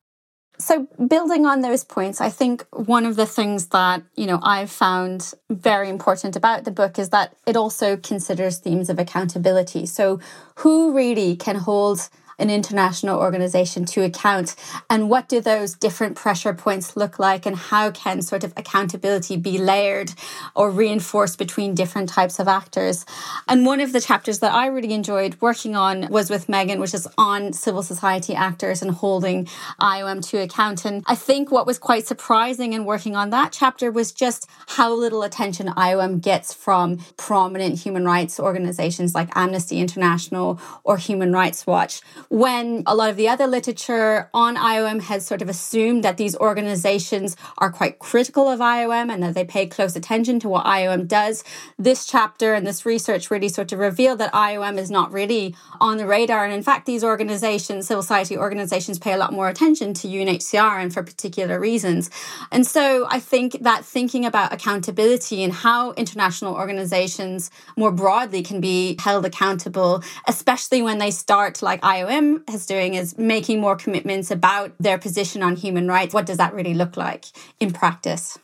So 0.60 0.86
building 1.08 1.46
on 1.46 1.62
those 1.62 1.84
points, 1.84 2.20
I 2.20 2.28
think 2.28 2.66
one 2.70 3.06
of 3.06 3.16
the 3.16 3.24
things 3.24 3.68
that, 3.68 4.02
you 4.14 4.26
know, 4.26 4.38
I've 4.42 4.70
found 4.70 5.32
very 5.48 5.88
important 5.88 6.36
about 6.36 6.64
the 6.64 6.70
book 6.70 6.98
is 6.98 7.08
that 7.10 7.34
it 7.46 7.56
also 7.56 7.96
considers 7.96 8.58
themes 8.58 8.90
of 8.90 8.98
accountability. 8.98 9.86
So 9.86 10.20
who 10.56 10.92
really 10.94 11.34
can 11.34 11.56
hold 11.56 12.10
an 12.40 12.50
international 12.50 13.18
organization 13.18 13.84
to 13.86 14.02
account? 14.02 14.56
And 14.88 15.08
what 15.08 15.28
do 15.28 15.40
those 15.40 15.74
different 15.74 16.16
pressure 16.16 16.54
points 16.54 16.96
look 16.96 17.18
like? 17.18 17.46
And 17.46 17.56
how 17.56 17.90
can 17.90 18.22
sort 18.22 18.44
of 18.44 18.52
accountability 18.56 19.36
be 19.36 19.58
layered 19.58 20.12
or 20.54 20.70
reinforced 20.70 21.38
between 21.38 21.74
different 21.74 22.08
types 22.08 22.38
of 22.38 22.48
actors? 22.48 23.04
And 23.48 23.66
one 23.66 23.80
of 23.80 23.92
the 23.92 24.00
chapters 24.00 24.38
that 24.40 24.52
i 24.52 24.66
really 24.66 24.92
enjoyed 24.92 25.36
working 25.40 25.76
on 25.76 26.08
was 26.10 26.30
with 26.30 26.48
megan 26.48 26.80
which 26.80 26.94
is 26.94 27.06
on 27.18 27.52
civil 27.52 27.82
society 27.82 28.34
actors 28.34 28.82
and 28.82 28.90
holding 28.90 29.46
iom 29.80 30.26
to 30.28 30.38
account. 30.38 30.84
And 30.84 31.02
i 31.06 31.14
think 31.14 31.50
what 31.50 31.66
was 31.66 31.78
quite 31.78 32.06
surprising 32.06 32.72
in 32.72 32.84
working 32.84 33.16
on 33.16 33.30
that 33.30 33.52
chapter 33.52 33.90
was 33.90 34.12
just 34.12 34.48
how 34.68 34.92
little 34.92 35.22
attention 35.22 35.66
iom 35.68 36.20
gets 36.20 36.52
from 36.52 36.98
prominent 37.16 37.78
human 37.78 38.04
rights 38.04 38.40
organizations 38.40 39.14
like 39.14 39.28
amnesty 39.36 39.78
international 39.78 40.60
or 40.84 40.96
human 40.96 41.32
rights 41.32 41.66
watch 41.66 42.00
when 42.30 42.84
a 42.86 42.94
lot 42.94 43.10
of 43.10 43.16
the 43.16 43.28
other 43.28 43.48
literature 43.48 44.30
on 44.32 44.54
IOM 44.54 45.02
has 45.02 45.26
sort 45.26 45.42
of 45.42 45.48
assumed 45.48 46.04
that 46.04 46.16
these 46.16 46.36
organizations 46.36 47.36
are 47.58 47.72
quite 47.72 47.98
critical 47.98 48.48
of 48.48 48.60
IOM 48.60 49.12
and 49.12 49.20
that 49.20 49.34
they 49.34 49.44
pay 49.44 49.66
close 49.66 49.96
attention 49.96 50.38
to 50.38 50.48
what 50.48 50.64
IOM 50.64 51.08
does, 51.08 51.42
this 51.76 52.06
chapter 52.06 52.54
and 52.54 52.64
this 52.64 52.86
research 52.86 53.32
really 53.32 53.48
sort 53.48 53.72
of 53.72 53.80
reveal 53.80 54.14
that 54.14 54.32
IOM 54.32 54.78
is 54.78 54.92
not 54.92 55.12
really 55.12 55.56
on 55.80 55.96
the 55.96 56.06
radar. 56.06 56.44
And 56.44 56.54
in 56.54 56.62
fact, 56.62 56.86
these 56.86 57.02
organizations, 57.02 57.88
civil 57.88 58.02
society 58.02 58.38
organizations, 58.38 59.00
pay 59.00 59.12
a 59.12 59.18
lot 59.18 59.32
more 59.32 59.48
attention 59.48 59.92
to 59.94 60.06
UNHCR 60.06 60.80
and 60.80 60.94
for 60.94 61.02
particular 61.02 61.58
reasons. 61.58 62.10
And 62.52 62.64
so 62.64 63.08
I 63.10 63.18
think 63.18 63.58
that 63.62 63.84
thinking 63.84 64.24
about 64.24 64.52
accountability 64.52 65.42
and 65.42 65.52
how 65.52 65.94
international 65.94 66.54
organizations 66.54 67.50
more 67.76 67.90
broadly 67.90 68.44
can 68.44 68.60
be 68.60 68.96
held 69.00 69.26
accountable, 69.26 70.04
especially 70.28 70.80
when 70.80 70.98
they 70.98 71.10
start 71.10 71.60
like 71.60 71.80
IOM 71.80 72.19
is 72.48 72.66
doing 72.66 72.94
is 72.94 73.18
making 73.18 73.60
more 73.60 73.76
commitments 73.76 74.30
about 74.30 74.72
their 74.78 74.98
position 74.98 75.42
on 75.42 75.56
human 75.56 75.88
rights. 75.88 76.14
What 76.14 76.26
does 76.26 76.38
that 76.38 76.54
really 76.54 76.74
look 76.74 76.96
like 76.96 77.26
in 77.58 77.72
practice? 77.72 78.38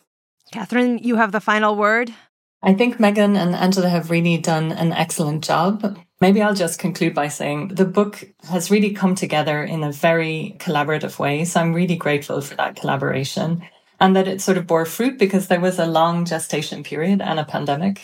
Cathryn, 0.53 1.03
you 1.03 1.17
have 1.17 1.33
the 1.33 1.41
final 1.41 1.77
word. 1.77 2.13
I 2.63 2.75
think 2.75 2.99
Megan 2.99 3.37
and 3.37 3.55
Angela 3.55 3.89
have 3.89 4.11
really 4.11 4.39
done 4.39 4.73
an 4.73 4.93
excellent 4.93 5.45
job. 5.45 5.99
Maybe 6.21 6.41
I'll 6.41 6.55
just 6.55 6.79
conclude 6.79 7.15
by 7.15 7.29
saying 7.29 7.69
the 7.69 7.85
book 7.85 8.25
has 8.49 8.71
really 8.71 8.93
come 8.93 9.15
together 9.15 9.63
in 9.63 9.85
a 9.85 9.93
very 9.93 10.57
collaborative 10.59 11.19
way. 11.19 11.45
So 11.45 11.61
I'm 11.61 11.75
really 11.75 11.97
grateful 11.97 12.41
for 12.41 12.55
that 12.57 12.77
collaboration 12.77 13.63
and 13.99 14.15
that 14.15 14.29
it 14.29 14.41
sort 14.41 14.59
of 14.59 14.67
bore 14.67 14.85
fruit 14.85 15.19
because 15.19 15.49
there 15.49 15.61
was 15.61 15.79
a 15.79 15.87
long 15.87 16.25
gestation 16.25 16.83
period 16.83 17.21
and 17.23 17.41
a 17.41 17.45
pandemic. 17.45 18.03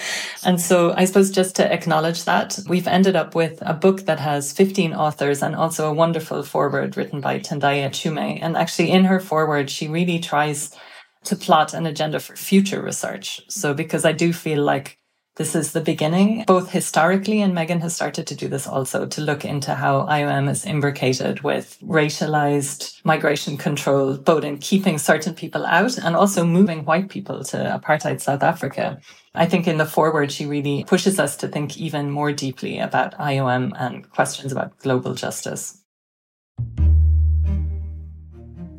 and 0.44 0.60
so 0.60 0.92
I 0.94 1.06
suppose 1.06 1.30
just 1.30 1.56
to 1.56 1.72
acknowledge 1.72 2.24
that, 2.24 2.58
we've 2.68 2.86
ended 2.86 3.16
up 3.16 3.34
with 3.34 3.58
a 3.62 3.74
book 3.74 4.02
that 4.02 4.20
has 4.20 4.52
15 4.52 4.92
authors 4.92 5.42
and 5.42 5.56
also 5.56 5.88
a 5.88 5.94
wonderful 5.94 6.42
foreword 6.42 6.96
written 6.96 7.20
by 7.20 7.38
Tendayi 7.38 7.88
Achiume. 7.88 8.38
And 8.42 8.56
actually 8.56 8.90
in 8.90 9.04
her 9.04 9.20
foreword, 9.20 9.70
she 9.70 9.88
really 9.88 10.18
tries 10.18 10.76
to 11.24 11.36
plot 11.36 11.74
an 11.74 11.86
agenda 11.86 12.20
for 12.20 12.36
future 12.36 12.82
research. 12.82 13.40
So 13.48 13.74
because 13.74 14.04
I 14.04 14.12
do 14.12 14.32
feel 14.32 14.62
like 14.62 14.99
this 15.40 15.54
is 15.54 15.72
the 15.72 15.80
beginning, 15.80 16.44
both 16.46 16.70
historically, 16.70 17.40
and 17.40 17.54
Megan 17.54 17.80
has 17.80 17.94
started 17.94 18.26
to 18.26 18.34
do 18.34 18.46
this 18.46 18.66
also 18.66 19.06
to 19.06 19.22
look 19.22 19.42
into 19.42 19.74
how 19.74 20.02
IOM 20.02 20.50
is 20.50 20.66
imbricated 20.66 21.40
with 21.40 21.78
racialized 21.82 23.02
migration 23.06 23.56
control, 23.56 24.18
both 24.18 24.44
in 24.44 24.58
keeping 24.58 24.98
certain 24.98 25.32
people 25.32 25.64
out 25.64 25.96
and 25.96 26.14
also 26.14 26.44
moving 26.44 26.84
white 26.84 27.08
people 27.08 27.42
to 27.42 27.56
apartheid 27.56 28.20
South 28.20 28.42
Africa. 28.42 29.00
I 29.34 29.46
think 29.46 29.66
in 29.66 29.78
the 29.78 29.86
foreword, 29.86 30.30
she 30.30 30.44
really 30.44 30.84
pushes 30.84 31.18
us 31.18 31.38
to 31.38 31.48
think 31.48 31.78
even 31.78 32.10
more 32.10 32.32
deeply 32.32 32.78
about 32.78 33.16
IOM 33.16 33.72
and 33.80 34.10
questions 34.10 34.52
about 34.52 34.76
global 34.80 35.14
justice. 35.14 35.80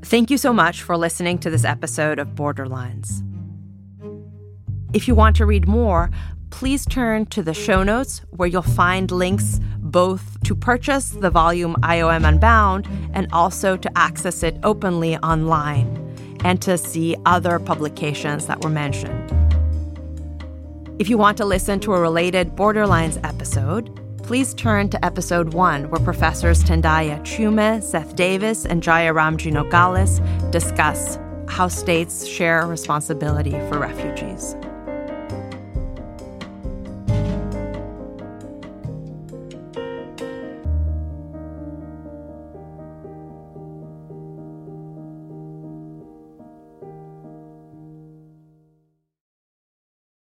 Thank 0.04 0.30
you 0.30 0.38
so 0.38 0.54
much 0.54 0.84
for 0.84 0.96
listening 0.96 1.40
to 1.40 1.50
this 1.50 1.66
episode 1.66 2.20
of 2.20 2.36
Borderlines. 2.36 3.24
If 4.94 5.08
you 5.08 5.16
want 5.16 5.38
to 5.38 5.46
read 5.46 5.68
more, 5.68 6.12
please 6.52 6.86
turn 6.86 7.26
to 7.28 7.42
the 7.42 7.54
show 7.54 7.82
notes 7.82 8.22
where 8.32 8.48
you'll 8.48 8.62
find 8.62 9.10
links 9.10 9.60
both 9.78 10.40
to 10.44 10.54
purchase 10.54 11.10
the 11.10 11.30
volume 11.30 11.76
IOM 11.82 12.28
Unbound 12.28 12.88
and 13.14 13.28
also 13.34 13.76
to 13.76 13.98
access 13.98 14.44
it 14.44 14.58
openly 14.64 15.18
online 15.18 15.98
and 16.44 16.62
to 16.62 16.78
see 16.78 17.16
other 17.26 17.58
publications 17.58 18.46
that 18.46 18.62
were 18.64 18.70
mentioned. 18.70 19.32
If 21.00 21.10
you 21.10 21.18
want 21.18 21.38
to 21.38 21.46
listen 21.46 21.80
to 21.80 21.94
a 21.94 22.00
related 22.00 22.56
Borderlines 22.56 23.20
episode, 23.28 23.98
please 24.24 24.54
turn 24.54 24.90
to 24.90 25.04
episode 25.04 25.54
one, 25.54 25.90
where 25.90 26.00
professors 26.00 26.64
Tendayi 26.64 27.20
Achiume, 27.20 27.82
Seth 27.82 28.16
Davis, 28.16 28.66
and 28.66 28.84
Jaya 28.84 29.14
Ramji-Nogales 29.14 30.20
discuss 30.52 31.18
how 31.48 31.68
states 31.68 32.28
share 32.28 32.68
responsibility 32.68 33.52
for 33.52 33.80
refugees. 33.80 34.56